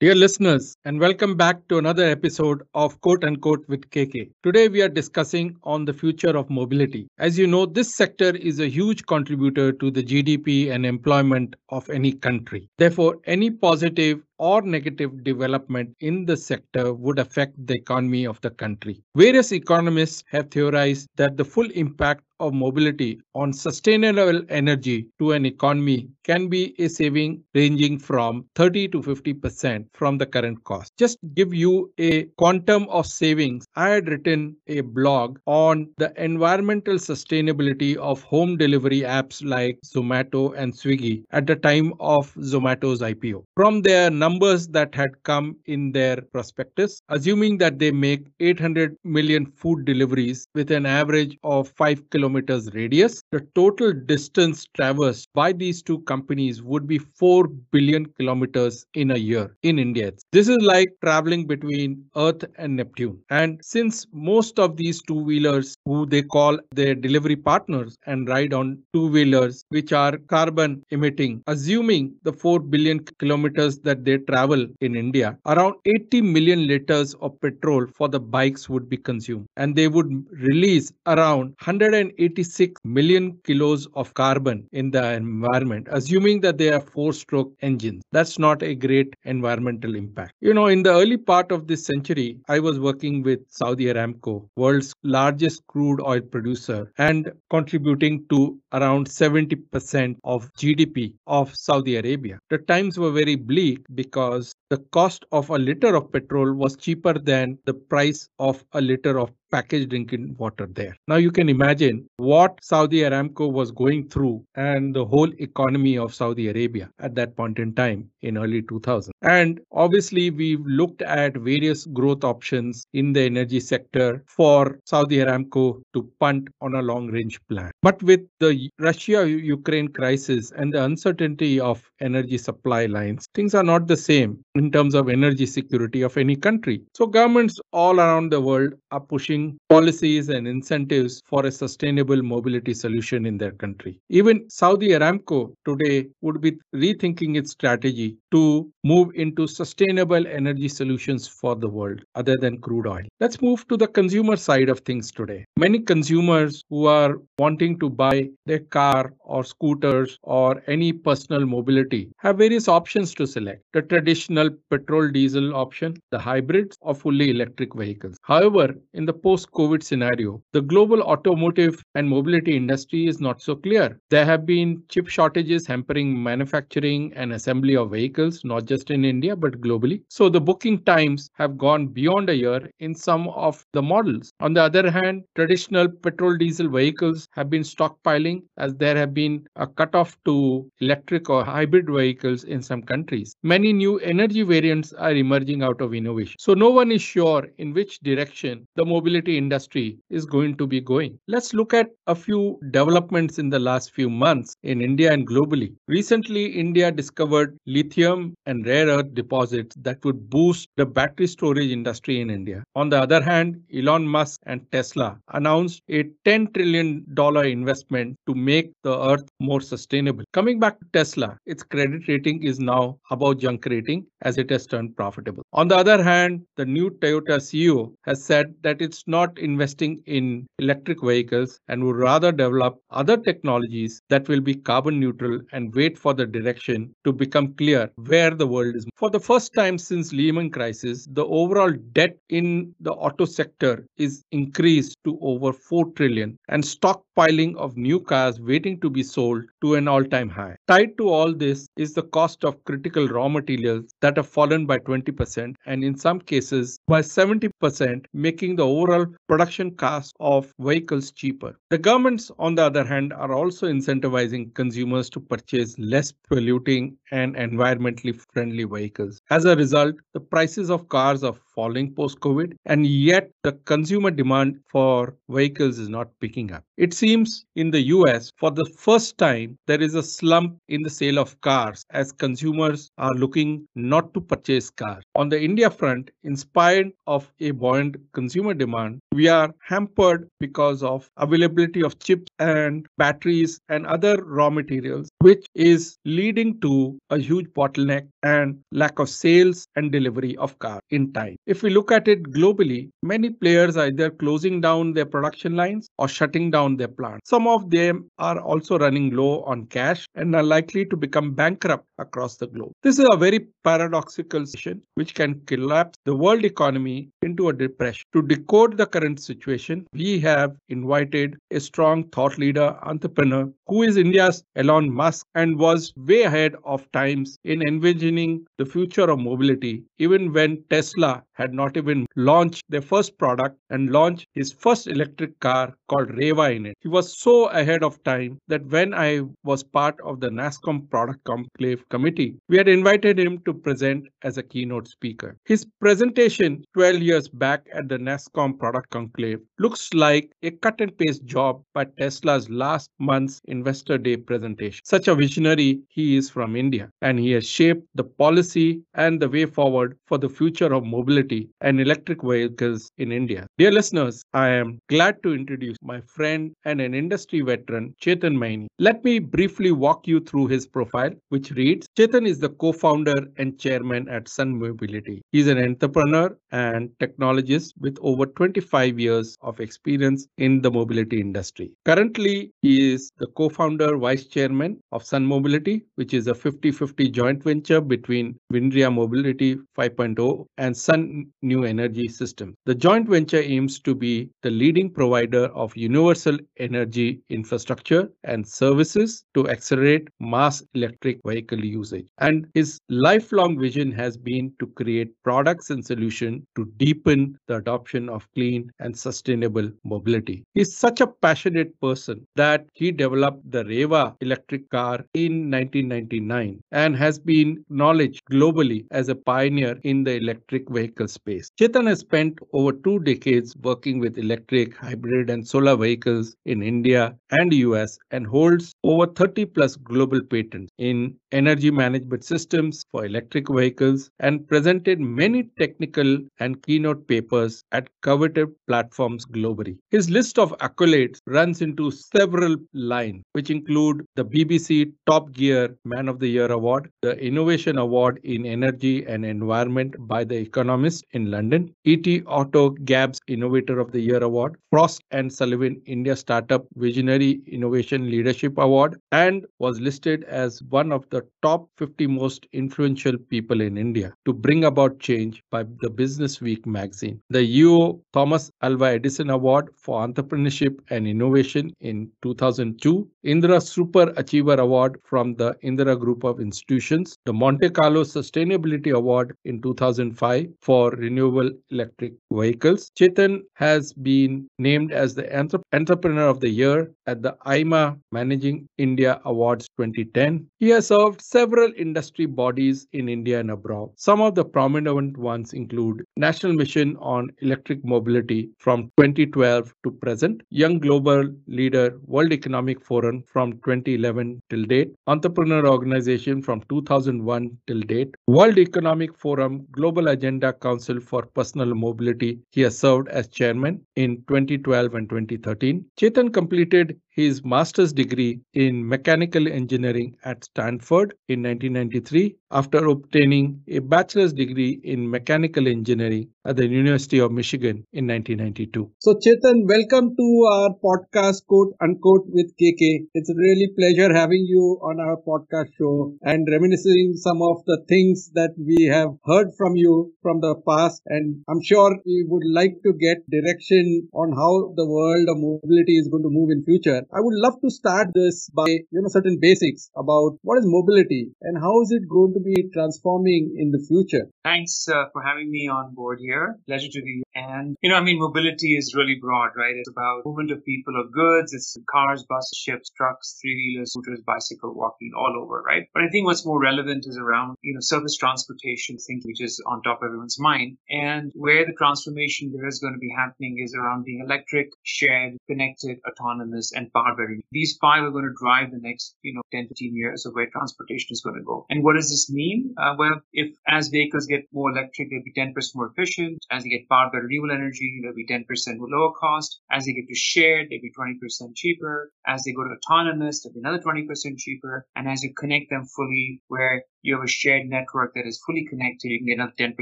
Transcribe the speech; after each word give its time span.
Dear 0.00 0.14
listeners, 0.14 0.78
and 0.86 0.98
welcome 0.98 1.36
back 1.36 1.68
to 1.68 1.76
another 1.76 2.04
episode 2.04 2.62
of 2.72 2.98
Quote 3.02 3.22
Unquote 3.22 3.68
with 3.68 3.82
KK. 3.90 4.30
Today 4.42 4.68
we 4.68 4.80
are 4.80 4.88
discussing 4.88 5.58
on 5.62 5.84
the 5.84 5.92
future 5.92 6.34
of 6.38 6.48
mobility. 6.48 7.06
As 7.18 7.38
you 7.38 7.46
know, 7.46 7.66
this 7.66 7.94
sector 7.94 8.34
is 8.34 8.60
a 8.60 8.66
huge 8.66 9.04
contributor 9.04 9.72
to 9.72 9.90
the 9.90 10.02
GDP 10.02 10.70
and 10.70 10.86
employment 10.86 11.54
of 11.68 11.90
any 11.90 12.12
country. 12.12 12.66
Therefore, 12.78 13.18
any 13.26 13.50
positive 13.50 14.22
or 14.40 14.62
negative 14.62 15.22
development 15.22 15.94
in 16.00 16.24
the 16.24 16.36
sector 16.36 16.94
would 16.94 17.18
affect 17.18 17.54
the 17.66 17.74
economy 17.74 18.26
of 18.26 18.40
the 18.40 18.50
country. 18.50 19.02
Various 19.14 19.52
economists 19.52 20.24
have 20.30 20.50
theorized 20.50 21.08
that 21.16 21.36
the 21.36 21.44
full 21.44 21.70
impact 21.72 22.24
of 22.40 22.54
mobility 22.54 23.20
on 23.34 23.52
sustainable 23.52 24.42
energy 24.48 25.06
to 25.18 25.32
an 25.32 25.44
economy 25.46 26.08
can 26.24 26.48
be 26.48 26.74
a 26.78 26.88
saving 26.88 27.42
ranging 27.54 27.98
from 27.98 28.44
30 28.54 28.88
to 28.88 29.02
50% 29.02 29.84
from 29.92 30.18
the 30.18 30.26
current 30.26 30.62
cost. 30.64 30.96
Just 30.96 31.18
give 31.34 31.52
you 31.54 31.92
a 31.98 32.24
quantum 32.38 32.88
of 32.88 33.06
savings. 33.06 33.66
I 33.76 33.90
had 33.90 34.08
written 34.08 34.56
a 34.66 34.80
blog 34.80 35.38
on 35.46 35.90
the 35.98 36.12
environmental 36.22 36.94
sustainability 36.94 37.96
of 37.96 38.22
home 38.22 38.56
delivery 38.56 39.00
apps 39.00 39.44
like 39.44 39.78
Zomato 39.84 40.54
and 40.56 40.72
Swiggy 40.72 41.24
at 41.30 41.46
the 41.46 41.56
time 41.56 41.92
of 42.00 42.32
Zomato's 42.36 43.00
IPO. 43.02 43.44
From 43.54 43.82
their 43.82 44.10
numbers 44.30 44.68
that 44.68 44.94
had 44.94 45.10
come 45.24 45.56
in 45.66 45.92
their 45.92 46.16
prospectus, 46.32 47.02
assuming 47.08 47.58
that 47.58 47.78
they 47.78 47.90
make 47.90 48.26
800 48.38 48.96
million 49.04 49.46
food 49.46 49.84
deliveries 49.84 50.46
with 50.54 50.70
an 50.70 50.86
average 50.86 51.36
of 51.42 51.72
5 51.76 52.08
kilometers 52.10 52.70
radius, 52.74 53.22
the 53.32 53.40
total 53.54 53.92
distance 53.92 54.66
traversed 54.74 55.28
by 55.34 55.52
these 55.52 55.82
two 55.82 55.98
companies 56.12 56.62
would 56.62 56.86
be 56.86 56.98
4 56.98 57.48
billion 57.72 58.06
kilometers 58.18 58.86
in 58.94 59.10
a 59.10 59.16
year 59.16 59.56
in 59.62 59.78
India. 59.78 60.12
This 60.32 60.48
is 60.48 60.58
like 60.62 60.90
traveling 61.02 61.46
between 61.46 62.04
Earth 62.16 62.44
and 62.56 62.76
Neptune. 62.76 63.18
And 63.30 63.58
since 63.62 64.06
most 64.12 64.58
of 64.58 64.76
these 64.76 65.02
two 65.02 65.20
wheelers, 65.30 65.76
who 65.84 66.06
they 66.06 66.22
call 66.22 66.58
their 66.72 66.94
delivery 66.94 67.36
partners 67.36 67.96
and 68.06 68.28
ride 68.28 68.52
on 68.52 68.78
two 68.92 69.08
wheelers, 69.08 69.64
which 69.70 69.92
are 69.92 70.16
carbon 70.28 70.82
emitting, 70.90 71.42
assuming 71.46 72.14
the 72.22 72.32
4 72.32 72.60
billion 72.60 73.00
kilometers 73.18 73.78
that 73.80 74.04
they 74.04 74.18
travel 74.20 74.66
in 74.80 74.96
India, 74.96 75.36
around 75.46 75.74
80 75.84 76.22
million 76.22 76.66
liters 76.66 77.14
of 77.14 77.40
petrol 77.40 77.86
for 77.86 78.08
the 78.08 78.20
bikes 78.20 78.68
would 78.68 78.88
be 78.88 78.96
consumed. 78.96 79.46
And 79.56 79.74
they 79.74 79.88
would 79.88 80.26
release 80.30 80.92
around 81.06 81.54
186 81.62 82.80
million 82.84 83.38
kilos 83.44 83.86
of 83.94 84.14
carbon 84.14 84.66
in 84.72 84.90
the 84.90 85.12
environment, 85.12 85.88
assuming 85.90 86.40
that 86.40 86.58
they 86.58 86.70
are 86.70 86.80
four 86.80 87.12
stroke 87.12 87.52
engines. 87.62 88.02
That's 88.12 88.38
not 88.38 88.62
a 88.62 88.74
great 88.74 89.14
environmental 89.24 89.94
impact. 89.94 90.32
You 90.40 90.54
know, 90.54 90.66
in 90.66 90.82
the 90.82 90.90
early 90.90 91.16
part 91.16 91.52
of 91.52 91.66
this 91.66 91.84
century, 91.84 92.38
I 92.48 92.58
was 92.60 92.78
working 92.78 93.22
with 93.22 93.40
Saudi 93.48 93.86
Aramco, 93.86 94.48
world's 94.56 94.92
largest 95.02 95.66
crude 95.66 96.00
oil 96.00 96.20
producer, 96.20 96.92
and 96.98 97.32
contributing 97.50 98.24
to 98.30 98.58
around 98.72 99.08
70% 99.08 100.16
of 100.24 100.52
GDP 100.54 101.14
of 101.26 101.54
Saudi 101.54 101.96
Arabia. 101.96 102.38
The 102.50 102.58
times 102.58 102.98
were 102.98 103.10
very 103.10 103.36
bleak 103.36 103.80
because 103.94 104.09
the 104.12 104.78
cost 104.92 105.24
of 105.32 105.50
a 105.50 105.58
liter 105.58 105.94
of 105.94 106.10
petrol 106.12 106.52
was 106.54 106.76
cheaper 106.76 107.14
than 107.18 107.58
the 107.66 107.74
price 107.74 108.28
of 108.38 108.64
a 108.72 108.80
liter 108.80 109.18
of 109.18 109.30
packaged 109.50 109.90
drinking 109.90 110.34
water 110.38 110.66
there. 110.70 110.96
Now 111.08 111.16
you 111.16 111.30
can 111.30 111.48
imagine 111.48 112.08
what 112.16 112.58
Saudi 112.62 113.00
Aramco 113.00 113.50
was 113.50 113.70
going 113.70 114.08
through 114.08 114.44
and 114.54 114.94
the 114.94 115.04
whole 115.04 115.30
economy 115.38 115.98
of 115.98 116.14
Saudi 116.14 116.48
Arabia 116.48 116.90
at 116.98 117.14
that 117.16 117.36
point 117.36 117.58
in 117.58 117.74
time 117.74 118.08
in 118.22 118.36
early 118.36 118.62
2000. 118.62 119.12
And 119.22 119.60
obviously 119.72 120.30
we've 120.30 120.64
looked 120.64 121.02
at 121.02 121.36
various 121.36 121.86
growth 121.86 122.24
options 122.24 122.86
in 122.92 123.12
the 123.12 123.22
energy 123.22 123.60
sector 123.60 124.22
for 124.26 124.78
Saudi 124.84 125.18
Aramco 125.18 125.82
to 125.94 126.10
punt 126.20 126.48
on 126.60 126.74
a 126.74 126.82
long 126.82 127.08
range 127.08 127.40
plan. 127.48 127.70
But 127.82 128.02
with 128.02 128.20
the 128.38 128.70
Russia 128.78 129.28
Ukraine 129.28 129.88
crisis 129.88 130.52
and 130.52 130.72
the 130.72 130.84
uncertainty 130.84 131.58
of 131.60 131.82
energy 132.00 132.38
supply 132.38 132.86
lines, 132.86 133.26
things 133.34 133.54
are 133.54 133.62
not 133.62 133.86
the 133.86 133.96
same 133.96 134.44
in 134.54 134.70
terms 134.70 134.94
of 134.94 135.08
energy 135.08 135.46
security 135.46 136.02
of 136.02 136.16
any 136.16 136.36
country. 136.36 136.82
So 136.94 137.06
governments 137.06 137.58
all 137.72 137.98
around 137.98 138.30
the 138.30 138.40
world 138.40 138.74
are 138.90 139.00
pushing 139.00 139.39
policies 139.68 140.28
and 140.28 140.48
incentives 140.48 141.22
for 141.30 141.46
a 141.46 141.52
sustainable 141.52 142.22
mobility 142.22 142.74
solution 142.74 143.26
in 143.30 143.38
their 143.38 143.52
country. 143.64 143.98
Even 144.08 144.48
Saudi 144.48 144.88
Aramco 144.96 145.40
today 145.64 146.08
would 146.20 146.40
be 146.40 146.52
rethinking 146.74 147.36
its 147.36 147.52
strategy 147.52 148.16
to 148.32 148.42
move 148.84 149.08
into 149.14 149.46
sustainable 149.46 150.26
energy 150.26 150.68
solutions 150.68 151.28
for 151.40 151.54
the 151.56 151.68
world 151.68 152.00
other 152.14 152.36
than 152.36 152.60
crude 152.66 152.86
oil. 152.86 153.04
Let's 153.20 153.40
move 153.40 153.66
to 153.68 153.76
the 153.76 153.88
consumer 153.98 154.36
side 154.36 154.68
of 154.68 154.80
things 154.80 155.10
today. 155.10 155.44
Many 155.56 155.80
consumers 155.80 156.64
who 156.70 156.86
are 156.86 157.16
wanting 157.38 157.78
to 157.80 157.88
buy 157.88 158.28
their 158.46 158.64
car 158.78 159.12
or 159.20 159.44
scooters 159.44 160.18
or 160.22 160.62
any 160.66 160.92
personal 160.92 161.46
mobility 161.46 162.02
have 162.18 162.38
various 162.38 162.68
options 162.68 163.14
to 163.14 163.26
select. 163.26 163.62
The 163.72 163.82
traditional 163.82 164.50
petrol 164.70 165.10
diesel 165.10 165.54
option, 165.54 165.96
the 166.10 166.18
hybrids 166.18 166.76
or 166.80 166.94
fully 166.94 167.30
electric 167.30 167.74
vehicles. 167.74 168.16
However, 168.22 168.74
in 168.94 169.04
the 169.06 169.12
post-COVID 169.30 169.80
scenario, 169.80 170.42
the 170.52 170.60
global 170.60 171.02
automotive 171.02 171.84
and 171.94 172.08
mobility 172.08 172.56
industry 172.56 173.06
is 173.06 173.20
not 173.20 173.40
so 173.40 173.54
clear. 173.54 174.00
There 174.10 174.24
have 174.24 174.44
been 174.44 174.82
chip 174.88 175.06
shortages 175.06 175.68
hampering 175.68 176.20
manufacturing 176.20 177.12
and 177.14 177.32
assembly 177.32 177.76
of 177.76 177.92
vehicles, 177.92 178.40
not 178.44 178.64
just 178.64 178.90
in 178.90 179.04
India, 179.04 179.36
but 179.36 179.60
globally. 179.60 180.02
So 180.08 180.28
the 180.28 180.40
booking 180.40 180.82
times 180.82 181.30
have 181.34 181.56
gone 181.56 181.86
beyond 181.86 182.28
a 182.28 182.34
year 182.34 182.70
in 182.80 182.92
some 182.92 183.28
of 183.28 183.64
the 183.72 183.80
models. 183.82 184.32
On 184.40 184.52
the 184.52 184.62
other 184.62 184.90
hand, 184.90 185.22
traditional 185.36 185.88
petrol 185.88 186.36
diesel 186.36 186.68
vehicles 186.68 187.28
have 187.30 187.48
been 187.48 187.62
stockpiling 187.62 188.42
as 188.58 188.74
there 188.74 188.96
have 188.96 189.14
been 189.14 189.46
a 189.54 189.66
cutoff 189.68 190.16
to 190.24 190.68
electric 190.80 191.30
or 191.30 191.44
hybrid 191.44 191.86
vehicles 191.88 192.42
in 192.42 192.62
some 192.62 192.82
countries. 192.82 193.36
Many 193.44 193.72
new 193.72 194.00
energy 194.00 194.42
variants 194.42 194.92
are 194.92 195.12
emerging 195.12 195.62
out 195.62 195.80
of 195.80 195.94
innovation. 195.94 196.34
So 196.40 196.54
no 196.54 196.70
one 196.70 196.90
is 196.90 197.00
sure 197.00 197.46
in 197.58 197.72
which 197.72 198.00
direction 198.00 198.66
the 198.74 198.84
mobility 198.84 199.19
industry 199.28 199.98
is 200.10 200.24
going 200.24 200.56
to 200.56 200.66
be 200.66 200.80
going. 200.80 201.18
Let's 201.28 201.52
look 201.54 201.74
at 201.74 201.88
a 202.06 202.14
few 202.14 202.58
developments 202.70 203.38
in 203.38 203.50
the 203.50 203.58
last 203.58 203.92
few 203.92 204.10
months 204.10 204.54
in 204.62 204.80
India 204.80 205.12
and 205.12 205.26
globally. 205.26 205.74
Recently, 205.88 206.46
India 206.46 206.90
discovered 206.90 207.56
lithium 207.66 208.34
and 208.46 208.66
rare 208.66 208.86
earth 208.86 209.14
deposits 209.14 209.76
that 209.80 210.04
would 210.04 210.30
boost 210.30 210.68
the 210.76 210.86
battery 210.86 211.26
storage 211.26 211.70
industry 211.70 212.20
in 212.20 212.30
India. 212.30 212.62
On 212.74 212.88
the 212.88 212.98
other 212.98 213.22
hand, 213.22 213.62
Elon 213.74 214.06
Musk 214.06 214.40
and 214.46 214.60
Tesla 214.72 215.18
announced 215.32 215.82
a 215.88 216.04
$10 216.24 216.54
trillion 216.54 217.04
investment 217.46 218.16
to 218.26 218.34
make 218.34 218.72
the 218.82 218.98
earth 218.98 219.28
more 219.40 219.60
sustainable. 219.60 220.24
Coming 220.32 220.58
back 220.58 220.78
to 220.80 220.86
Tesla, 220.92 221.36
its 221.46 221.62
credit 221.62 222.08
rating 222.08 222.42
is 222.42 222.58
now 222.58 222.98
above 223.10 223.38
junk 223.38 223.66
rating 223.66 224.06
as 224.22 224.38
it 224.38 224.50
has 224.50 224.66
turned 224.66 224.96
profitable. 224.96 225.42
On 225.52 225.68
the 225.68 225.76
other 225.76 226.02
hand, 226.02 226.42
the 226.56 226.64
new 226.64 226.90
Toyota 226.90 227.36
CEO 227.38 227.92
has 228.02 228.22
said 228.22 228.54
that 228.62 228.80
it's 228.80 229.04
not 229.10 229.38
investing 229.38 230.02
in 230.06 230.46
electric 230.58 231.02
vehicles 231.02 231.60
and 231.68 231.84
would 231.84 231.96
rather 231.96 232.32
develop 232.32 232.80
other 232.90 233.16
technologies 233.16 234.00
that 234.08 234.28
will 234.28 234.40
be 234.40 234.54
carbon 234.54 235.00
neutral 235.00 235.40
and 235.52 235.74
wait 235.74 235.98
for 235.98 236.14
the 236.14 236.26
direction 236.26 236.94
to 237.04 237.12
become 237.12 237.52
clear 237.54 237.90
where 237.96 238.30
the 238.30 238.46
world 238.46 238.76
is. 238.76 238.86
For 238.96 239.10
the 239.10 239.20
first 239.20 239.52
time 239.54 239.78
since 239.78 240.12
Lehman 240.12 240.50
crisis, 240.50 241.06
the 241.10 241.26
overall 241.26 241.72
debt 241.92 242.16
in 242.28 242.74
the 242.80 242.92
auto 242.92 243.24
sector 243.24 243.86
is 243.96 244.22
increased 244.30 244.96
to 245.04 245.18
over 245.20 245.52
4 245.52 245.92
trillion 245.92 246.36
and 246.48 246.62
stockpiling 246.62 247.56
of 247.56 247.76
new 247.76 248.00
cars 248.00 248.40
waiting 248.40 248.80
to 248.80 248.90
be 248.90 249.02
sold 249.02 249.44
to 249.62 249.74
an 249.74 249.88
all-time 249.88 250.28
high. 250.28 250.56
Tied 250.68 250.96
to 250.98 251.08
all 251.08 251.34
this 251.34 251.68
is 251.76 251.94
the 251.94 252.02
cost 252.02 252.44
of 252.44 252.62
critical 252.64 253.08
raw 253.08 253.28
materials 253.28 253.86
that 254.00 254.16
have 254.16 254.28
fallen 254.28 254.66
by 254.66 254.78
20% 254.78 255.54
and 255.66 255.84
in 255.84 255.96
some 255.96 256.20
cases 256.20 256.78
by 256.86 257.00
70%, 257.00 258.04
making 258.12 258.56
the 258.56 258.66
overall 258.66 258.89
production 259.28 259.74
cost 259.74 260.16
of 260.20 260.52
vehicles 260.58 261.10
cheaper. 261.10 261.56
The 261.70 261.78
governments, 261.78 262.30
on 262.38 262.54
the 262.54 262.62
other 262.64 262.84
hand, 262.84 263.12
are 263.12 263.32
also 263.32 263.66
incentivizing 263.66 264.54
consumers 264.54 265.08
to 265.10 265.20
purchase 265.20 265.78
less 265.78 266.12
polluting 266.28 266.96
and 267.10 267.34
environmentally 267.36 268.20
friendly 268.32 268.64
vehicles. 268.64 269.20
As 269.30 269.44
a 269.44 269.56
result, 269.56 269.96
the 270.14 270.20
prices 270.20 270.70
of 270.70 270.88
cars 270.88 271.22
are 271.22 271.36
falling 271.60 271.92
post 271.94 272.20
COVID, 272.20 272.54
and 272.64 272.86
yet 272.86 273.30
the 273.42 273.52
consumer 273.72 274.10
demand 274.10 274.60
for 274.72 275.14
vehicles 275.28 275.78
is 275.78 275.90
not 275.90 276.08
picking 276.20 276.52
up. 276.52 276.64
It 276.78 276.94
seems 276.94 277.44
in 277.54 277.70
the 277.70 277.82
US, 277.96 278.32
for 278.38 278.50
the 278.50 278.64
first 278.78 279.18
time, 279.18 279.58
there 279.66 279.82
is 279.82 279.94
a 279.94 280.02
slump 280.02 280.56
in 280.68 280.82
the 280.82 280.88
sale 280.88 281.18
of 281.18 281.38
cars 281.42 281.84
as 281.90 282.12
consumers 282.12 282.90
are 282.96 283.12
looking 283.14 283.66
not 283.74 284.14
to 284.14 284.20
purchase 284.20 284.70
cars. 284.70 285.02
On 285.14 285.28
the 285.28 285.40
India 285.48 285.70
front, 285.70 286.10
in 286.22 286.36
spite 286.36 286.94
of 287.06 287.30
a 287.40 287.50
buoyant 287.50 287.96
consumer 288.14 288.54
demand, 288.54 289.00
we 289.12 289.28
are 289.28 289.50
hampered 289.72 290.28
because 290.38 290.82
of 290.82 291.10
availability 291.18 291.82
of 291.82 291.98
chips 291.98 292.26
and 292.38 292.86
batteries 292.96 293.60
and 293.68 293.86
other 293.86 294.16
raw 294.24 294.48
materials, 294.48 295.10
which 295.18 295.44
is 295.54 295.96
leading 296.06 296.58
to 296.60 296.98
a 297.10 297.18
huge 297.18 297.46
bottleneck 297.58 298.08
and 298.22 298.58
lack 298.72 298.98
of 298.98 299.10
sales 299.10 299.66
and 299.76 299.92
delivery 299.92 300.36
of 300.36 300.58
cars 300.58 300.80
in 300.90 301.12
time. 301.12 301.36
If 301.50 301.64
we 301.64 301.70
look 301.70 301.90
at 301.90 302.06
it 302.06 302.22
globally, 302.22 302.90
many 303.02 303.28
players 303.30 303.76
are 303.76 303.86
either 303.86 304.08
closing 304.08 304.60
down 304.60 304.92
their 304.92 305.04
production 305.04 305.56
lines 305.56 305.90
or 305.98 306.06
shutting 306.06 306.48
down 306.48 306.76
their 306.76 306.86
plants. 306.86 307.28
Some 307.28 307.48
of 307.48 307.70
them 307.70 308.08
are 308.20 308.38
also 308.38 308.78
running 308.78 309.10
low 309.16 309.42
on 309.42 309.66
cash 309.66 310.06
and 310.14 310.36
are 310.36 310.44
likely 310.44 310.86
to 310.86 310.96
become 310.96 311.34
bankrupt 311.34 311.86
across 311.98 312.36
the 312.36 312.46
globe. 312.46 312.70
This 312.84 313.00
is 313.00 313.06
a 313.10 313.16
very 313.16 313.48
paradoxical 313.64 314.46
situation 314.46 314.80
which 314.94 315.12
can 315.16 315.40
collapse 315.46 315.98
the 316.04 316.14
world 316.14 316.44
economy 316.44 317.10
into 317.22 317.48
a 317.48 317.52
depression. 317.52 318.04
To 318.12 318.22
decode 318.22 318.76
the 318.76 318.86
current 318.86 319.20
situation, 319.20 319.88
we 319.92 320.20
have 320.20 320.54
invited 320.68 321.36
a 321.50 321.58
strong 321.58 322.04
thought 322.10 322.38
leader, 322.38 322.78
entrepreneur, 322.82 323.52
who 323.66 323.82
is 323.82 323.96
India's 323.96 324.44
Elon 324.54 324.88
Musk 324.88 325.26
and 325.34 325.58
was 325.58 325.92
way 325.96 326.22
ahead 326.22 326.54
of 326.64 326.90
times 326.92 327.38
in 327.42 327.60
envisioning 327.66 328.46
the 328.58 328.66
future 328.66 329.10
of 329.10 329.18
mobility, 329.18 329.82
even 329.98 330.32
when 330.32 330.62
Tesla 330.70 331.24
had 331.40 331.54
not 331.54 331.76
even 331.78 332.06
launched 332.16 332.64
their 332.68 332.82
first 332.82 333.16
product 333.16 333.56
and 333.70 333.90
launched 333.90 334.26
his 334.34 334.52
first 334.52 334.86
electric 334.86 335.38
car 335.40 335.74
called 335.88 336.10
Reva 336.10 336.50
in 336.50 336.66
it. 336.66 336.76
He 336.80 336.88
was 336.88 337.18
so 337.18 337.46
ahead 337.46 337.82
of 337.82 338.02
time 338.04 338.38
that 338.48 338.66
when 338.66 338.92
I 338.92 339.22
was 339.42 339.62
part 339.62 339.96
of 340.04 340.20
the 340.20 340.28
NASSCOM 340.28 340.90
product 340.90 341.24
conclave 341.24 341.88
committee, 341.88 342.34
we 342.50 342.58
had 342.58 342.68
invited 342.68 343.18
him 343.18 343.38
to 343.46 343.54
present 343.54 344.06
as 344.22 344.36
a 344.36 344.42
keynote 344.42 344.88
speaker. 344.88 345.38
His 345.46 345.64
presentation 345.80 346.62
12 346.74 346.96
years 347.00 347.28
back 347.28 347.66
at 347.72 347.88
the 347.88 347.96
NASSCOM 347.96 348.58
product 348.58 348.90
conclave 348.90 349.40
looks 349.58 349.94
like 349.94 350.30
a 350.42 350.50
cut 350.50 350.80
and 350.80 350.96
paste 350.98 351.24
job 351.24 351.62
by 351.72 351.86
Tesla's 351.98 352.50
last 352.50 352.90
month's 352.98 353.40
investor 353.46 353.96
day 353.96 354.18
presentation. 354.18 354.80
Such 354.84 355.08
a 355.08 355.14
visionary 355.14 355.80
he 355.88 356.16
is 356.18 356.28
from 356.28 356.54
India 356.54 356.90
and 357.00 357.18
he 357.18 357.30
has 357.32 357.46
shaped 357.46 357.86
the 357.94 358.04
policy 358.04 358.82
and 358.94 359.20
the 359.20 359.28
way 359.28 359.46
forward 359.46 359.98
for 360.06 360.18
the 360.18 360.28
future 360.28 360.72
of 360.74 360.84
mobility 360.84 361.19
and 361.20 361.80
electric 361.80 362.22
vehicles 362.22 362.90
in 362.98 363.12
India. 363.12 363.46
Dear 363.58 363.70
listeners, 363.70 364.22
I 364.32 364.48
am 364.48 364.80
glad 364.88 365.22
to 365.22 365.34
introduce 365.34 365.76
my 365.82 366.00
friend 366.00 366.52
and 366.64 366.80
an 366.80 366.94
industry 366.94 367.40
veteran, 367.40 367.94
Chetan 368.00 368.36
Maini. 368.36 368.66
Let 368.78 369.04
me 369.04 369.18
briefly 369.18 369.72
walk 369.72 370.06
you 370.06 370.20
through 370.20 370.46
his 370.48 370.66
profile, 370.66 371.10
which 371.28 371.50
reads 371.52 371.88
Chetan 371.96 372.26
is 372.26 372.38
the 372.38 372.48
co 372.48 372.72
founder 372.72 373.26
and 373.36 373.58
chairman 373.58 374.08
at 374.08 374.28
Sun 374.28 374.58
Mobility. 374.58 375.22
He's 375.32 375.46
an 375.48 375.58
entrepreneur 375.58 376.36
and 376.52 376.90
technologist 377.00 377.72
with 377.80 377.96
over 378.00 378.26
25 378.26 378.98
years 378.98 379.36
of 379.40 379.60
experience 379.60 380.26
in 380.38 380.60
the 380.60 380.70
mobility 380.70 381.20
industry. 381.20 381.72
Currently, 381.84 382.52
he 382.62 382.92
is 382.92 383.10
the 383.18 383.26
co 383.26 383.48
founder, 383.48 383.96
vice 383.96 384.26
chairman 384.26 384.78
of 384.92 385.04
Sun 385.04 385.26
Mobility, 385.26 385.84
which 385.94 386.14
is 386.14 386.26
a 386.26 386.34
50 386.34 386.70
50 386.70 387.10
joint 387.10 387.42
venture 387.42 387.80
between 387.80 388.38
Virya 388.52 388.92
Mobility 388.92 389.56
5.0 389.76 390.46
and 390.58 390.76
Sun 390.76 391.09
New 391.42 391.64
Energy 391.64 392.08
System. 392.08 392.54
The 392.66 392.74
joint 392.74 393.08
venture 393.08 393.40
aims 393.40 393.78
to 393.80 393.94
be 393.94 394.30
the 394.42 394.50
leading 394.50 394.90
provider 394.90 395.46
of 395.46 395.76
universal 395.76 396.38
energy 396.58 397.20
infrastructure 397.28 398.10
and 398.24 398.46
services 398.46 399.24
to 399.34 399.48
accelerate 399.48 400.08
mass 400.20 400.62
electric 400.74 401.20
vehicle 401.26 401.64
usage. 401.64 402.06
And 402.18 402.46
his 402.54 402.78
lifelong 402.88 403.58
vision 403.58 403.90
has 403.92 404.16
been 404.16 404.52
to 404.58 404.66
create 404.66 405.10
products 405.24 405.70
and 405.70 405.84
solutions 405.84 406.42
to 406.56 406.64
deepen 406.76 407.38
the 407.46 407.56
adoption 407.56 408.08
of 408.08 408.28
clean 408.34 408.70
and 408.78 408.96
sustainable 408.96 409.70
mobility. 409.84 410.44
He's 410.54 410.76
such 410.76 411.00
a 411.00 411.06
passionate 411.06 411.78
person 411.80 412.26
that 412.36 412.66
he 412.74 412.92
developed 412.92 413.50
the 413.50 413.64
Reva 413.64 414.14
electric 414.20 414.68
car 414.70 415.04
in 415.14 415.50
1999 415.50 416.60
and 416.72 416.96
has 416.96 417.18
been 417.18 417.64
acknowledged 417.70 418.20
globally 418.30 418.86
as 418.90 419.08
a 419.08 419.14
pioneer 419.14 419.78
in 419.84 420.04
the 420.04 420.16
electric 420.16 420.68
vehicle 420.68 420.99
space. 421.08 421.50
Chetan 421.58 421.86
has 421.86 422.00
spent 422.00 422.38
over 422.52 422.72
two 422.72 422.98
decades 423.00 423.56
working 423.56 423.98
with 424.00 424.18
electric, 424.18 424.76
hybrid, 424.76 425.30
and 425.30 425.46
solar 425.46 425.76
vehicles 425.76 426.36
in 426.46 426.62
India 426.62 427.16
and 427.30 427.52
US 427.52 427.98
and 428.10 428.26
holds 428.26 428.74
over 428.84 429.06
30 429.06 429.46
plus 429.46 429.76
global 429.76 430.22
patents 430.22 430.72
in 430.78 431.16
energy 431.32 431.70
management 431.70 432.24
systems 432.24 432.84
for 432.90 433.04
electric 433.04 433.48
vehicles 433.48 434.10
and 434.20 434.46
presented 434.48 435.00
many 435.00 435.44
technical 435.58 436.18
and 436.38 436.62
keynote 436.62 437.06
papers 437.06 437.64
at 437.72 437.88
coveted 438.02 438.48
platforms 438.66 439.24
globally. 439.26 439.76
His 439.90 440.10
list 440.10 440.38
of 440.38 440.56
accolades 440.58 441.20
runs 441.26 441.62
into 441.62 441.90
several 441.90 442.56
lines, 442.72 443.22
which 443.32 443.50
include 443.50 444.04
the 444.16 444.24
BBC 444.24 444.92
Top 445.06 445.32
Gear 445.32 445.76
Man 445.84 446.08
of 446.08 446.18
the 446.18 446.28
Year 446.28 446.50
Award, 446.50 446.90
the 447.02 447.16
Innovation 447.18 447.78
Award 447.78 448.20
in 448.24 448.46
Energy 448.46 449.04
and 449.06 449.24
Environment 449.24 449.94
by 450.06 450.24
The 450.24 450.36
Economist 450.36 451.04
in 451.12 451.30
London, 451.30 451.74
ET 451.84 452.06
Auto 452.26 452.70
Gabs 452.70 453.20
Innovator 453.28 453.78
of 453.78 453.92
the 453.92 454.00
Year 454.00 454.22
Award, 454.22 454.56
Frost 454.70 455.02
and 455.10 455.32
Sullivan 455.32 455.80
India 455.86 456.16
Startup 456.16 456.66
Visionary 456.74 457.40
Innovation 457.46 458.10
Leadership 458.10 458.58
Award, 458.58 459.00
and 459.12 459.46
was 459.58 459.80
listed 459.80 460.24
as 460.24 460.62
one 460.64 460.92
of 460.92 461.08
the 461.10 461.19
top 461.42 461.68
50 461.76 462.06
most 462.06 462.46
influential 462.52 463.16
people 463.16 463.60
in 463.60 463.76
India 463.76 464.12
to 464.24 464.32
bring 464.32 464.64
about 464.64 464.98
change 464.98 465.42
by 465.50 465.64
the 465.80 465.90
Business 465.90 466.40
Week 466.40 466.66
magazine. 466.66 467.20
The 467.30 467.62
UO 467.62 468.00
Thomas 468.12 468.50
Alva 468.62 468.86
Edison 468.86 469.30
Award 469.30 469.70
for 469.76 470.06
Entrepreneurship 470.06 470.78
and 470.90 471.06
Innovation 471.06 471.72
in 471.80 472.10
2002, 472.22 473.08
Indira 473.24 473.62
Super 473.62 474.12
Achiever 474.16 474.60
Award 474.60 475.00
from 475.04 475.34
the 475.34 475.54
Indira 475.64 475.98
Group 475.98 476.24
of 476.24 476.40
Institutions, 476.40 477.16
the 477.24 477.32
Monte 477.32 477.70
Carlo 477.70 478.04
Sustainability 478.04 478.92
Award 478.94 479.36
in 479.44 479.60
2005 479.62 480.46
for 480.60 480.90
renewable 480.90 481.50
electric 481.70 482.12
vehicles. 482.32 482.90
Chetan 482.98 483.40
has 483.54 483.92
been 483.92 484.46
named 484.58 484.92
as 484.92 485.14
the 485.14 485.26
Entrepreneur 485.72 486.28
of 486.28 486.40
the 486.40 486.48
Year 486.48 486.92
at 487.06 487.22
the 487.22 487.36
IMA 487.46 487.98
Managing 488.12 488.68
India 488.78 489.20
Awards 489.24 489.66
2010. 489.76 490.46
He 490.58 490.68
has 490.68 490.86
served 490.86 491.09
several 491.18 491.72
industry 491.76 492.26
bodies 492.26 492.86
in 492.92 493.08
India 493.08 493.40
and 493.40 493.50
abroad. 493.50 493.90
Some 493.96 494.20
of 494.20 494.34
the 494.34 494.44
prominent 494.44 495.16
ones 495.16 495.54
include 495.54 496.04
National 496.16 496.52
Mission 496.52 496.96
on 496.98 497.30
Electric 497.40 497.82
Mobility 497.84 498.50
from 498.58 498.90
2012 498.98 499.74
to 499.84 499.90
present, 499.90 500.42
Young 500.50 500.78
Global 500.78 501.24
Leader 501.46 501.98
World 502.04 502.32
Economic 502.32 502.84
Forum 502.84 503.22
from 503.26 503.52
2011 503.64 504.42
till 504.50 504.64
date, 504.64 504.92
Entrepreneur 505.06 505.66
Organization 505.66 506.42
from 506.42 506.62
2001 506.68 507.50
till 507.66 507.80
date, 507.80 508.14
World 508.26 508.58
Economic 508.58 509.16
Forum 509.16 509.66
Global 509.72 510.08
Agenda 510.08 510.52
Council 510.52 511.00
for 511.00 511.22
Personal 511.22 511.74
Mobility. 511.74 512.38
He 512.50 512.60
has 512.60 512.78
served 512.78 513.08
as 513.08 513.28
chairman 513.28 513.80
in 513.96 514.16
2012 514.28 514.94
and 514.94 515.08
2013. 515.08 515.84
Chetan 515.98 516.32
completed 516.32 517.00
his 517.20 517.44
master's 517.44 517.92
degree 517.92 518.40
in 518.54 518.86
mechanical 518.86 519.48
engineering 519.48 520.16
at 520.24 520.44
Stanford 520.44 520.99
in 521.28 521.42
1993 521.42 522.39
after 522.50 522.86
obtaining 522.86 523.62
a 523.68 523.78
bachelor's 523.78 524.32
degree 524.32 524.80
in 524.82 525.08
mechanical 525.08 525.68
engineering 525.68 526.28
at 526.44 526.56
the 526.56 526.66
University 526.66 527.18
of 527.20 527.30
Michigan 527.30 527.84
in 527.92 528.06
1992. 528.06 528.90
So 528.98 529.14
Chetan, 529.14 529.68
welcome 529.68 530.16
to 530.16 530.48
our 530.52 530.70
podcast 530.82 531.46
quote 531.46 531.74
unquote 531.80 532.24
with 532.26 532.50
KK. 532.60 533.06
It's 533.14 533.30
a 533.30 533.34
really 533.36 533.68
pleasure 533.76 534.12
having 534.14 534.46
you 534.48 534.80
on 534.82 534.98
our 535.00 535.16
podcast 535.18 535.70
show 535.78 536.14
and 536.22 536.48
reminiscing 536.50 537.14
some 537.16 537.42
of 537.42 537.62
the 537.66 537.84
things 537.88 538.30
that 538.34 538.54
we 538.58 538.86
have 538.86 539.10
heard 539.26 539.48
from 539.56 539.76
you 539.76 540.12
from 540.22 540.40
the 540.40 540.54
past 540.66 541.02
and 541.06 541.44
I'm 541.48 541.62
sure 541.62 541.96
we 542.06 542.24
would 542.26 542.44
like 542.50 542.82
to 542.84 542.92
get 542.94 543.28
direction 543.30 544.08
on 544.12 544.32
how 544.32 544.72
the 544.76 544.86
world 544.86 545.28
of 545.28 545.36
mobility 545.38 545.98
is 545.98 546.08
going 546.08 546.22
to 546.24 546.30
move 546.30 546.50
in 546.50 546.64
future. 546.64 547.02
I 547.12 547.20
would 547.20 547.36
love 547.36 547.60
to 547.62 547.70
start 547.70 548.08
this 548.14 548.48
by 548.50 548.66
you 548.66 549.00
know 549.02 549.08
certain 549.08 549.38
basics 549.40 549.90
about 549.96 550.38
what 550.42 550.58
is 550.58 550.64
mobility 550.66 551.32
and 551.42 551.58
how 551.58 551.82
is 551.82 551.90
it 551.92 552.08
going 552.08 552.32
to 552.34 552.39
be 552.42 552.70
transforming 552.72 553.54
in 553.58 553.70
the 553.70 553.84
future. 553.86 554.28
Thanks 554.44 554.88
uh, 554.88 555.04
for 555.12 555.22
having 555.22 555.50
me 555.50 555.68
on 555.68 555.94
board 555.94 556.18
here 556.20 556.30
here. 556.30 556.58
Pleasure 556.66 556.88
to 556.90 557.02
be 557.02 557.22
here. 557.22 557.24
And, 557.34 557.76
you 557.82 557.90
know, 557.90 557.96
I 557.96 558.00
mean, 558.00 558.18
mobility 558.18 558.76
is 558.76 558.94
really 558.94 559.16
broad, 559.20 559.50
right? 559.56 559.74
It's 559.76 559.88
about 559.88 560.22
movement 560.24 560.50
of 560.50 560.64
people 560.64 560.94
or 560.96 561.06
goods. 561.08 561.52
It's 561.52 561.76
cars, 561.90 562.24
buses, 562.28 562.58
ships, 562.58 562.90
trucks, 562.96 563.38
three-wheelers, 563.40 563.92
scooters, 563.92 564.20
bicycle, 564.26 564.74
walking, 564.74 565.12
all 565.16 565.34
over, 565.40 565.62
right? 565.62 565.86
But 565.94 566.04
I 566.04 566.08
think 566.08 566.26
what's 566.26 566.46
more 566.46 566.60
relevant 566.60 567.04
is 567.06 567.16
around, 567.16 567.56
you 567.62 567.74
know, 567.74 567.80
surface 567.80 568.16
transportation, 568.16 568.96
thing 568.98 569.20
which 569.24 569.40
is 569.40 569.62
on 569.66 569.82
top 569.82 570.02
of 570.02 570.06
everyone's 570.06 570.38
mind. 570.38 570.76
And 570.88 571.30
where 571.34 571.64
the 571.64 571.74
transformation 571.78 572.52
there 572.52 572.66
is 572.66 572.80
going 572.80 572.94
to 572.94 572.98
be 572.98 573.12
happening 573.16 573.62
is 573.62 573.74
around 573.74 574.04
being 574.04 574.22
electric, 574.24 574.68
shared, 574.82 575.36
connected, 575.48 575.98
autonomous, 576.08 576.72
and 576.72 576.92
powered 576.92 577.16
by 577.16 577.24
These 577.52 577.78
five 577.80 578.02
are 578.02 578.10
going 578.10 578.24
to 578.24 578.34
drive 578.38 578.70
the 578.70 578.80
next, 578.80 579.14
you 579.22 579.34
know, 579.34 579.42
10, 579.52 579.68
15 579.68 579.96
years 579.96 580.26
of 580.26 580.34
where 580.34 580.48
transportation 580.50 581.08
is 581.10 581.22
going 581.22 581.36
to 581.36 581.44
go. 581.44 581.66
And 581.70 581.84
what 581.84 581.94
does 581.94 582.10
this 582.10 582.29
mean? 582.32 582.74
Uh, 582.76 582.94
well, 582.98 583.20
if 583.32 583.54
as 583.66 583.88
vehicles 583.88 584.26
get 584.26 584.46
more 584.52 584.70
electric, 584.70 585.10
they'll 585.10 585.22
be 585.22 585.32
10% 585.32 585.52
more 585.74 585.92
efficient. 585.94 586.38
As 586.50 586.62
they 586.62 586.70
get 586.70 586.88
powered 586.88 587.12
by 587.12 587.18
renewable 587.18 587.52
energy, 587.52 588.00
they'll 588.02 588.14
be 588.14 588.26
10% 588.26 588.44
lower 588.78 589.12
cost. 589.12 589.60
As 589.70 589.84
they 589.84 589.92
get 589.92 590.08
to 590.08 590.14
shared, 590.14 590.68
they'll 590.70 590.80
be 590.80 590.92
20% 590.92 591.54
cheaper. 591.56 592.12
As 592.26 592.42
they 592.44 592.52
go 592.52 592.64
to 592.64 592.74
autonomous, 592.74 593.42
they'll 593.42 593.52
be 593.52 593.60
another 593.60 593.82
20% 593.82 594.06
cheaper. 594.38 594.86
And 594.96 595.08
as 595.08 595.22
you 595.22 595.34
connect 595.34 595.70
them 595.70 595.84
fully, 595.84 596.42
where 596.48 596.84
you 597.02 597.14
have 597.14 597.24
a 597.24 597.28
shared 597.28 597.66
network 597.66 598.14
that 598.14 598.26
is 598.26 598.42
fully 598.44 598.66
connected, 598.68 599.08
you 599.08 599.18
can 599.18 599.26
get 599.26 599.34
another 599.34 599.54
10% 599.58 599.74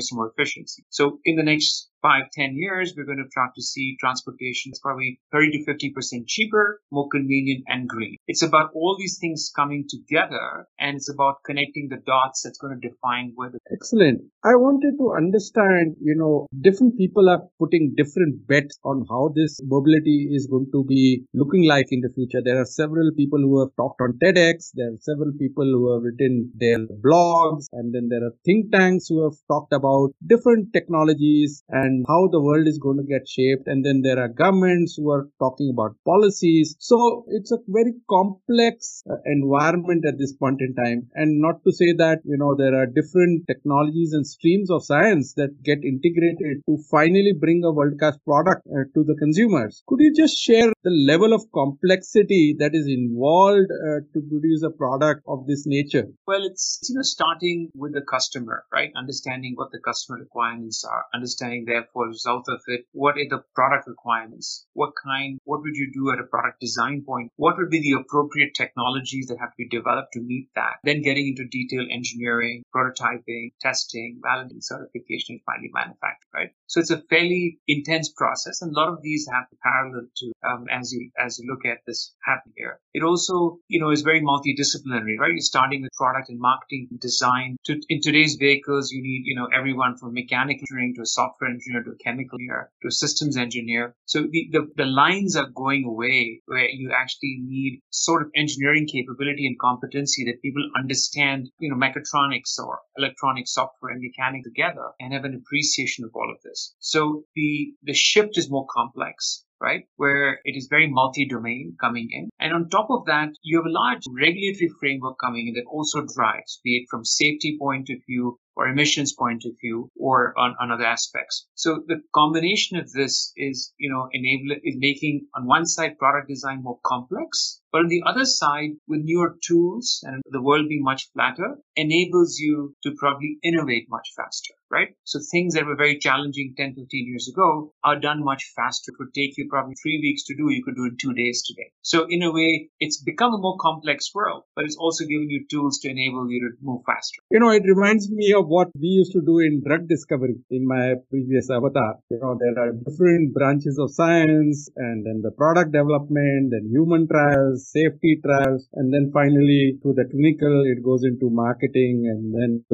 more 0.12 0.30
efficiency. 0.30 0.84
So 0.90 1.18
in 1.24 1.36
the 1.36 1.42
next 1.42 1.90
five, 2.02 2.24
ten 2.32 2.54
years, 2.54 2.94
we're 2.96 3.04
going 3.04 3.22
to 3.22 3.30
start 3.30 3.50
to 3.56 3.62
see 3.62 3.96
transportation 4.00 4.72
is 4.72 4.80
probably 4.80 5.20
30 5.32 5.64
to 5.64 5.72
50% 5.72 6.26
cheaper, 6.26 6.80
more 6.90 7.08
convenient 7.08 7.64
and 7.68 7.88
green. 7.88 8.16
It's 8.26 8.42
about 8.42 8.70
all 8.74 8.96
these 8.98 9.18
things 9.20 9.50
coming 9.54 9.86
together 9.88 10.66
and 10.78 10.96
it's 10.96 11.10
about 11.12 11.42
connecting 11.44 11.88
the 11.90 12.02
dots 12.06 12.42
that's 12.42 12.58
going 12.58 12.78
to 12.80 12.88
define 12.88 13.32
where 13.34 13.50
the 13.50 13.58
Excellent. 13.72 14.22
I 14.44 14.54
wanted 14.54 14.96
to 14.98 15.12
understand, 15.16 15.96
you 16.00 16.14
know, 16.14 16.46
different 16.60 16.96
people 16.96 17.28
are 17.28 17.42
putting 17.58 17.94
different 17.96 18.46
bets 18.46 18.78
on 18.84 19.04
how 19.08 19.32
this 19.34 19.58
mobility 19.62 20.28
is 20.32 20.46
going 20.46 20.68
to 20.72 20.84
be 20.84 21.24
looking 21.34 21.66
like 21.66 21.86
in 21.90 22.00
the 22.00 22.10
future. 22.14 22.42
There 22.44 22.60
are 22.60 22.64
several 22.64 23.10
people 23.16 23.38
who 23.38 23.60
have 23.60 23.74
talked 23.76 24.00
on 24.00 24.18
TEDx. 24.22 24.70
There 24.74 24.88
are 24.88 24.98
several 25.00 25.32
people 25.38 25.64
who 25.64 25.92
have 25.92 26.02
written 26.02 26.50
their 26.54 26.78
blogs 27.04 27.66
and 27.72 27.94
then 27.94 28.08
there 28.08 28.24
are 28.24 28.32
think 28.44 28.72
tanks 28.72 29.06
who 29.08 29.24
have 29.24 29.36
talked 29.50 29.72
about 29.72 30.10
different 30.26 30.72
technologies 30.72 31.62
and 31.68 31.87
and 31.88 32.04
how 32.12 32.22
the 32.28 32.40
world 32.40 32.66
is 32.72 32.78
going 32.78 32.98
to 32.98 33.12
get 33.14 33.28
shaped. 33.36 33.66
And 33.66 33.84
then 33.84 34.02
there 34.02 34.18
are 34.22 34.28
governments 34.28 34.94
who 34.96 35.10
are 35.10 35.28
talking 35.38 35.70
about 35.72 35.96
policies. 36.04 36.76
So 36.78 37.24
it's 37.28 37.52
a 37.52 37.58
very 37.66 37.94
complex 38.16 39.02
uh, 39.10 39.16
environment 39.24 40.04
at 40.06 40.18
this 40.18 40.34
point 40.42 40.60
in 40.60 40.74
time. 40.74 41.08
And 41.14 41.40
not 41.40 41.64
to 41.64 41.72
say 41.72 41.92
that, 42.04 42.18
you 42.24 42.38
know, 42.38 42.54
there 42.56 42.74
are 42.80 42.86
different 42.86 43.46
technologies 43.46 44.12
and 44.12 44.26
streams 44.26 44.70
of 44.70 44.84
science 44.84 45.34
that 45.34 45.62
get 45.62 45.78
integrated 45.92 46.62
to 46.68 46.78
finally 46.90 47.32
bring 47.38 47.62
a 47.64 47.72
world 47.72 47.98
class 47.98 48.16
product 48.24 48.66
uh, 48.68 48.84
to 48.94 49.04
the 49.04 49.16
consumers. 49.18 49.82
Could 49.86 50.00
you 50.00 50.14
just 50.14 50.36
share 50.38 50.70
the 50.84 50.90
level 51.12 51.32
of 51.32 51.42
complexity 51.52 52.56
that 52.58 52.74
is 52.74 52.86
involved 52.86 53.70
uh, 53.70 54.00
to 54.12 54.18
produce 54.30 54.62
a 54.62 54.70
product 54.70 55.22
of 55.26 55.46
this 55.46 55.64
nature? 55.66 56.06
Well, 56.26 56.44
it's, 56.44 56.80
you 56.88 56.96
know, 56.96 57.02
starting 57.02 57.70
with 57.74 57.94
the 57.94 58.02
customer, 58.02 58.64
right? 58.72 58.90
Understanding 58.96 59.54
what 59.56 59.70
the 59.72 59.80
customer 59.80 60.18
requirements 60.18 60.84
are, 60.84 61.04
understanding 61.14 61.64
their 61.66 61.77
therefore 61.78 62.08
result 62.08 62.46
of 62.48 62.60
it 62.66 62.86
what 62.92 63.16
are 63.16 63.28
the 63.28 63.42
product 63.54 63.86
requirements? 63.86 64.66
What 64.72 64.92
kind 65.02 65.38
what 65.44 65.60
would 65.62 65.76
you 65.76 65.90
do 65.92 66.10
at 66.12 66.20
a 66.20 66.24
product 66.24 66.60
design 66.60 67.04
point? 67.06 67.32
What 67.36 67.56
would 67.58 67.70
be 67.70 67.80
the 67.80 68.00
appropriate 68.00 68.54
technologies 68.54 69.26
that 69.28 69.38
have 69.38 69.50
to 69.50 69.58
be 69.58 69.68
developed 69.68 70.12
to 70.14 70.20
meet 70.20 70.48
that? 70.54 70.76
Then 70.84 71.02
getting 71.02 71.28
into 71.28 71.44
detailed 71.48 71.88
engineering 71.90 72.62
prototyping 72.74 73.52
testing 73.60 74.20
validating 74.24 74.62
certification 74.62 75.36
and 75.36 75.40
finally 75.46 75.70
manufacturing 75.72 76.28
right? 76.34 76.50
So 76.66 76.80
it's 76.80 76.90
a 76.90 77.02
fairly 77.10 77.58
intense 77.66 78.10
process 78.10 78.62
and 78.62 78.74
a 78.74 78.78
lot 78.78 78.88
of 78.88 79.02
these 79.02 79.28
have 79.32 79.46
parallel 79.62 80.06
to 80.16 80.32
um, 80.48 80.66
as 80.70 80.92
you 80.92 81.10
as 81.18 81.38
you 81.38 81.50
look 81.50 81.64
at 81.64 81.78
this 81.86 82.14
happen 82.24 82.52
here. 82.56 82.80
It 82.94 83.02
also 83.02 83.58
you 83.68 83.80
know 83.80 83.90
is 83.90 84.02
very 84.02 84.22
multidisciplinary 84.22 85.18
right? 85.18 85.32
You're 85.32 85.40
starting 85.40 85.82
with 85.82 85.92
product 85.92 86.28
and 86.28 86.38
marketing 86.38 86.88
design. 87.00 87.56
To 87.66 87.80
in 87.88 88.00
today's 88.00 88.36
vehicles 88.36 88.90
you 88.90 89.02
need 89.02 89.22
you 89.24 89.36
know 89.36 89.48
everyone 89.54 89.96
from 89.96 90.14
mechanical 90.14 90.66
engineering 90.70 90.94
to 90.96 91.06
software 91.06 91.50
engineering 91.50 91.67
engineer 91.68 91.84
to 91.84 91.90
a 91.90 92.04
chemical 92.04 92.38
engineer 92.38 92.70
to 92.82 92.88
a 92.88 92.90
systems 92.90 93.36
engineer. 93.36 93.94
So 94.06 94.22
the, 94.22 94.48
the, 94.52 94.68
the 94.76 94.84
lines 94.84 95.36
are 95.36 95.48
going 95.48 95.84
away 95.84 96.42
where 96.46 96.68
you 96.68 96.92
actually 96.94 97.38
need 97.40 97.80
sort 97.90 98.22
of 98.22 98.30
engineering 98.34 98.86
capability 98.86 99.46
and 99.46 99.58
competency 99.58 100.24
that 100.24 100.42
people 100.42 100.62
understand, 100.76 101.50
you 101.58 101.70
know, 101.70 101.76
mechatronics 101.76 102.58
or 102.58 102.80
electronic 102.96 103.48
software 103.48 103.92
and 103.92 104.02
mechanics 104.02 104.48
together 104.48 104.90
and 105.00 105.12
have 105.12 105.24
an 105.24 105.34
appreciation 105.34 106.04
of 106.04 106.10
all 106.14 106.30
of 106.30 106.40
this. 106.42 106.74
So 106.78 107.24
the, 107.34 107.74
the 107.82 107.94
shift 107.94 108.38
is 108.38 108.50
more 108.50 108.66
complex 108.74 109.44
right? 109.60 109.84
Where 109.96 110.38
it 110.44 110.56
is 110.56 110.68
very 110.70 110.88
multi-domain 110.88 111.76
coming 111.80 112.08
in. 112.12 112.30
And 112.38 112.52
on 112.52 112.68
top 112.68 112.88
of 112.90 113.06
that, 113.06 113.30
you 113.42 113.58
have 113.58 113.66
a 113.66 113.72
large 113.72 114.02
regulatory 114.08 114.70
framework 114.78 115.16
coming 115.18 115.48
in 115.48 115.54
that 115.54 115.68
also 115.68 116.06
drives, 116.14 116.60
be 116.62 116.76
it 116.76 116.86
from 116.88 117.04
safety 117.04 117.56
point 117.60 117.90
of 117.90 117.98
view, 118.06 118.38
or 118.58 118.66
emissions 118.66 119.12
point 119.12 119.44
of 119.44 119.52
view 119.60 119.88
or 119.96 120.34
on, 120.36 120.56
on 120.60 120.72
other 120.72 120.84
aspects. 120.84 121.46
So 121.54 121.84
the 121.86 122.02
combination 122.12 122.76
of 122.76 122.90
this 122.90 123.32
is, 123.36 123.72
you 123.78 123.88
know, 123.88 124.08
enable 124.12 124.56
is 124.64 124.74
making 124.76 125.28
on 125.34 125.46
one 125.46 125.64
side 125.64 125.96
product 125.96 126.26
design 126.28 126.64
more 126.64 126.80
complex 126.84 127.60
but 127.72 127.82
on 127.82 127.88
the 127.88 128.02
other 128.06 128.24
side, 128.24 128.70
with 128.86 129.02
newer 129.04 129.36
tools 129.46 130.00
and 130.02 130.22
the 130.30 130.42
world 130.42 130.68
being 130.68 130.82
much 130.82 131.10
flatter, 131.12 131.58
enables 131.76 132.38
you 132.38 132.74
to 132.82 132.94
probably 132.98 133.38
innovate 133.42 133.86
much 133.90 134.08
faster, 134.16 134.54
right? 134.70 134.94
So 135.04 135.20
things 135.30 135.54
that 135.54 135.66
were 135.66 135.76
very 135.76 135.98
challenging 135.98 136.54
10, 136.56 136.74
15 136.74 137.06
years 137.06 137.28
ago 137.28 137.74
are 137.84 138.00
done 138.00 138.24
much 138.24 138.44
faster. 138.56 138.92
It 138.92 138.98
would 138.98 139.14
take 139.14 139.36
you 139.36 139.48
probably 139.50 139.74
three 139.82 140.00
weeks 140.00 140.24
to 140.24 140.34
do, 140.34 140.50
you 140.50 140.64
could 140.64 140.76
do 140.76 140.86
in 140.86 140.96
two 140.96 141.12
days 141.12 141.42
today. 141.46 141.70
So 141.82 142.06
in 142.08 142.22
a 142.22 142.32
way, 142.32 142.70
it's 142.80 143.02
become 143.02 143.34
a 143.34 143.38
more 143.38 143.56
complex 143.60 144.14
world, 144.14 144.44
but 144.56 144.64
it's 144.64 144.76
also 144.76 145.04
giving 145.04 145.28
you 145.30 145.44
tools 145.50 145.78
to 145.80 145.90
enable 145.90 146.30
you 146.30 146.40
to 146.40 146.56
move 146.62 146.82
faster. 146.86 147.20
You 147.30 147.40
know, 147.40 147.50
it 147.50 147.64
reminds 147.66 148.10
me 148.10 148.32
of 148.32 148.46
what 148.46 148.68
we 148.74 148.88
used 148.88 149.12
to 149.12 149.20
do 149.20 149.38
in 149.40 149.62
drug 149.64 149.88
discovery 149.88 150.36
in 150.50 150.66
my 150.66 150.94
previous 151.10 151.50
avatar. 151.50 151.96
You 152.10 152.18
know, 152.20 152.38
there 152.40 152.58
are 152.62 152.72
different 152.72 153.34
branches 153.34 153.78
of 153.78 153.92
science 153.92 154.70
and 154.76 155.04
then 155.04 155.20
the 155.22 155.32
product 155.32 155.72
development 155.72 156.52
and 156.52 156.70
human 156.70 157.06
trials 157.08 157.57
safety 157.58 158.20
trials, 158.24 158.68
and 158.74 158.92
then 158.92 159.10
finally 159.12 159.78
to 159.82 159.92
the 159.92 160.04
clinical, 160.10 160.64
it 160.66 160.82
goes 160.82 161.04
into 161.04 161.30
marketing 161.30 162.06
and 162.06 162.34
then 162.34 162.64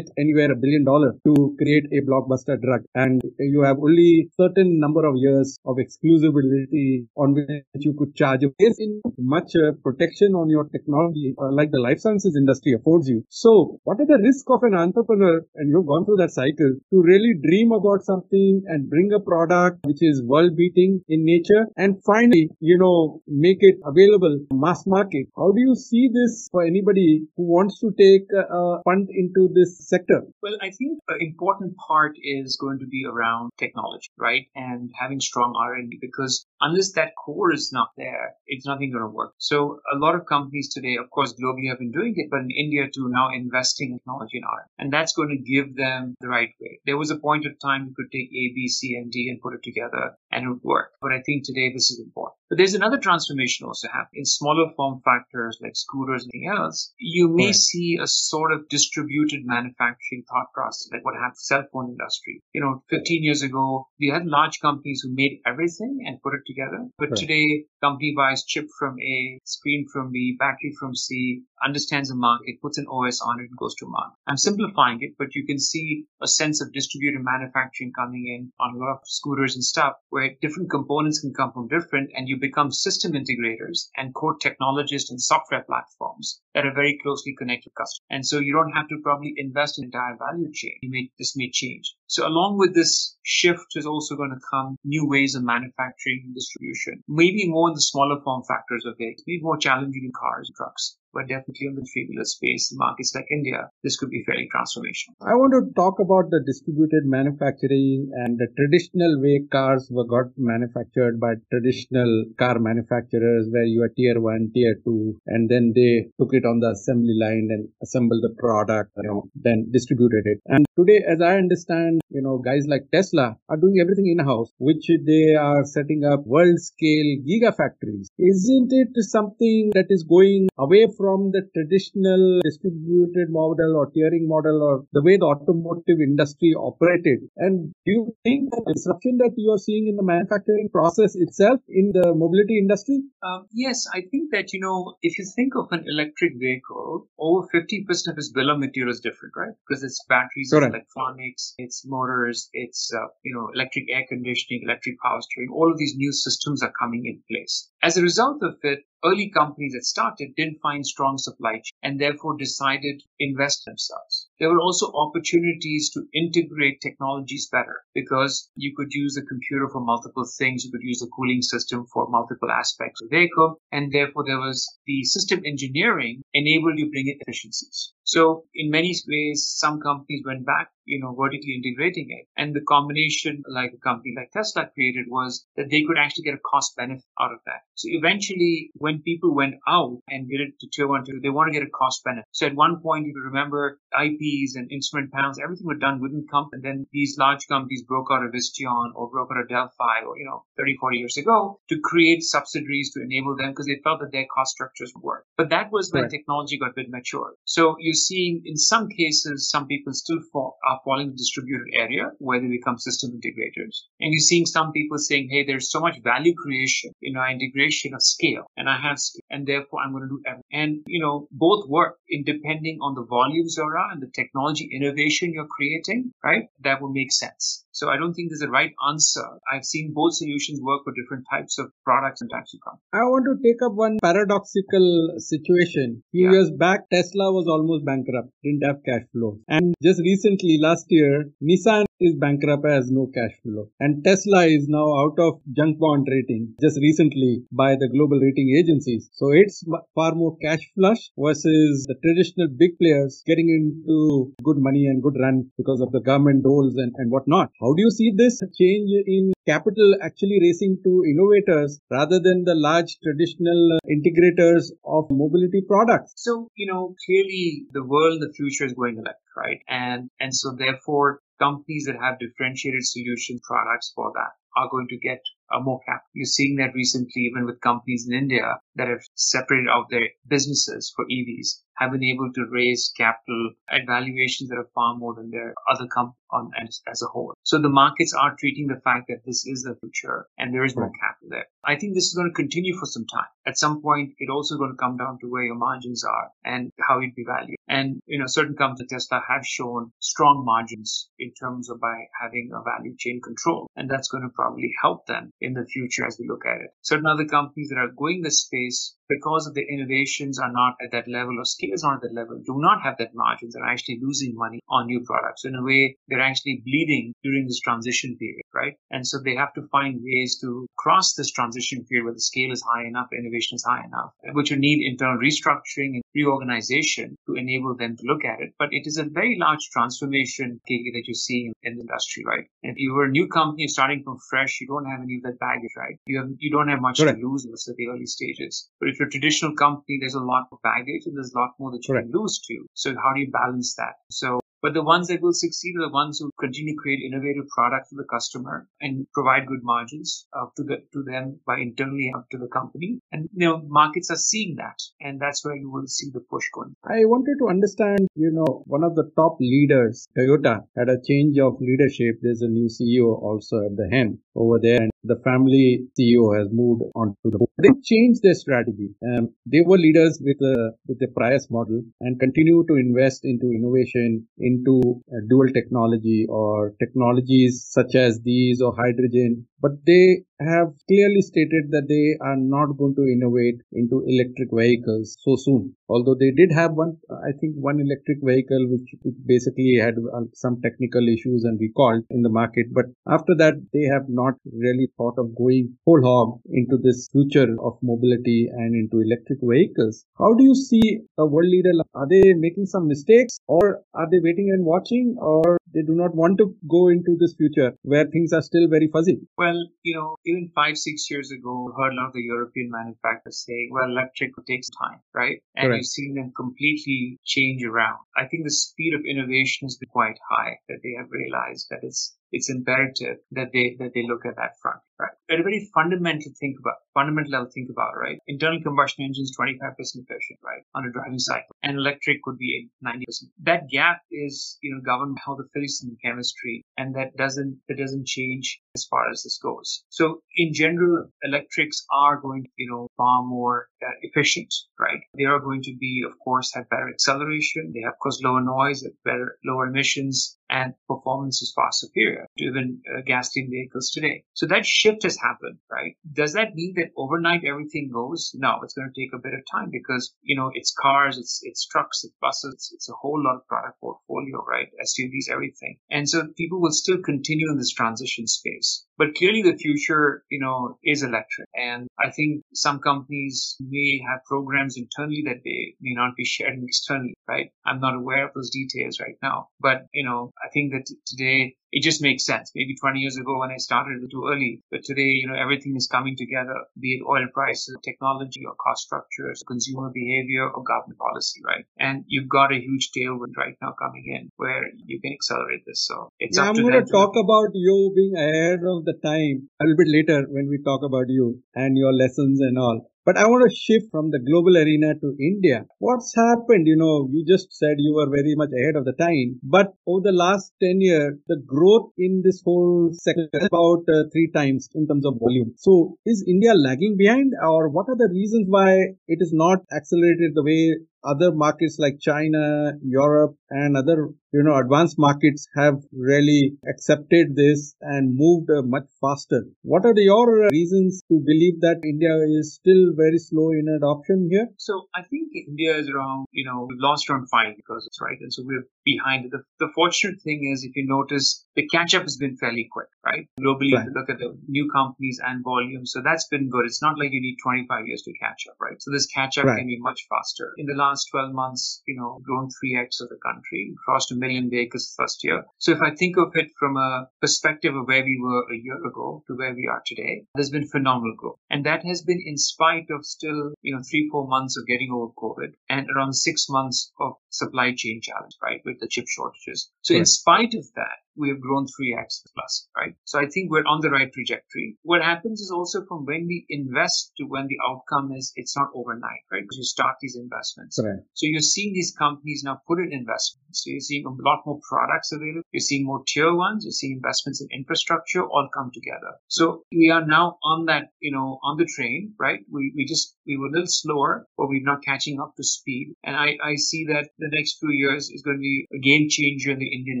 anywhere 0.18 0.52
a 0.52 0.56
billion 0.56 0.84
dollars 0.84 1.14
to 1.24 1.56
create 1.58 1.86
a 1.92 2.00
blockbuster 2.08 2.60
drug. 2.60 2.82
And 2.94 3.22
you 3.38 3.62
have 3.62 3.78
only 3.78 4.28
certain 4.36 4.78
number 4.78 5.06
of 5.06 5.14
years 5.16 5.58
of 5.64 5.76
exclusivity 5.76 7.06
on 7.16 7.34
which 7.34 7.84
you 7.86 7.94
could 7.98 8.14
charge. 8.14 8.40
There 8.40 8.70
isn't 8.70 9.02
much 9.18 9.52
uh, 9.56 9.72
protection 9.82 10.34
on 10.34 10.48
your 10.48 10.64
technology 10.64 11.34
uh, 11.38 11.52
like 11.52 11.70
the 11.70 11.80
life 11.80 12.00
sciences 12.00 12.36
industry 12.36 12.72
affords 12.72 13.08
you. 13.08 13.24
So 13.28 13.78
what 13.84 14.00
are 14.00 14.06
the 14.06 14.18
risks 14.22 14.48
of 14.48 14.62
an 14.62 14.74
entrepreneur, 14.74 15.44
and 15.56 15.70
you've 15.70 15.86
gone 15.86 16.04
through 16.04 16.16
that 16.16 16.30
cycle, 16.30 16.74
to 16.92 17.02
really 17.02 17.34
dream 17.42 17.72
about 17.72 18.02
something 18.02 18.62
and 18.66 18.88
bring 18.88 19.10
a 19.12 19.20
product 19.20 19.80
which 19.84 20.02
is 20.02 20.22
world 20.22 20.56
beating 20.56 21.00
in 21.08 21.24
nature 21.24 21.66
and 21.76 22.02
finally, 22.04 22.50
you 22.60 22.78
know, 22.78 23.22
make 23.26 23.58
it 23.60 23.76
available 23.84 24.39
mass 24.52 24.86
market. 24.86 25.26
How 25.36 25.52
do 25.52 25.60
you 25.60 25.74
see 25.74 26.08
this 26.12 26.48
for 26.50 26.62
anybody 26.64 27.26
who 27.36 27.44
wants 27.44 27.80
to 27.80 27.92
take 27.96 28.26
a 28.32 28.82
fund 28.84 29.08
into 29.10 29.48
this 29.54 29.78
sector? 29.88 30.22
Well, 30.42 30.56
I 30.60 30.70
think 30.70 31.00
an 31.08 31.18
important 31.20 31.76
part 31.76 32.16
is 32.22 32.56
going 32.56 32.78
to 32.80 32.86
be 32.86 33.04
around 33.06 33.50
technology, 33.58 34.08
right? 34.18 34.46
And 34.54 34.90
having 34.98 35.20
strong 35.20 35.54
R&D 35.56 35.98
because 36.00 36.46
unless 36.60 36.92
that 36.92 37.12
core 37.16 37.52
is 37.52 37.70
not 37.72 37.90
there, 37.96 38.34
it's 38.46 38.66
nothing 38.66 38.92
going 38.92 39.04
to 39.04 39.08
work. 39.08 39.34
So 39.38 39.80
a 39.92 39.98
lot 39.98 40.14
of 40.14 40.26
companies 40.26 40.72
today, 40.72 40.96
of 40.96 41.10
course, 41.10 41.34
globally 41.34 41.68
have 41.68 41.78
been 41.78 41.92
doing 41.92 42.14
it, 42.16 42.28
but 42.30 42.40
in 42.40 42.50
India 42.50 42.86
too, 42.92 43.08
now 43.08 43.30
investing 43.32 43.92
in 43.92 43.98
technology 43.98 44.38
and 44.38 44.44
R. 44.44 44.66
And 44.78 44.92
that's 44.92 45.12
going 45.12 45.30
to 45.30 45.52
give 45.52 45.76
them 45.76 46.14
the 46.20 46.28
right 46.28 46.50
way. 46.60 46.80
There 46.86 46.98
was 46.98 47.10
a 47.10 47.18
point 47.18 47.46
of 47.46 47.58
time 47.60 47.86
you 47.86 47.94
could 47.94 48.12
take 48.12 48.28
A, 48.28 48.52
B, 48.54 48.68
C, 48.68 48.94
and 48.96 49.10
D 49.10 49.28
and 49.28 49.40
put 49.40 49.54
it 49.54 49.62
together 49.62 50.16
and 50.30 50.44
it 50.44 50.48
would 50.48 50.62
work. 50.62 50.92
But 51.00 51.12
I 51.12 51.22
think 51.22 51.44
today 51.44 51.72
this 51.72 51.90
is 51.90 52.00
important. 52.00 52.36
But 52.48 52.58
there's 52.58 52.74
another 52.74 52.98
transformation 52.98 53.66
also 53.66 53.88
happening. 53.88 54.20
In 54.20 54.24
smaller 54.24 54.72
form 54.76 55.00
factors 55.04 55.58
like 55.62 55.76
scooters 55.76 56.24
and 56.24 56.32
anything 56.34 56.50
else, 56.56 56.92
you 56.98 57.28
may 57.28 57.46
right. 57.46 57.54
see 57.54 57.98
a 58.00 58.06
sort 58.06 58.52
of 58.52 58.68
distributed 58.68 59.40
manufacturing 59.44 60.24
thought 60.28 60.52
process, 60.52 60.88
like 60.92 61.04
what 61.04 61.14
happened 61.14 61.38
cell 61.38 61.64
phone 61.72 61.90
industry. 61.90 62.42
You 62.52 62.60
know, 62.60 62.82
15 62.90 63.22
years 63.22 63.42
ago, 63.42 63.88
you 63.98 64.12
had 64.12 64.26
large 64.26 64.60
companies 64.60 65.02
who 65.02 65.14
made 65.14 65.40
everything 65.46 66.00
and 66.06 66.22
put 66.22 66.34
it 66.34 66.44
together. 66.50 66.88
But 66.98 67.10
right. 67.10 67.18
today, 67.18 67.64
company 67.82 68.14
buys 68.16 68.44
chip 68.44 68.66
from 68.78 68.98
A, 69.00 69.38
screen 69.44 69.86
from 69.92 70.10
B, 70.12 70.36
battery 70.38 70.74
from 70.78 70.94
C, 70.94 71.42
understands 71.64 72.08
the 72.08 72.14
market, 72.14 72.60
puts 72.60 72.78
an 72.78 72.86
OS 72.90 73.20
on 73.20 73.40
it, 73.40 73.48
and 73.48 73.56
goes 73.56 73.74
to 73.76 73.86
market. 73.86 74.16
I'm 74.26 74.36
simplifying 74.36 74.98
it, 75.02 75.12
but 75.18 75.34
you 75.34 75.46
can 75.46 75.58
see 75.58 76.04
a 76.22 76.26
sense 76.26 76.60
of 76.60 76.72
distributed 76.72 77.20
manufacturing 77.22 77.92
coming 77.92 78.26
in 78.26 78.52
on 78.58 78.74
a 78.74 78.78
lot 78.78 78.92
of 78.92 79.00
scooters 79.04 79.54
and 79.54 79.64
stuff 79.64 79.94
where 80.10 80.34
different 80.40 80.70
components 80.70 81.20
can 81.20 81.32
come 81.34 81.52
from 81.52 81.68
different 81.68 82.10
and 82.16 82.28
you 82.28 82.38
become 82.38 82.72
system 82.72 83.12
integrators 83.12 83.88
and 83.96 84.14
core 84.14 84.36
technologists 84.36 85.10
and 85.10 85.20
software 85.20 85.62
platforms 85.62 86.40
that 86.54 86.66
are 86.66 86.74
very 86.74 86.98
closely 87.02 87.34
connected 87.36 87.70
to 87.70 87.74
customers. 87.76 88.06
And 88.10 88.26
so 88.26 88.38
you 88.38 88.52
don't 88.52 88.72
have 88.72 88.88
to 88.88 89.00
probably 89.02 89.34
invest 89.36 89.78
in 89.78 89.84
entire 89.84 90.16
value 90.16 90.50
chain. 90.52 90.78
You 90.82 90.90
may, 90.90 91.10
this 91.18 91.36
may 91.36 91.50
change. 91.50 91.94
So 92.10 92.26
along 92.26 92.58
with 92.58 92.74
this 92.74 93.16
shift 93.22 93.76
is 93.76 93.86
also 93.86 94.16
going 94.16 94.30
to 94.30 94.46
come 94.50 94.76
new 94.82 95.06
ways 95.06 95.36
of 95.36 95.44
manufacturing 95.44 96.22
and 96.24 96.34
distribution. 96.34 97.04
Maybe 97.06 97.48
more 97.48 97.68
in 97.68 97.74
the 97.74 97.80
smaller 97.80 98.20
form 98.24 98.42
factors 98.48 98.84
of 98.84 98.98
vehicles, 98.98 99.22
maybe 99.28 99.42
more 99.42 99.56
challenging 99.56 100.02
in 100.04 100.10
cars 100.12 100.48
and 100.48 100.56
trucks 100.56 100.96
but 101.12 101.28
definitely 101.28 101.68
on 101.68 101.74
the 101.74 101.86
three-wheeler 101.92 102.24
space, 102.24 102.70
markets 102.74 103.12
like 103.14 103.26
India, 103.30 103.68
this 103.82 103.96
could 103.96 104.10
be 104.10 104.22
fairly 104.24 104.48
transformational. 104.54 105.14
I 105.20 105.34
want 105.34 105.52
to 105.52 105.72
talk 105.74 105.98
about 106.00 106.30
the 106.30 106.40
distributed 106.44 107.04
manufacturing 107.04 108.10
and 108.14 108.38
the 108.38 108.48
traditional 108.56 109.20
way 109.20 109.42
cars 109.50 109.88
were 109.90 110.06
got 110.06 110.32
manufactured 110.36 111.20
by 111.20 111.34
traditional 111.50 112.24
car 112.38 112.58
manufacturers, 112.58 113.48
where 113.50 113.64
you 113.64 113.82
are 113.82 113.92
tier 113.96 114.20
one, 114.20 114.50
tier 114.54 114.76
two, 114.84 115.16
and 115.26 115.48
then 115.48 115.72
they 115.74 116.06
took 116.20 116.34
it 116.34 116.44
on 116.44 116.60
the 116.60 116.70
assembly 116.70 117.16
line 117.18 117.48
and 117.50 117.68
assembled 117.82 118.22
the 118.22 118.34
product, 118.38 118.90
you 118.96 119.08
know, 119.08 119.24
then 119.34 119.68
distributed 119.72 120.22
it. 120.24 120.40
And 120.46 120.66
today, 120.76 121.02
as 121.06 121.20
I 121.20 121.36
understand, 121.36 122.00
you 122.10 122.22
know, 122.22 122.38
guys 122.38 122.66
like 122.68 122.90
Tesla 122.92 123.36
are 123.48 123.56
doing 123.56 123.78
everything 123.80 124.06
in-house, 124.06 124.50
which 124.58 124.86
they 125.06 125.34
are 125.34 125.64
setting 125.64 126.04
up 126.04 126.26
world-scale 126.26 127.18
gigafactories. 127.26 128.08
Isn't 128.18 128.72
it 128.72 128.88
something 129.02 129.70
that 129.74 129.86
is 129.88 130.04
going 130.08 130.48
away 130.58 130.86
from 131.00 131.32
the 131.32 131.40
traditional 131.56 132.40
distributed 132.44 133.32
model 133.32 133.72
or 133.74 133.88
tiering 133.88 134.28
model 134.28 134.60
or 134.62 134.84
the 134.92 135.00
way 135.02 135.16
the 135.16 135.24
automotive 135.24 135.96
industry 135.98 136.52
operated? 136.52 137.20
And 137.38 137.72
do 137.86 137.90
you 137.90 138.16
think 138.22 138.50
the 138.52 138.74
disruption 138.74 139.16
that 139.24 139.32
you 139.38 139.50
are 139.50 139.58
seeing 139.58 139.88
in 139.88 139.96
the 139.96 140.04
manufacturing 140.04 140.68
process 140.70 141.16
itself 141.16 141.60
in 141.68 141.92
the 141.94 142.12
mobility 142.12 142.58
industry? 142.58 143.00
Um, 143.22 143.46
yes, 143.50 143.86
I 143.94 144.02
think 144.10 144.30
that, 144.32 144.52
you 144.52 144.60
know, 144.60 144.96
if 145.00 145.18
you 145.18 145.24
think 145.24 145.56
of 145.56 145.72
an 145.72 145.86
electric 145.88 146.34
vehicle, 146.36 147.08
over 147.18 147.48
50% 147.48 148.12
of 148.12 148.18
its 148.18 148.30
bill 148.30 148.50
of 148.50 148.60
material 148.60 148.92
is 148.92 149.00
different, 149.00 149.32
right? 149.34 149.56
Because 149.64 149.82
it's 149.82 150.04
batteries, 150.06 150.52
it's 150.52 150.66
electronics, 150.66 151.54
it's 151.56 151.82
motors, 151.86 152.50
it's, 152.52 152.92
uh, 152.92 153.08
you 153.24 153.34
know, 153.34 153.48
electric 153.54 153.88
air 153.88 154.04
conditioning, 154.06 154.68
electric 154.68 155.00
power 155.00 155.20
steering. 155.22 155.48
All 155.48 155.72
of 155.72 155.78
these 155.78 155.96
new 155.96 156.12
systems 156.12 156.62
are 156.62 156.72
coming 156.78 157.06
in 157.06 157.22
place. 157.24 157.69
As 157.82 157.96
a 157.96 158.02
result 158.02 158.42
of 158.42 158.58
it, 158.62 158.80
early 159.02 159.30
companies 159.30 159.72
that 159.72 159.86
started 159.86 160.34
didn't 160.36 160.60
find 160.60 160.84
strong 160.84 161.16
supply 161.16 161.52
chain 161.54 161.72
and 161.82 161.98
therefore 161.98 162.36
decided 162.36 163.00
to 163.00 163.06
invest 163.18 163.64
themselves. 163.64 164.28
There 164.38 164.50
were 164.50 164.60
also 164.60 164.92
opportunities 164.92 165.88
to 165.94 166.06
integrate 166.12 166.82
technologies 166.82 167.48
better 167.50 167.80
because 167.94 168.50
you 168.54 168.74
could 168.76 168.92
use 168.92 169.14
the 169.14 169.22
computer 169.22 169.66
for 169.72 169.80
multiple 169.80 170.26
things. 170.26 170.62
You 170.62 170.72
could 170.72 170.82
use 170.82 170.98
the 170.98 171.10
cooling 171.16 171.40
system 171.40 171.86
for 171.86 172.06
multiple 172.10 172.50
aspects 172.50 173.00
of 173.00 173.08
the 173.08 173.16
vehicle. 173.16 173.56
And 173.72 173.90
therefore 173.90 174.24
there 174.26 174.40
was 174.40 174.68
the 174.86 175.02
system 175.04 175.40
engineering 175.46 176.20
enabled 176.34 176.78
you 176.78 176.90
bring 176.90 177.08
in 177.08 177.18
efficiencies. 177.20 177.94
So 178.04 178.44
in 178.54 178.70
many 178.70 178.94
ways, 179.08 179.46
some 179.56 179.80
companies 179.80 180.22
went 180.26 180.44
back, 180.44 180.70
you 180.90 181.00
know, 181.00 181.14
vertically 181.14 181.54
integrating 181.54 182.08
it. 182.10 182.26
And 182.36 182.54
the 182.54 182.60
combination 182.60 183.42
like 183.48 183.72
a 183.72 183.78
company 183.78 184.14
like 184.16 184.30
Tesla 184.32 184.68
created 184.74 185.06
was 185.08 185.46
that 185.56 185.70
they 185.70 185.82
could 185.82 185.98
actually 185.98 186.24
get 186.24 186.34
a 186.34 186.44
cost 186.44 186.76
benefit 186.76 187.04
out 187.20 187.32
of 187.32 187.38
that. 187.46 187.62
So 187.74 187.88
eventually 187.90 188.70
when 188.74 189.02
people 189.02 189.34
went 189.34 189.54
out 189.66 189.98
and 190.08 190.28
did 190.28 190.40
it 190.40 190.60
to 190.60 190.68
tier 190.72 190.88
one, 190.88 191.04
two, 191.04 191.20
they 191.22 191.30
want 191.30 191.52
to 191.52 191.58
get 191.58 191.66
a 191.66 191.70
cost 191.70 192.04
benefit. 192.04 192.26
So 192.32 192.46
at 192.46 192.54
one 192.54 192.80
point, 192.82 193.06
if 193.06 193.14
you 193.14 193.22
remember 193.22 193.80
IPs 193.94 194.56
and 194.56 194.70
instrument 194.70 195.12
panels, 195.12 195.38
everything 195.42 195.66
was 195.66 195.78
done 195.80 196.00
within 196.00 196.26
company. 196.30 196.60
And 196.60 196.64
then 196.64 196.86
these 196.92 197.16
large 197.18 197.46
companies 197.46 197.82
broke 197.82 198.08
out 198.10 198.24
of 198.24 198.32
Visteon 198.32 198.90
or 198.94 199.08
broke 199.08 199.30
out 199.32 199.40
of 199.40 199.48
Delphi 199.48 200.04
or, 200.06 200.18
you 200.18 200.26
know, 200.26 200.44
30, 200.58 200.76
40 200.80 200.96
years 200.98 201.16
ago 201.16 201.60
to 201.68 201.78
create 201.82 202.22
subsidiaries 202.22 202.92
to 202.92 203.02
enable 203.02 203.36
them 203.36 203.50
because 203.50 203.66
they 203.66 203.80
felt 203.82 204.00
that 204.00 204.12
their 204.12 204.26
cost 204.34 204.52
structures 204.52 204.92
would 204.94 205.04
work. 205.04 205.26
But 205.36 205.50
that 205.50 205.70
was 205.72 205.90
when 205.92 206.02
right. 206.02 206.10
technology 206.10 206.58
got 206.58 206.70
a 206.70 206.74
bit 206.76 206.90
mature. 206.90 207.34
So 207.44 207.76
you're 207.78 207.94
seeing 207.94 208.42
in 208.44 208.56
some 208.56 208.88
cases, 208.88 209.48
some 209.48 209.66
people 209.66 209.92
still 209.92 210.20
fall, 210.32 210.58
are 210.66 210.79
falling 210.84 211.06
in 211.06 211.12
the 211.12 211.16
distributed 211.16 211.66
area 211.74 212.10
where 212.18 212.40
they 212.40 212.48
become 212.48 212.78
system 212.78 213.10
integrators. 213.12 213.84
And 214.00 214.12
you're 214.12 214.20
seeing 214.20 214.46
some 214.46 214.72
people 214.72 214.98
saying, 214.98 215.28
hey, 215.30 215.44
there's 215.44 215.70
so 215.70 215.80
much 215.80 215.98
value 216.02 216.34
creation 216.34 216.92
in 217.02 217.16
our 217.16 217.30
integration 217.30 217.94
of 217.94 218.02
scale 218.02 218.44
and 218.56 218.68
I 218.68 218.78
have 218.80 218.98
scale 218.98 219.22
and 219.30 219.46
therefore 219.46 219.80
I'm 219.80 219.92
going 219.92 220.04
to 220.04 220.08
do 220.08 220.22
everything. 220.26 220.44
And, 220.52 220.82
you 220.86 221.00
know, 221.00 221.28
both 221.32 221.68
work 221.68 221.96
in 222.08 222.24
depending 222.24 222.78
on 222.82 222.94
the 222.94 223.04
volumes 223.04 223.58
are 223.58 223.70
and 223.90 224.02
the 224.02 224.10
technology 224.14 224.68
innovation 224.72 225.32
you're 225.32 225.46
creating, 225.46 226.12
right? 226.24 226.44
That 226.60 226.82
would 226.82 226.92
make 226.92 227.12
sense. 227.12 227.64
So 227.72 227.88
I 227.88 227.96
don't 227.96 228.12
think 228.12 228.30
there's 228.30 228.42
a 228.42 228.50
right 228.50 228.72
answer. 228.88 229.24
I've 229.50 229.64
seen 229.64 229.92
both 229.94 230.14
solutions 230.14 230.60
work 230.60 230.82
for 230.84 230.92
different 230.92 231.24
types 231.30 231.58
of 231.58 231.72
products 231.84 232.20
and 232.20 232.30
types 232.30 232.52
of 232.52 232.60
companies. 232.60 232.84
I 232.92 233.08
want 233.08 233.24
to 233.24 233.40
take 233.42 233.62
up 233.64 233.72
one 233.72 233.98
paradoxical 234.02 235.14
situation. 235.18 236.02
A 236.02 236.10
few 236.10 236.26
yeah. 236.26 236.32
years 236.32 236.50
back, 236.50 236.90
Tesla 236.92 237.32
was 237.32 237.46
almost 237.48 237.86
bankrupt, 237.86 238.30
didn't 238.44 238.66
have 238.66 238.84
cash 238.84 239.06
flow. 239.12 239.38
And 239.48 239.74
just 239.82 240.00
recently, 240.00 240.58
last 240.60 240.86
year, 240.90 241.30
Nissan 241.42 241.84
is 242.00 242.14
bankrupt, 242.14 242.66
as 242.66 242.90
no 242.90 243.06
cash 243.14 243.34
flow. 243.42 243.68
And 243.80 244.04
Tesla 244.04 244.46
is 244.46 244.68
now 244.68 244.86
out 245.00 245.18
of 245.18 245.40
junk 245.56 245.78
bond 245.78 246.06
rating 246.10 246.54
just 246.60 246.78
recently 246.80 247.44
by 247.50 247.76
the 247.76 247.88
global 247.88 248.18
rating 248.18 248.54
agencies. 248.58 249.10
So 249.14 249.30
it's 249.32 249.64
far 249.94 250.14
more 250.14 250.36
cash 250.42 250.60
flush 250.74 251.10
versus 251.18 251.86
the 251.88 251.96
traditional 252.04 252.48
big 252.56 252.78
players 252.78 253.22
getting 253.26 253.48
into 253.48 254.32
good 254.42 254.58
money 254.58 254.86
and 254.86 255.02
good 255.02 255.16
run 255.20 255.50
because 255.56 255.80
of 255.80 255.92
the 255.92 256.00
government 256.00 256.44
goals 256.44 256.76
and, 256.76 256.92
and 256.96 257.10
whatnot. 257.10 257.50
How 257.60 257.72
do 257.74 257.82
you 257.82 257.90
see 257.90 258.12
this 258.16 258.40
change 258.58 258.90
in 259.06 259.32
capital 259.46 259.96
actually 260.02 260.38
racing 260.40 260.78
to 260.84 261.04
innovators 261.04 261.80
rather 261.90 262.20
than 262.20 262.44
the 262.44 262.54
large 262.54 262.98
traditional 263.02 263.76
uh, 263.76 263.78
integrators 263.88 264.70
of 264.84 265.10
mobility 265.10 265.62
products? 265.66 266.12
So, 266.16 266.48
you 266.56 266.66
know, 266.72 266.94
clearly 267.06 267.66
the 267.72 267.84
world 267.84 268.20
the 268.20 268.32
future 268.32 268.64
is 268.64 268.74
going 268.74 268.94
electric, 268.94 269.36
right? 269.36 269.60
And, 269.68 270.10
and 270.20 270.34
so 270.34 270.54
therefore 270.56 271.20
companies 271.38 271.84
that 271.86 271.96
have 272.00 272.18
differentiated 272.18 272.84
solution 272.84 273.40
products 273.42 273.92
for 273.94 274.12
that 274.14 274.32
are 274.56 274.68
going 274.70 274.88
to 274.88 274.98
get 274.98 275.20
uh, 275.50 275.60
more 275.60 275.80
capital. 275.86 276.10
You're 276.14 276.26
seeing 276.26 276.56
that 276.56 276.74
recently 276.74 277.22
even 277.22 277.46
with 277.46 277.60
companies 277.60 278.06
in 278.08 278.16
India 278.16 278.58
that 278.76 278.88
have 278.88 279.02
separated 279.14 279.68
out 279.68 279.90
their 279.90 280.08
businesses 280.28 280.92
for 280.94 281.04
EVs 281.06 281.62
have 281.80 281.92
been 281.92 282.04
able 282.04 282.30
to 282.34 282.46
raise 282.50 282.92
capital 282.96 283.52
at 283.70 283.86
valuations 283.86 284.50
that 284.50 284.58
are 284.58 284.68
far 284.74 284.94
more 284.96 285.14
than 285.14 285.30
their 285.30 285.54
other 285.70 285.86
companies 285.86 286.16
on 286.32 286.50
as, 286.62 286.80
as, 286.86 287.02
a 287.02 287.06
whole. 287.06 287.34
So 287.42 287.60
the 287.60 287.68
markets 287.68 288.14
are 288.14 288.36
treating 288.38 288.68
the 288.68 288.80
fact 288.84 289.06
that 289.08 289.24
this 289.26 289.46
is 289.46 289.62
the 289.62 289.76
future 289.80 290.26
and 290.38 290.54
there 290.54 290.64
is 290.64 290.76
more 290.76 290.90
capital 290.90 291.28
there. 291.30 291.46
I 291.64 291.76
think 291.76 291.94
this 291.94 292.06
is 292.06 292.14
going 292.14 292.28
to 292.28 292.34
continue 292.34 292.76
for 292.78 292.86
some 292.86 293.06
time. 293.06 293.26
At 293.46 293.58
some 293.58 293.82
point, 293.82 294.14
it 294.18 294.30
also 294.30 294.56
going 294.56 294.70
to 294.70 294.76
come 294.76 294.96
down 294.96 295.18
to 295.20 295.26
where 295.26 295.42
your 295.42 295.56
margins 295.56 296.04
are 296.04 296.30
and 296.44 296.70
how 296.78 297.00
you'd 297.00 297.14
be 297.14 297.24
valued. 297.26 297.56
And, 297.68 298.00
you 298.06 298.18
know, 298.18 298.26
certain 298.26 298.56
companies 298.56 298.80
like 298.80 298.88
Tesla 299.00 299.22
have 299.28 299.44
shown 299.44 299.92
strong 299.98 300.44
margins 300.44 301.08
in 301.18 301.32
terms 301.34 301.70
of 301.70 301.80
by 301.80 302.06
having 302.20 302.50
a 302.54 302.62
value 302.62 302.94
chain 302.98 303.20
control. 303.22 303.66
And 303.74 303.90
that's 303.90 304.08
going 304.08 304.22
to 304.22 304.30
probably 304.34 304.72
help 304.80 305.06
them 305.06 305.30
in 305.40 305.54
the 305.54 305.64
future 305.64 306.06
as 306.06 306.18
we 306.18 306.28
look 306.28 306.44
at 306.46 306.60
it. 306.60 306.70
Certain 306.82 307.06
other 307.06 307.24
companies 307.24 307.68
that 307.70 307.78
are 307.78 307.88
going 307.88 308.22
this 308.22 308.42
space 308.42 308.94
because 309.10 309.46
of 309.46 309.54
the 309.54 309.66
innovations 309.68 310.38
are 310.38 310.52
not 310.52 310.76
at 310.82 310.92
that 310.92 311.08
level 311.08 311.38
or 311.38 311.44
scale 311.44 311.74
is 311.74 311.82
not 311.82 311.96
at 311.96 312.02
that 312.02 312.14
level, 312.14 312.40
do 312.46 312.56
not 312.58 312.80
have 312.82 312.96
that 312.98 313.14
margins, 313.14 313.56
are 313.56 313.66
actually 313.66 313.98
losing 314.00 314.34
money 314.34 314.60
on 314.68 314.86
new 314.86 315.02
products. 315.04 315.44
In 315.44 315.54
a 315.56 315.62
way, 315.62 315.96
they're 316.08 316.20
actually 316.20 316.62
bleeding 316.64 317.12
during 317.22 317.46
this 317.46 317.60
transition 317.60 318.16
period, 318.16 318.46
right? 318.54 318.74
And 318.90 319.06
so 319.06 319.18
they 319.18 319.34
have 319.34 319.52
to 319.54 319.66
find 319.72 320.00
ways 320.02 320.38
to 320.42 320.66
cross 320.78 321.14
this 321.14 321.32
transition 321.32 321.84
period 321.84 322.04
where 322.04 322.14
the 322.14 322.20
scale 322.20 322.52
is 322.52 322.62
high 322.62 322.86
enough, 322.86 323.08
innovation 323.12 323.56
is 323.56 323.64
high 323.64 323.84
enough, 323.84 324.12
which 324.32 324.50
will 324.50 324.58
need 324.58 324.86
internal 324.86 325.18
restructuring 325.18 325.98
and 325.98 326.02
reorganization 326.14 327.16
to 327.26 327.34
enable 327.34 327.76
them 327.76 327.96
to 327.96 328.02
look 328.06 328.24
at 328.24 328.40
it. 328.40 328.54
But 328.58 328.68
it 328.72 328.86
is 328.86 328.96
a 328.98 329.04
very 329.04 329.36
large 329.38 329.68
transformation 329.72 330.60
that 330.66 331.04
you 331.06 331.14
see 331.14 331.52
in 331.62 331.74
the 331.74 331.80
industry, 331.80 332.24
right? 332.24 332.46
If 332.62 332.76
you 332.78 332.94
were 332.94 333.06
a 333.06 333.10
new 333.10 333.26
company 333.28 333.66
starting 333.66 334.02
from 334.04 334.18
fresh, 334.30 334.60
you 334.60 334.66
don't 334.66 334.86
have 334.86 335.00
any 335.02 335.16
of 335.16 335.22
that 335.24 335.38
baggage, 335.40 335.74
right? 335.76 335.96
You 336.06 336.18
have 336.20 336.28
you 336.38 336.50
don't 336.50 336.68
have 336.68 336.80
much 336.80 337.00
Correct. 337.00 337.18
to 337.20 337.26
lose 337.26 337.46
at 337.68 337.76
the 337.76 337.88
early 337.88 338.06
stages. 338.06 338.70
But 338.78 338.90
if 338.90 338.99
you're 339.00 339.08
a 339.08 339.10
traditional 339.10 339.56
company, 339.56 339.98
there's 340.00 340.14
a 340.14 340.20
lot 340.20 340.46
of 340.52 340.58
baggage 340.62 341.06
and 341.06 341.16
there's 341.16 341.32
a 341.34 341.38
lot 341.38 341.50
more 341.58 341.72
that 341.72 341.80
you 341.82 341.94
Correct. 341.94 342.12
can 342.12 342.20
lose 342.20 342.38
to. 342.46 342.66
So 342.74 342.90
how 342.94 343.14
do 343.14 343.20
you 343.20 343.30
balance 343.32 343.74
that? 343.76 343.94
So 344.10 344.40
but 344.62 344.74
the 344.74 344.82
ones 344.82 345.08
that 345.08 345.22
will 345.22 345.32
succeed 345.32 345.74
are 345.78 345.88
the 345.88 345.92
ones 345.92 346.18
who 346.18 346.30
continue 346.38 346.74
to 346.74 346.76
create 346.76 347.00
innovative 347.00 347.48
products 347.48 347.88
for 347.88 347.96
the 347.96 348.04
customer 348.04 348.68
and 348.80 349.06
provide 349.14 349.46
good 349.46 349.62
margins 349.62 350.26
uh, 350.34 350.46
to 350.56 350.62
the 350.62 350.84
to 350.92 351.02
them 351.02 351.40
by 351.46 351.58
internally 351.60 352.12
up 352.14 352.28
to 352.30 352.38
the 352.38 352.48
company. 352.48 353.00
And 353.10 353.30
you 353.32 353.48
know, 353.48 353.62
markets 353.66 354.10
are 354.10 354.16
seeing 354.16 354.56
that, 354.56 354.76
and 355.00 355.18
that's 355.18 355.42
where 355.44 355.56
you 355.56 355.70
will 355.70 355.86
see 355.86 356.10
the 356.12 356.20
push 356.20 356.44
going. 356.52 356.76
I 356.84 357.06
wanted 357.06 357.36
to 357.38 357.48
understand, 357.48 358.06
you 358.14 358.30
know, 358.32 358.62
one 358.66 358.84
of 358.84 358.94
the 358.96 359.10
top 359.16 359.38
leaders, 359.40 360.06
Toyota, 360.16 360.64
had 360.76 360.90
a 360.90 361.00
change 361.08 361.38
of 361.38 361.56
leadership. 361.60 362.20
There's 362.20 362.42
a 362.42 362.48
new 362.48 362.68
CEO 362.68 363.16
also 363.16 363.64
at 363.64 363.76
the 363.76 363.88
helm 363.90 364.18
over 364.36 364.58
there, 364.62 364.80
and 364.82 364.90
the 365.04 365.16
family 365.24 365.86
CEO 365.98 366.36
has 366.38 366.48
moved 366.52 366.82
on 366.94 367.16
to 367.24 367.30
the 367.30 367.38
board. 367.38 367.50
They 367.58 367.70
changed 367.82 368.22
their 368.22 368.34
strategy. 368.34 368.90
Um, 369.02 369.30
they 369.46 369.60
were 369.60 369.78
leaders 369.78 370.20
with 370.22 370.40
a 370.40 370.72
with 370.86 370.98
the 370.98 371.08
Prius 371.08 371.48
model 371.50 371.82
and 372.00 372.18
continue 372.20 372.64
to 372.68 372.74
invest 372.76 373.24
into 373.24 373.50
innovation 373.50 374.26
into 374.38 375.02
dual 375.28 375.48
technology 375.48 376.26
or 376.28 376.74
technologies 376.78 377.66
such 377.68 377.94
as 377.94 378.20
these 378.22 378.60
or 378.60 378.74
hydrogen, 378.74 379.46
but 379.60 379.72
they 379.86 380.24
have 380.40 380.72
clearly 380.88 381.20
stated 381.20 381.70
that 381.70 381.86
they 381.88 382.16
are 382.24 382.36
not 382.36 382.76
going 382.76 382.94
to 382.96 383.06
innovate 383.06 383.60
into 383.72 384.02
electric 384.06 384.48
vehicles 384.52 385.16
so 385.20 385.36
soon. 385.36 385.74
Although 385.88 386.14
they 386.14 386.30
did 386.30 386.52
have 386.52 386.72
one, 386.72 386.96
I 387.10 387.32
think 387.40 387.54
one 387.56 387.80
electric 387.80 388.18
vehicle 388.22 388.66
which, 388.70 388.94
basically 389.26 389.76
had 389.80 389.96
uh, 389.98 390.22
some 390.34 390.60
technical 390.62 391.08
issues 391.08 391.44
and 391.44 391.60
recalled 391.60 392.04
in 392.10 392.22
the 392.22 392.28
market. 392.28 392.66
But 392.72 392.86
after 393.08 393.34
that, 393.36 393.54
they 393.72 393.84
have 393.84 394.08
not 394.08 394.34
really 394.52 394.88
thought 394.96 395.18
of 395.18 395.34
going 395.34 395.76
whole 395.86 396.02
hog 396.02 396.40
into 396.50 396.78
this 396.78 397.08
future 397.12 397.56
of 397.60 397.78
mobility 397.82 398.48
and 398.50 398.74
into 398.74 399.00
electric 399.00 399.38
vehicles. 399.42 400.04
How 400.18 400.34
do 400.34 400.44
you 400.44 400.54
see 400.54 401.00
a 401.18 401.26
world 401.26 401.48
leader? 401.48 401.72
Are 401.94 402.08
they 402.08 402.34
making 402.34 402.66
some 402.66 402.88
mistakes 402.88 403.38
or 403.46 403.82
are 403.94 404.08
they 404.10 404.20
waiting 404.22 404.50
and 404.50 404.64
watching 404.64 405.16
or 405.20 405.58
they 405.74 405.82
do 405.82 405.94
not 405.94 406.14
want 406.14 406.38
to 406.38 406.54
go 406.68 406.88
into 406.88 407.16
this 407.18 407.34
future 407.34 407.72
where 407.82 408.06
things 408.06 408.32
are 408.32 408.42
still 408.42 408.68
very 408.68 408.88
fuzzy? 408.92 409.20
Well, 409.38 409.58
you 409.82 409.94
know, 409.94 410.16
even 410.30 410.50
five, 410.54 410.76
six 410.76 411.10
years 411.10 411.30
ago, 411.30 411.72
heard 411.76 411.92
a 411.92 411.96
lot 411.96 412.08
of 412.08 412.12
the 412.12 412.22
European 412.22 412.70
manufacturers 412.70 413.44
saying, 413.44 413.70
well, 413.72 413.90
electric 413.90 414.32
takes 414.46 414.68
time, 414.70 415.00
right? 415.14 415.42
And 415.56 415.66
Correct. 415.66 415.78
you've 415.78 415.86
seen 415.86 416.14
them 416.14 416.32
completely 416.36 417.18
change 417.24 417.64
around. 417.64 417.98
I 418.16 418.26
think 418.26 418.44
the 418.44 418.50
speed 418.50 418.94
of 418.94 419.04
innovation 419.04 419.66
has 419.66 419.76
been 419.76 419.88
quite 419.90 420.18
high 420.28 420.58
that 420.68 420.78
they 420.82 420.94
have 420.98 421.10
realized 421.10 421.66
that 421.70 421.80
it's 421.82 422.16
it's 422.32 422.50
imperative 422.50 423.18
that 423.32 423.48
they 423.52 423.76
that 423.78 423.92
they 423.94 424.04
look 424.06 424.24
at 424.26 424.36
that 424.36 424.54
front, 424.62 424.80
right? 424.98 425.10
A 425.30 425.42
very 425.42 425.68
fundamental 425.74 426.32
think 426.38 426.56
about 426.60 426.76
fundamental 426.94 427.32
level 427.32 427.50
think 427.52 427.70
about, 427.70 427.92
right? 427.96 428.18
Internal 428.26 428.62
combustion 428.62 429.04
engines 429.04 429.36
25% 429.38 429.54
efficient, 429.76 430.38
right, 430.44 430.62
on 430.74 430.86
a 430.86 430.92
driving 430.92 431.18
cycle, 431.18 431.54
and 431.62 431.78
electric 431.78 432.22
could 432.22 432.38
be 432.38 432.68
90%. 432.84 433.02
That 433.42 433.68
gap 433.70 434.02
is 434.10 434.58
you 434.62 434.74
know 434.74 434.80
governed 434.80 435.16
by 435.16 435.22
how 435.26 435.34
the 435.36 435.48
physics 435.54 435.82
and 435.82 435.96
chemistry, 436.04 436.62
and 436.76 436.94
that 436.96 437.16
doesn't 437.16 437.60
that 437.68 437.78
doesn't 437.78 438.06
change 438.06 438.60
as 438.74 438.86
far 438.90 439.10
as 439.10 439.22
this 439.22 439.38
goes. 439.38 439.84
So 439.88 440.22
in 440.36 440.52
general, 440.52 441.10
electrics 441.22 441.84
are 441.92 442.16
going 442.16 442.44
to 442.44 442.50
you 442.56 442.70
know 442.70 442.88
far 442.96 443.22
more 443.22 443.68
uh, 443.82 443.90
efficient, 444.02 444.52
right? 444.78 445.00
They 445.16 445.24
are 445.24 445.40
going 445.40 445.62
to 445.62 445.76
be, 445.78 446.02
of 446.06 446.18
course, 446.18 446.52
have 446.54 446.68
better 446.68 446.88
acceleration. 446.88 447.72
They 447.74 447.80
have, 447.80 447.94
of 447.94 447.98
course, 447.98 448.20
lower 448.22 448.42
noise, 448.42 448.86
better 449.04 449.38
lower 449.44 449.66
emissions, 449.66 450.38
and 450.50 450.74
performance 450.88 451.40
is 451.42 451.52
far 451.54 451.68
superior 451.70 452.26
to 452.36 452.44
even 452.44 452.82
uh, 452.92 453.00
gasoline 453.06 453.50
vehicles 453.50 453.90
today. 453.90 454.24
So 454.34 454.46
that 454.48 454.66
shift 454.66 455.04
has 455.04 455.16
happened, 455.16 455.58
right? 455.70 455.94
Does 456.12 456.32
that 456.32 456.54
mean 456.54 456.74
that 456.76 456.90
overnight 456.96 457.44
everything 457.44 457.90
goes? 457.92 458.32
No, 458.34 458.58
it's 458.62 458.74
going 458.74 458.90
to 458.92 459.00
take 459.00 459.12
a 459.14 459.22
bit 459.22 459.34
of 459.34 459.40
time 459.50 459.70
because, 459.70 460.12
you 460.22 460.36
know, 460.36 460.50
it's 460.52 460.74
cars, 460.78 461.18
it's, 461.18 461.40
it's 461.42 461.66
trucks, 461.66 462.04
it's 462.04 462.14
buses, 462.20 462.52
it's, 462.54 462.72
it's 462.72 462.88
a 462.90 462.94
whole 463.00 463.22
lot 463.22 463.36
of 463.36 463.46
product 463.46 463.80
portfolio, 463.80 464.44
right? 464.44 464.68
SUVs, 464.82 465.30
everything. 465.30 465.76
And 465.90 466.08
so 466.08 466.26
people 466.36 466.60
will 466.60 466.72
still 466.72 466.98
continue 466.98 467.50
in 467.50 467.58
this 467.58 467.72
transition 467.72 468.26
space. 468.26 468.84
But 468.98 469.14
clearly 469.14 469.42
the 469.42 469.56
future, 469.56 470.24
you 470.30 470.40
know, 470.40 470.76
is 470.84 471.02
electric. 471.02 471.48
And 471.54 471.88
I 471.98 472.10
think 472.10 472.42
some 472.52 472.80
companies 472.80 473.56
may 473.60 474.02
have 474.06 474.24
programs 474.24 474.76
internally 474.76 475.22
that 475.26 475.42
they 475.44 475.74
may 475.80 475.94
not 475.94 476.16
be 476.16 476.24
sharing 476.24 476.64
externally, 476.64 477.14
right? 477.26 477.50
I'm 477.64 477.80
not 477.80 477.94
aware 477.94 478.26
of 478.26 478.34
those 478.34 478.50
details 478.50 479.00
right 479.00 479.16
now. 479.22 479.48
But, 479.58 479.86
you 479.94 480.04
know, 480.04 480.32
I 480.42 480.48
think 480.48 480.72
that 480.72 480.86
today 481.06 481.56
it 481.72 481.82
just 481.82 482.02
makes 482.02 482.26
sense. 482.26 482.50
Maybe 482.54 482.74
20 482.74 482.98
years 482.98 483.16
ago 483.16 483.38
when 483.38 483.50
I 483.50 483.58
started, 483.58 483.96
it 483.96 484.02
was 484.02 484.10
too 484.10 484.26
early. 484.26 484.62
But 484.70 484.82
today, 484.82 485.10
you 485.22 485.28
know, 485.28 485.38
everything 485.38 485.76
is 485.76 485.86
coming 485.86 486.16
together, 486.16 486.54
be 486.78 486.98
it 486.98 487.06
oil 487.08 487.26
prices, 487.32 487.76
technology 487.84 488.42
or 488.44 488.54
cost 488.56 488.84
structures, 488.84 489.44
consumer 489.46 489.90
behavior 489.94 490.50
or 490.50 490.64
government 490.64 490.98
policy, 490.98 491.40
right? 491.46 491.64
And 491.78 492.04
you've 492.08 492.28
got 492.28 492.52
a 492.52 492.58
huge 492.58 492.90
tailwind 492.96 493.36
right 493.36 493.54
now 493.62 493.72
coming 493.78 494.04
in 494.06 494.30
where 494.36 494.64
you 494.74 495.00
can 495.00 495.12
accelerate 495.12 495.62
this. 495.66 495.86
So 495.86 496.10
it's 496.18 496.36
yeah, 496.36 496.44
up 496.44 496.48
I'm 496.48 496.54
to 496.56 496.62
going 496.62 496.84
to 496.84 496.90
talk 496.90 497.14
about 497.16 497.50
you 497.54 497.92
being 497.94 498.16
ahead 498.16 498.60
of 498.66 498.84
the 498.84 498.98
time 499.02 499.48
a 499.60 499.64
little 499.64 499.78
bit 499.78 499.88
later 499.88 500.26
when 500.28 500.48
we 500.48 500.58
talk 500.64 500.82
about 500.82 501.06
you 501.08 501.42
and 501.54 501.78
your 501.78 501.92
lessons 501.92 502.40
and 502.40 502.58
all. 502.58 502.89
But 503.04 503.16
I 503.16 503.26
want 503.26 503.48
to 503.48 503.54
shift 503.54 503.90
from 503.90 504.10
the 504.10 504.18
global 504.18 504.56
arena 504.56 504.94
to 504.94 505.16
India. 505.18 505.66
What's 505.78 506.14
happened? 506.14 506.66
You 506.66 506.76
know, 506.76 507.08
you 507.10 507.24
just 507.26 507.52
said 507.52 507.76
you 507.78 507.94
were 507.94 508.08
very 508.10 508.34
much 508.34 508.50
ahead 508.52 508.76
of 508.76 508.84
the 508.84 508.92
time, 508.92 509.40
but 509.42 509.74
over 509.86 510.02
the 510.02 510.12
last 510.12 510.52
10 510.62 510.80
years, 510.80 511.18
the 511.26 511.36
growth 511.36 511.92
in 511.98 512.22
this 512.24 512.42
whole 512.44 512.90
sector 512.92 513.28
is 513.32 513.46
about 513.46 513.84
uh, 513.88 514.04
three 514.12 514.30
times 514.30 514.68
in 514.74 514.86
terms 514.86 515.06
of 515.06 515.18
volume. 515.18 515.54
So 515.56 515.96
is 516.06 516.24
India 516.26 516.54
lagging 516.54 516.96
behind 516.96 517.32
or 517.42 517.68
what 517.68 517.88
are 517.88 517.96
the 517.96 518.10
reasons 518.12 518.46
why 518.48 518.94
it 519.08 519.18
is 519.20 519.32
not 519.32 519.60
accelerated 519.72 520.34
the 520.34 520.42
way 520.42 520.76
other 521.04 521.32
markets 521.32 521.76
like 521.78 521.98
China, 522.00 522.72
Europe, 522.82 523.36
and 523.50 523.76
other 523.76 524.08
you 524.32 524.42
know 524.42 524.56
advanced 524.56 524.98
markets 524.98 525.48
have 525.56 525.74
really 525.92 526.56
accepted 526.68 527.34
this 527.34 527.74
and 527.80 528.14
moved 528.14 528.50
uh, 528.50 528.62
much 528.62 528.86
faster. 529.00 529.44
What 529.62 529.84
are 529.84 529.94
your 529.96 530.48
reasons 530.50 531.02
to 531.08 531.20
believe 531.24 531.60
that 531.60 531.80
India 531.84 532.16
is 532.38 532.54
still 532.54 532.92
very 532.96 533.18
slow 533.18 533.50
in 533.50 533.66
adoption 533.68 534.28
here? 534.30 534.48
So 534.56 534.88
I 534.94 535.02
think 535.02 535.32
India 535.48 535.76
is 535.76 535.88
around 535.88 536.26
you 536.32 536.44
know 536.44 536.66
we've 536.68 536.78
lost 536.80 537.08
around 537.10 537.28
five 537.28 537.56
because 537.56 537.86
it's 537.86 538.00
right, 538.00 538.18
and 538.20 538.32
so 538.32 538.42
we're 538.44 538.66
behind. 538.84 539.30
The, 539.30 539.42
the 539.58 539.72
fortunate 539.74 540.20
thing 540.22 540.50
is 540.52 540.64
if 540.64 540.76
you 540.76 540.86
notice 540.86 541.44
the 541.56 541.66
catch 541.68 541.94
up 541.94 542.02
has 542.02 542.16
been 542.16 542.36
fairly 542.36 542.68
quick, 542.70 542.88
right? 543.04 543.26
Globally, 543.40 543.74
right. 543.74 543.86
if 543.86 543.86
you 543.86 543.94
look 543.94 544.10
at 544.10 544.18
the 544.18 544.38
new 544.48 544.70
companies 544.70 545.20
and 545.24 545.42
volume, 545.42 545.86
so 545.86 546.00
that's 546.04 546.28
been 546.28 546.48
good. 546.48 546.66
It's 546.66 546.82
not 546.82 546.98
like 546.98 547.12
you 547.12 547.20
need 547.20 547.36
25 547.42 547.86
years 547.86 548.02
to 548.02 548.12
catch 548.20 548.44
up, 548.48 548.56
right? 548.60 548.80
So 548.80 548.90
this 548.92 549.06
catch 549.06 549.38
up 549.38 549.44
right. 549.44 549.58
can 549.58 549.66
be 549.66 549.78
much 549.80 550.06
faster. 550.08 550.52
In 550.56 550.66
the 550.66 550.74
last 550.74 551.00
last 551.00 551.08
12 551.12 551.32
months, 551.32 551.82
you 551.86 551.96
know, 551.96 552.20
grown 552.24 552.48
3x 552.48 553.00
of 553.00 553.08
the 553.08 553.18
country, 553.24 553.72
crossed 553.84 554.12
a 554.12 554.16
million 554.16 554.50
vehicles 554.50 554.92
first 554.96 555.22
year. 555.22 555.44
So 555.58 555.72
if 555.72 555.80
I 555.80 555.94
think 555.94 556.16
of 556.16 556.32
it 556.34 556.50
from 556.58 556.76
a 556.76 557.06
perspective 557.20 557.74
of 557.74 557.86
where 557.86 558.04
we 558.04 558.18
were 558.20 558.42
a 558.52 558.56
year 558.56 558.84
ago 558.84 559.22
to 559.26 559.34
where 559.34 559.54
we 559.54 559.68
are 559.70 559.82
today, 559.86 560.24
there's 560.34 560.50
been 560.50 560.66
phenomenal 560.66 561.14
growth. 561.16 561.38
And 561.48 561.64
that 561.66 561.84
has 561.84 562.02
been 562.02 562.20
in 562.24 562.36
spite 562.36 562.86
of 562.90 563.04
still, 563.04 563.52
you 563.62 563.74
know, 563.74 563.82
three, 563.88 564.08
four 564.10 564.26
months 564.26 564.56
of 564.58 564.66
getting 564.66 564.90
over 564.92 565.12
COVID 565.16 565.52
and 565.68 565.86
around 565.94 566.14
six 566.14 566.46
months 566.48 566.92
of 567.00 567.14
supply 567.30 567.72
chain 567.76 568.00
challenge, 568.02 568.36
right, 568.42 568.60
with 568.64 568.80
the 568.80 568.88
chip 568.88 569.06
shortages. 569.08 569.70
So 569.82 569.94
right. 569.94 570.00
in 570.00 570.06
spite 570.06 570.54
of 570.54 570.66
that, 570.76 570.98
we 571.16 571.28
have 571.28 571.40
grown 571.40 571.66
3x 571.66 572.22
plus, 572.34 572.68
right? 572.76 572.94
So 573.04 573.18
I 573.18 573.26
think 573.26 573.50
we're 573.50 573.66
on 573.66 573.80
the 573.80 573.90
right 573.90 574.12
trajectory. 574.12 574.76
What 574.82 575.02
happens 575.02 575.40
is 575.40 575.50
also 575.50 575.84
from 575.86 576.06
when 576.06 576.26
we 576.26 576.46
invest 576.48 577.12
to 577.18 577.24
when 577.24 577.46
the 577.46 577.58
outcome 577.66 578.12
is, 578.12 578.32
it's 578.36 578.56
not 578.56 578.68
overnight, 578.74 579.22
right? 579.30 579.42
Because 579.42 579.58
you 579.58 579.64
start 579.64 579.96
these 580.00 580.16
investments. 580.16 580.78
Right. 580.82 581.00
So 581.14 581.26
you're 581.26 581.42
seeing 581.42 581.72
these 581.72 581.94
companies 581.96 582.42
now 582.44 582.60
put 582.66 582.78
in 582.78 582.92
investments. 582.92 583.62
So 583.64 583.70
you're 583.70 583.80
seeing 583.80 584.06
a 584.06 584.10
lot 584.10 584.42
more 584.46 584.60
products 584.68 585.12
available. 585.12 585.42
You're 585.52 585.60
seeing 585.60 585.84
more 585.84 586.02
tier 586.06 586.34
ones. 586.34 586.64
You're 586.64 586.72
seeing 586.72 586.94
investments 586.94 587.40
in 587.40 587.48
infrastructure 587.52 588.22
all 588.22 588.48
come 588.54 588.70
together. 588.72 589.18
So 589.28 589.64
we 589.72 589.90
are 589.90 590.04
now 590.04 590.38
on 590.42 590.66
that, 590.66 590.90
you 591.00 591.12
know, 591.12 591.38
on 591.42 591.56
the 591.56 591.66
train, 591.66 592.14
right? 592.18 592.40
We, 592.50 592.72
we 592.76 592.86
just, 592.86 593.16
we 593.26 593.36
were 593.36 593.48
a 593.48 593.50
little 593.50 593.66
slower, 593.66 594.26
but 594.36 594.48
we're 594.48 594.62
not 594.62 594.84
catching 594.84 595.20
up 595.20 595.34
to 595.36 595.44
speed. 595.44 595.94
And 596.04 596.16
I, 596.16 596.36
I 596.42 596.54
see 596.56 596.86
that 596.86 597.10
the 597.18 597.30
next 597.30 597.58
few 597.58 597.70
years 597.70 598.10
is 598.10 598.22
going 598.22 598.36
to 598.36 598.40
be 598.40 598.66
a 598.74 598.78
game 598.78 599.08
changer 599.08 599.50
in 599.50 599.58
the 599.58 599.74
Indian 599.74 600.00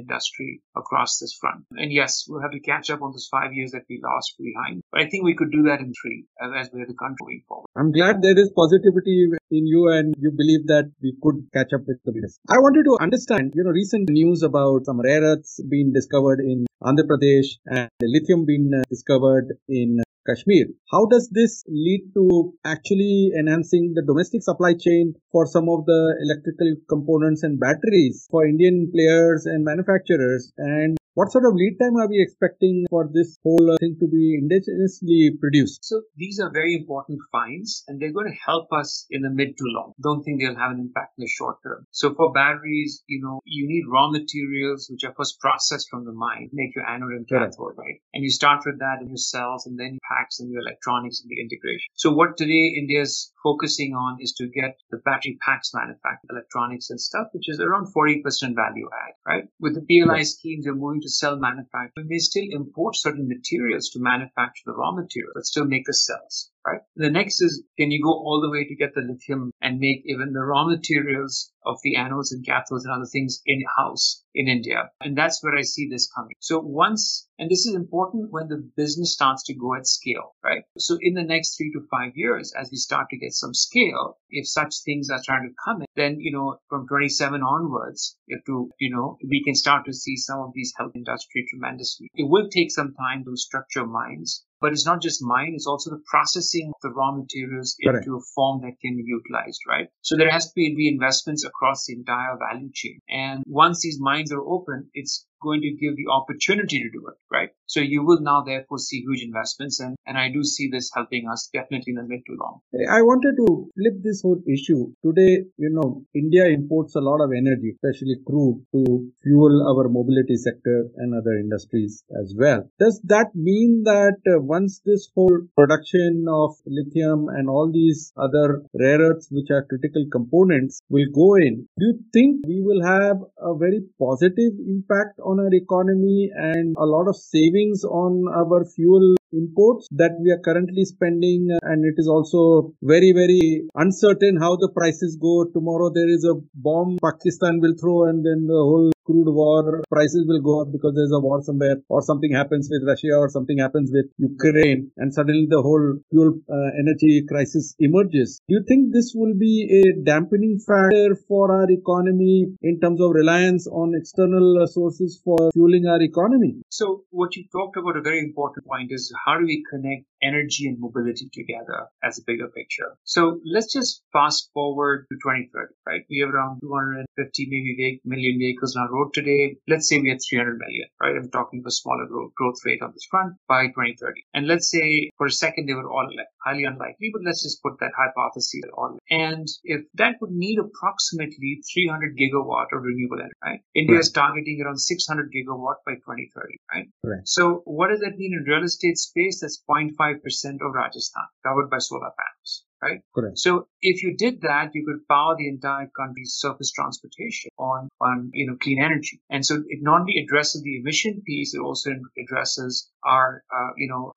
industry 0.00 0.62
across 0.76 0.97
across 0.98 1.18
this 1.18 1.36
front. 1.40 1.64
And 1.76 1.92
yes, 1.92 2.26
we'll 2.28 2.42
have 2.42 2.50
to 2.50 2.60
catch 2.60 2.90
up 2.90 3.02
on 3.02 3.12
those 3.12 3.28
five 3.30 3.52
years 3.52 3.70
that 3.72 3.82
we 3.88 4.00
lost 4.02 4.34
behind. 4.38 4.82
But 4.90 5.02
I 5.02 5.08
think 5.08 5.24
we 5.24 5.34
could 5.34 5.52
do 5.52 5.62
that 5.64 5.80
in 5.80 5.92
three 6.00 6.24
as 6.40 6.70
we're 6.72 6.86
the 6.86 6.94
country 6.94 7.16
going 7.20 7.42
forward. 7.46 7.66
I'm 7.76 7.92
glad 7.92 8.22
there 8.22 8.38
is 8.38 8.50
positivity 8.54 9.28
in 9.50 9.66
you 9.66 9.88
and 9.88 10.14
you 10.18 10.30
believe 10.30 10.66
that 10.66 10.90
we 11.02 11.14
could 11.22 11.46
catch 11.54 11.72
up 11.72 11.82
with 11.86 11.98
the 12.04 12.12
leaders. 12.12 12.38
I 12.48 12.58
wanted 12.58 12.84
to 12.84 12.98
understand, 13.00 13.52
you 13.54 13.64
know, 13.64 13.70
recent 13.70 14.10
news 14.10 14.42
about 14.42 14.86
some 14.86 15.00
rare 15.00 15.22
earths 15.22 15.60
being 15.68 15.92
discovered 15.92 16.40
in 16.40 16.66
Andhra 16.82 17.06
Pradesh 17.06 17.58
and 17.66 17.90
lithium 18.02 18.44
being 18.44 18.70
uh, 18.74 18.82
discovered 18.88 19.56
in 19.68 20.00
Kashmir. 20.28 20.66
How 20.92 21.06
does 21.06 21.30
this 21.32 21.64
lead 21.66 22.10
to 22.14 22.52
actually 22.64 23.32
enhancing 23.38 23.94
the 23.94 24.04
domestic 24.04 24.42
supply 24.42 24.74
chain 24.74 25.14
for 25.32 25.46
some 25.46 25.68
of 25.70 25.86
the 25.86 26.16
electrical 26.20 26.74
components 26.88 27.42
and 27.42 27.58
batteries 27.58 28.26
for 28.30 28.46
Indian 28.46 28.90
players 28.92 29.46
and 29.46 29.64
manufacturers? 29.64 30.52
And 30.58 30.97
what 31.18 31.32
sort 31.32 31.46
of 31.46 31.54
lead 31.54 31.76
time 31.82 31.96
are 31.96 32.06
we 32.06 32.22
expecting 32.22 32.86
for 32.88 33.10
this 33.12 33.40
whole 33.42 33.72
uh, 33.72 33.76
thing 33.80 33.96
to 33.98 34.06
be 34.06 34.38
indigenously 34.38 35.36
produced? 35.40 35.84
So 35.84 36.02
these 36.16 36.38
are 36.38 36.48
very 36.48 36.76
important 36.76 37.18
finds 37.32 37.82
and 37.88 38.00
they're 38.00 38.12
going 38.12 38.30
to 38.30 38.38
help 38.46 38.68
us 38.72 39.04
in 39.10 39.22
the 39.22 39.30
mid 39.30 39.56
to 39.56 39.64
long. 39.66 39.94
Don't 40.00 40.22
think 40.22 40.40
they'll 40.40 40.54
have 40.54 40.70
an 40.70 40.78
impact 40.78 41.18
in 41.18 41.22
the 41.22 41.28
short 41.28 41.56
term. 41.64 41.88
So 41.90 42.14
for 42.14 42.30
batteries, 42.30 43.02
you 43.08 43.20
know, 43.20 43.40
you 43.44 43.66
need 43.66 43.90
raw 43.90 44.08
materials 44.08 44.86
which 44.88 45.02
are 45.02 45.14
first 45.16 45.40
processed 45.40 45.88
from 45.90 46.04
the 46.04 46.12
mine, 46.12 46.50
make 46.52 46.76
your 46.76 46.86
anode 46.86 47.10
and 47.10 47.28
cathode, 47.28 47.74
right? 47.76 47.98
And 48.14 48.22
you 48.22 48.30
start 48.30 48.62
with 48.64 48.78
that 48.78 49.02
in 49.02 49.08
your 49.08 49.16
cells 49.16 49.66
and 49.66 49.76
then 49.76 49.98
packs 50.08 50.38
and 50.38 50.52
your 50.52 50.60
electronics 50.60 51.20
and 51.20 51.28
the 51.28 51.42
integration. 51.42 51.90
So 51.96 52.12
what 52.12 52.36
today 52.36 52.78
India's 52.78 53.32
focusing 53.42 53.92
on 53.94 54.18
is 54.20 54.34
to 54.34 54.46
get 54.46 54.78
the 54.92 54.98
battery 54.98 55.36
packs 55.44 55.72
manufactured, 55.74 56.30
electronics 56.30 56.90
and 56.90 57.00
stuff, 57.00 57.26
which 57.32 57.48
is 57.48 57.58
around 57.58 57.92
40% 57.92 58.22
value 58.54 58.88
add, 58.94 59.14
right? 59.26 59.44
With 59.58 59.74
the 59.74 59.82
PLI 59.82 60.22
schemes, 60.22 60.64
you're 60.64 60.76
moving 60.76 61.00
to 61.02 61.07
to 61.08 61.14
cell 61.14 61.36
manufacture, 61.36 61.92
we 61.96 62.04
may 62.04 62.18
still 62.18 62.44
import 62.50 62.96
certain 62.96 63.28
materials 63.28 63.88
to 63.90 63.98
manufacture 63.98 64.62
the 64.66 64.74
raw 64.74 64.92
material, 64.92 65.32
but 65.34 65.46
still 65.46 65.64
make 65.64 65.86
the 65.86 65.94
cells 65.94 66.50
right? 66.68 66.80
The 66.96 67.10
next 67.10 67.40
is 67.40 67.62
can 67.78 67.90
you 67.90 68.02
go 68.02 68.10
all 68.10 68.40
the 68.42 68.50
way 68.50 68.64
to 68.64 68.74
get 68.74 68.94
the 68.94 69.00
lithium 69.00 69.52
and 69.60 69.78
make 69.78 70.02
even 70.04 70.32
the 70.32 70.44
raw 70.44 70.64
materials 70.66 71.52
of 71.64 71.78
the 71.82 71.96
anodes 71.96 72.32
and 72.32 72.46
cathodes 72.46 72.84
and 72.84 72.92
other 72.92 73.08
things 73.10 73.40
in 73.46 73.62
house 73.76 74.24
in 74.34 74.48
India? 74.48 74.90
And 75.00 75.16
that's 75.16 75.42
where 75.42 75.56
I 75.56 75.62
see 75.62 75.88
this 75.88 76.10
coming. 76.14 76.34
So 76.40 76.60
once, 76.60 77.28
and 77.38 77.50
this 77.50 77.66
is 77.66 77.74
important 77.74 78.32
when 78.32 78.48
the 78.48 78.70
business 78.76 79.12
starts 79.12 79.44
to 79.44 79.54
go 79.54 79.74
at 79.74 79.86
scale, 79.86 80.34
right? 80.42 80.64
So 80.78 80.98
in 81.00 81.14
the 81.14 81.22
next 81.22 81.56
three 81.56 81.72
to 81.72 81.86
five 81.90 82.12
years, 82.16 82.52
as 82.58 82.70
we 82.70 82.76
start 82.76 83.08
to 83.10 83.18
get 83.18 83.32
some 83.32 83.54
scale, 83.54 84.18
if 84.30 84.48
such 84.48 84.74
things 84.84 85.08
are 85.10 85.22
trying 85.24 85.48
to 85.48 85.54
come 85.64 85.82
in, 85.82 85.86
then, 85.96 86.20
you 86.20 86.32
know, 86.32 86.58
from 86.68 86.86
27 86.88 87.42
onwards, 87.42 88.16
if 88.26 88.44
to, 88.46 88.70
you 88.78 88.94
know, 88.94 89.16
we 89.26 89.42
can 89.44 89.54
start 89.54 89.86
to 89.86 89.92
see 89.92 90.16
some 90.16 90.40
of 90.40 90.52
these 90.54 90.72
health 90.76 90.92
industry 90.94 91.46
tremendously. 91.48 92.10
It 92.14 92.28
will 92.28 92.48
take 92.48 92.70
some 92.70 92.94
time 92.94 93.24
to 93.24 93.36
structure 93.36 93.86
mines 93.86 94.44
but 94.60 94.72
it's 94.72 94.86
not 94.86 95.02
just 95.02 95.22
mine, 95.22 95.52
it's 95.54 95.66
also 95.66 95.90
the 95.90 96.02
processing 96.06 96.72
of 96.74 96.80
the 96.82 96.94
raw 96.94 97.12
materials 97.12 97.76
Correct. 97.84 98.06
into 98.06 98.16
a 98.16 98.22
form 98.34 98.60
that 98.62 98.80
can 98.80 98.96
be 98.96 99.04
utilized, 99.06 99.60
right? 99.68 99.88
So 100.02 100.16
there 100.16 100.30
has 100.30 100.46
to 100.46 100.52
be 100.54 100.88
investments 100.88 101.44
across 101.44 101.86
the 101.86 101.94
entire 101.94 102.36
value 102.38 102.70
chain. 102.74 103.00
And 103.08 103.44
once 103.46 103.82
these 103.82 103.98
mines 104.00 104.32
are 104.32 104.42
open, 104.42 104.90
it's 104.94 105.26
going 105.42 105.60
to 105.62 105.70
give 105.70 105.96
the 105.96 106.10
opportunity 106.10 106.82
to 106.82 106.90
do 106.90 107.06
it, 107.08 107.16
right? 107.30 107.50
So 107.66 107.80
you 107.80 108.04
will 108.04 108.20
now 108.20 108.42
therefore 108.42 108.78
see 108.78 109.00
huge 109.00 109.22
investments 109.22 109.80
and, 109.80 109.96
and 110.06 110.16
I 110.16 110.30
do 110.32 110.42
see 110.42 110.68
this 110.70 110.90
helping 110.94 111.28
us 111.28 111.50
definitely 111.52 111.92
in 111.92 111.96
the 111.96 112.02
mid 112.02 112.20
to 112.26 112.36
long. 112.40 112.60
I 112.90 113.02
wanted 113.02 113.36
to 113.36 113.70
flip 113.74 114.02
this 114.02 114.22
whole 114.22 114.40
issue. 114.48 114.92
Today, 115.04 115.44
you 115.56 115.70
know, 115.70 116.04
India 116.14 116.46
imports 116.46 116.94
a 116.96 117.00
lot 117.00 117.20
of 117.20 117.30
energy, 117.36 117.76
especially 117.76 118.16
crude, 118.26 118.64
to 118.74 119.12
fuel 119.22 119.54
our 119.68 119.88
mobility 119.88 120.36
sector 120.36 120.88
and 120.96 121.14
other 121.14 121.36
industries 121.38 122.04
as 122.20 122.34
well. 122.38 122.68
Does 122.78 123.00
that 123.04 123.34
mean 123.34 123.82
that 123.84 124.16
uh, 124.26 124.40
once 124.40 124.80
this 124.84 125.08
whole 125.14 125.38
production 125.56 126.26
of 126.28 126.56
lithium 126.66 127.28
and 127.28 127.48
all 127.48 127.70
these 127.72 128.12
other 128.16 128.62
rare 128.78 129.00
earths, 129.00 129.28
which 129.30 129.50
are 129.50 129.66
critical 129.68 130.06
components, 130.10 130.80
will 130.88 131.08
go 131.14 131.34
in, 131.34 131.68
do 131.78 131.86
you 131.86 131.98
think 132.12 132.46
we 132.46 132.62
will 132.62 132.84
have 132.84 133.16
a 133.38 133.54
very 133.56 133.82
positive 133.98 134.52
impact 134.66 135.20
on 135.28 135.40
our 135.44 135.52
economy 135.52 136.30
and 136.34 136.74
a 136.78 136.86
lot 136.94 137.08
of 137.08 137.16
savings 137.16 137.84
on 137.84 138.24
our 138.40 138.64
fuel 138.74 139.14
imports 139.32 139.88
that 139.90 140.12
we 140.22 140.30
are 140.30 140.40
currently 140.44 140.84
spending 140.84 141.48
uh, 141.52 141.58
and 141.70 141.84
it 141.84 141.96
is 142.02 142.08
also 142.08 142.72
very 142.82 143.12
very 143.12 143.62
uncertain 143.74 144.38
how 144.40 144.56
the 144.56 144.70
prices 144.74 145.18
go. 145.20 145.44
Tomorrow 145.52 145.90
there 145.94 146.08
is 146.08 146.24
a 146.24 146.34
bomb 146.54 146.96
pakistan 147.04 147.60
will 147.60 147.74
throw 147.80 148.04
and 148.08 148.24
then 148.24 148.46
the 148.46 148.62
whole 148.70 148.90
crude 149.08 149.32
war 149.40 149.82
prices 149.96 150.24
will 150.28 150.42
go 150.50 150.60
up 150.62 150.72
because 150.76 150.94
there's 150.94 151.16
a 151.20 151.22
war 151.28 151.40
somewhere 151.50 151.76
or 151.88 152.02
something 152.10 152.32
happens 152.40 152.68
with 152.72 152.88
russia 152.92 153.14
or 153.22 153.28
something 153.36 153.58
happens 153.66 153.90
with 153.98 154.08
ukraine 154.30 154.90
and 154.98 155.12
suddenly 155.18 155.46
the 155.56 155.62
whole 155.68 155.86
fuel 156.10 156.30
uh, 156.56 156.70
energy 156.82 157.24
crisis 157.28 157.74
emerges. 157.78 158.40
Do 158.48 158.54
you 158.56 158.64
think 158.66 158.92
this 158.92 159.12
will 159.14 159.34
be 159.34 159.54
a 159.80 160.04
dampening 160.04 160.58
factor 160.58 161.16
for 161.26 161.52
our 161.52 161.70
economy 161.70 162.46
in 162.62 162.80
terms 162.80 163.00
of 163.00 163.10
reliance 163.12 163.66
on 163.66 163.94
external 163.94 164.66
sources 164.66 165.20
for 165.24 165.50
fueling 165.52 165.86
our 165.86 166.02
economy? 166.02 166.56
So 166.70 167.04
what 167.10 167.36
you 167.36 167.44
talked 167.52 167.76
about 167.76 167.96
a 167.96 168.02
very 168.02 168.20
important 168.20 168.66
point 168.66 168.90
is 168.92 169.12
how 169.24 169.38
do 169.38 169.44
we 169.44 169.64
connect 169.70 170.04
energy 170.22 170.66
and 170.66 170.78
mobility 170.80 171.28
together 171.32 171.86
as 172.02 172.18
a 172.18 172.22
bigger 172.26 172.48
picture? 172.48 172.96
So 173.04 173.40
let's 173.44 173.72
just 173.72 174.02
fast 174.12 174.50
forward 174.54 175.06
to 175.10 175.16
2030, 175.22 175.74
right? 175.86 176.02
We 176.10 176.18
have 176.20 176.30
around 176.34 176.60
250 176.60 177.46
maybe 177.50 178.00
million 178.04 178.38
vehicles 178.38 178.76
on 178.76 178.82
our 178.82 178.92
road 178.92 179.12
today. 179.14 179.56
Let's 179.68 179.88
say 179.88 180.00
we 180.00 180.10
have 180.10 180.18
300 180.28 180.58
million, 180.58 180.88
right? 181.00 181.16
I'm 181.16 181.30
talking 181.30 181.62
a 181.66 181.70
smaller 181.70 182.06
growth, 182.06 182.34
growth 182.34 182.56
rate 182.64 182.82
on 182.82 182.92
this 182.92 183.06
front 183.10 183.34
by 183.48 183.66
2030. 183.68 184.24
And 184.34 184.46
let's 184.46 184.70
say 184.70 185.10
for 185.18 185.26
a 185.26 185.30
second 185.30 185.66
they 185.66 185.74
were 185.74 185.90
all 185.90 186.08
elect- 186.10 186.32
highly 186.44 186.64
unlikely, 186.64 187.10
but 187.12 187.22
let's 187.24 187.42
just 187.42 187.62
put 187.62 187.78
that 187.80 187.92
hypothesis 187.96 188.62
on. 188.76 188.98
And 189.10 189.46
if 189.64 189.82
that 189.94 190.16
would 190.20 190.30
need 190.30 190.58
approximately 190.58 191.60
300 191.72 192.16
gigawatt 192.16 192.66
of 192.72 192.82
renewable 192.82 193.18
energy, 193.20 193.32
right? 193.44 193.60
India 193.74 193.96
Right. 193.96 194.00
is 194.00 194.10
targeting 194.12 194.60
around 194.64 194.78
600 194.78 195.30
gigawatt 195.32 195.76
by 195.86 195.94
2030, 195.96 196.56
right? 196.72 196.88
Right. 197.04 197.20
So 197.24 197.62
what 197.64 197.88
does 197.88 198.00
that 198.00 198.16
mean 198.16 198.32
in 198.34 198.44
real 198.50 198.64
estate 198.64 198.98
space? 198.98 199.40
That's 199.40 199.62
0.5% 199.68 200.07
of 200.16 200.74
Rajasthan 200.74 201.28
covered 201.44 201.70
by 201.70 201.78
solar 201.78 202.10
panels, 202.18 202.64
right? 202.82 203.00
correct 203.14 203.38
So 203.38 203.68
if 203.80 204.02
you 204.02 204.16
did 204.16 204.42
that, 204.42 204.70
you 204.74 204.84
could 204.86 205.06
power 205.08 205.36
the 205.36 205.48
entire 205.48 205.90
country's 205.96 206.34
surface 206.34 206.72
transportation 206.72 207.50
on, 207.58 207.88
on, 208.00 208.30
you 208.32 208.46
know, 208.46 208.56
clean 208.60 208.82
energy. 208.82 209.20
And 209.30 209.44
so 209.44 209.56
it 209.66 209.80
not 209.82 210.00
only 210.00 210.18
addresses 210.24 210.62
the 210.62 210.78
emission 210.78 211.22
piece, 211.26 211.54
it 211.54 211.60
also 211.60 211.90
addresses 212.18 212.90
our, 213.04 213.42
uh, 213.54 213.70
you 213.76 213.88
know, 213.88 214.12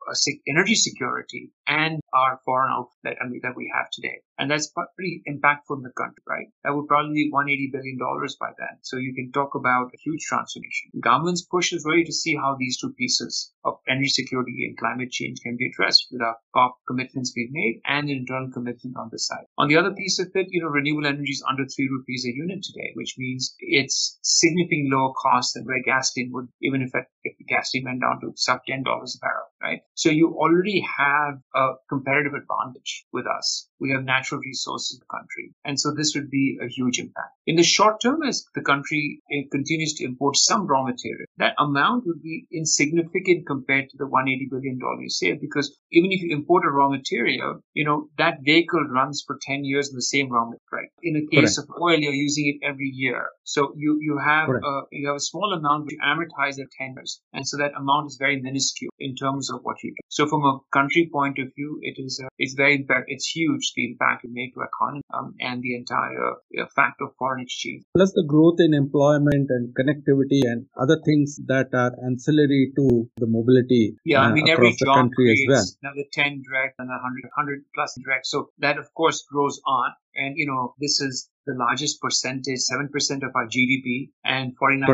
energy 0.48 0.76
security 0.76 1.52
and 1.67 2.00
our 2.13 2.39
foreign 2.46 2.72
outlet 2.72 3.17
I 3.22 3.28
mean, 3.28 3.39
that 3.44 3.56
we 3.56 3.72
have 3.76 3.89
today. 3.91 4.22
And 4.38 4.50
that's 4.50 4.74
pretty 4.96 5.22
impactful 5.28 5.78
in 5.78 5.84
the 5.84 5.94
country, 5.96 6.24
right? 6.28 6.48
That 6.63 6.76
would 6.76 6.88
probably 6.88 7.13
be 7.13 7.30
180 7.30 7.70
billion 7.72 7.98
dollars 7.98 8.36
by 8.39 8.50
then. 8.58 8.80
So 8.82 8.98
you 8.98 9.13
can 9.13 9.32
talk 9.32 9.54
about 9.56 9.94
a 9.94 9.98
huge 10.04 10.22
transformation. 10.28 10.91
Government's 11.00 11.46
push 11.46 11.74
is 11.74 11.86
really 11.86 12.04
to 12.06 12.13
see 12.13 12.36
how 12.36 12.56
these 12.58 12.80
two 12.80 12.94
pieces 12.94 13.54
of 13.63 13.76
energy 13.88 14.10
security 14.10 14.65
and 14.65 14.78
climate 14.78 15.12
change 15.12 15.39
can 15.41 15.58
be 15.58 15.70
addressed 15.70 16.08
with 16.12 16.22
our 16.22 16.38
COP 16.54 16.78
commitments 16.88 17.34
we've 17.36 17.52
made 17.52 17.82
and 17.86 18.10
an 18.10 18.17
internal 18.17 18.52
commitment 18.52 18.98
on 18.98 19.10
the 19.12 19.20
side. 19.20 19.46
On 19.58 19.67
the 19.67 19.78
other 19.78 19.94
piece 19.94 20.20
of 20.20 20.32
it, 20.34 20.48
you 20.50 20.62
know, 20.62 20.70
renewable 20.70 21.06
energy 21.06 21.32
is 21.32 21.46
under 21.48 21.65
three 21.67 21.88
rupees 21.88 22.26
a 22.26 22.36
unit 22.36 22.63
today, 22.63 22.91
which 22.96 23.15
means 23.17 23.56
it's 23.60 24.17
significantly 24.24 24.89
lower 24.91 25.13
cost 25.13 25.54
than 25.54 25.65
where 25.65 25.82
gasoline 25.86 26.32
would, 26.34 26.48
even 26.62 26.82
if, 26.82 26.91
it, 26.96 27.06
if 27.24 27.36
gasoline 27.48 27.86
went 27.86 28.02
down 28.02 28.20
to 28.22 28.34
sub 28.36 28.60
$10 28.67 28.81
a 29.15 29.20
barrel, 29.20 29.51
right? 29.62 29.82
So 29.95 30.10
you 30.10 30.36
already 30.38 30.86
have 30.97 31.39
a 31.56 31.74
competitive 31.89 32.34
advantage 32.34 33.06
with 33.13 33.26
us. 33.28 33.67
We 33.80 33.91
have 33.91 34.04
natural 34.04 34.41
resources 34.41 34.97
in 34.97 35.00
the 35.00 35.17
country. 35.17 35.54
And 35.65 35.80
so 35.80 35.93
this 35.95 36.13
would 36.15 36.30
be 36.30 36.58
a 36.62 36.67
huge 36.67 37.00
impact. 37.00 37.34
In 37.45 37.56
the 37.56 37.63
short 37.63 38.02
term, 38.02 38.24
as 38.24 38.45
the 38.56 38.62
country 38.62 39.21
eh, 39.32 39.43
continues 39.52 39.93
to 39.95 40.06
import 40.06 40.38
some 40.38 40.67
raw 40.67 40.84
material, 40.84 41.26
that 41.38 41.56
amount 41.60 42.06
would 42.06 42.21
be 42.21 42.47
insignificant 42.52 43.47
compared 43.47 43.89
to 43.89 43.97
the 43.97 44.06
$180 44.06 44.50
billion 44.50 44.80
you 45.00 45.10
save 45.10 45.41
because 45.41 45.78
even 45.91 46.12
if 46.12 46.21
you 46.21 46.36
import 46.36 46.65
a 46.65 46.69
raw 46.69 46.89
material, 46.89 47.62
you 47.74 47.86
know, 47.86 48.10
that 48.17 48.39
vehicle 48.43 48.84
runs 48.89 49.24
for 49.26 49.38
10 49.41 49.63
years 49.63 49.89
in 49.89 49.95
the 49.95 50.02
same 50.02 50.32
raw 50.32 50.45
material, 50.45 50.62
right? 50.71 50.89
In 51.04 51.13
the 51.13 51.28
case 51.28 51.58
of 51.58 51.69
oil, 51.82 51.97
you're 51.97 52.13
using 52.13 52.47
it 52.47 52.65
every 52.65 52.91
year. 52.93 53.28
So 53.43 53.74
you, 53.76 53.97
you 54.00 54.17
have, 54.17 54.50
a, 54.50 54.82
you 54.91 55.08
have 55.08 55.17
a 55.17 55.19
small 55.19 55.54
amount 55.54 55.86
which 55.86 55.95
you 55.95 56.00
amortize 56.04 56.60
at 56.60 56.71
10 56.78 56.93
years. 56.95 57.21
And 57.34 57.47
so 57.47 57.58
that 57.58 57.71
amount 57.78 58.08
is 58.08 58.17
very 58.19 58.41
minuscule 58.41 58.91
in 59.00 59.15
terms 59.15 59.51
of 59.52 59.62
what 59.64 59.78
you 59.84 59.92
do. 59.92 60.02
So 60.10 60.28
from 60.28 60.44
a 60.44 60.60
country 60.74 61.10
point 61.12 61.38
of 61.40 61.48
view, 61.56 61.80
it 61.82 61.96
is, 61.98 62.22
uh, 62.24 62.28
it's 62.38 62.54
very, 62.54 62.76
impact- 62.76 63.06
it's 63.08 63.28
huge, 63.28 63.74
the 63.76 63.86
impact 63.92 64.26
it 64.26 64.32
made 64.34 64.52
to 64.56 64.62
economy, 64.62 65.02
um, 65.14 65.36
and 65.40 65.62
the 65.62 65.76
entire 65.76 66.32
uh, 66.60 66.66
fact 66.76 67.02
of 67.02 67.10
foreign 67.18 67.42
exchange. 67.44 67.84
plus 67.96 68.12
the 68.14 68.24
growth 68.28 68.60
in 68.60 68.74
employment 68.74 69.48
and 69.50 69.74
connectivity 69.80 70.42
and 70.52 70.66
other 70.80 70.98
things 71.06 71.40
that 71.48 71.68
are 71.74 71.92
ancillary 72.06 72.72
to 72.76 73.10
the 73.18 73.28
mobility 73.28 73.96
Yeah, 74.06 74.22
I 74.22 74.30
uh, 74.30 74.34
mean, 74.34 74.48
every 74.50 74.68
across 74.70 74.80
the 74.80 74.86
job 74.86 74.96
country 74.96 75.32
as 75.32 75.40
well. 75.48 75.58
creates 75.58 75.78
another 75.84 76.06
10 76.14 76.42
direct 76.48 76.76
and 76.80 76.90
100, 76.90 77.24
100 77.36 77.66
plus 77.76 77.98
direct. 78.04 78.26
So 78.28 78.50
that, 78.60 78.78
of 78.78 78.94
course, 78.94 79.26
grows 79.32 79.60
on. 79.66 79.92
And, 80.16 80.36
you 80.38 80.46
know, 80.48 80.76
this 80.80 81.00
is 81.00 81.30
the 81.46 81.56
largest 81.56 82.02
percentage, 82.02 82.60
7% 82.72 82.88
of 83.24 83.32
our 83.36 83.48
GDP 83.48 84.12
and 84.24 84.54
49% 84.62 84.90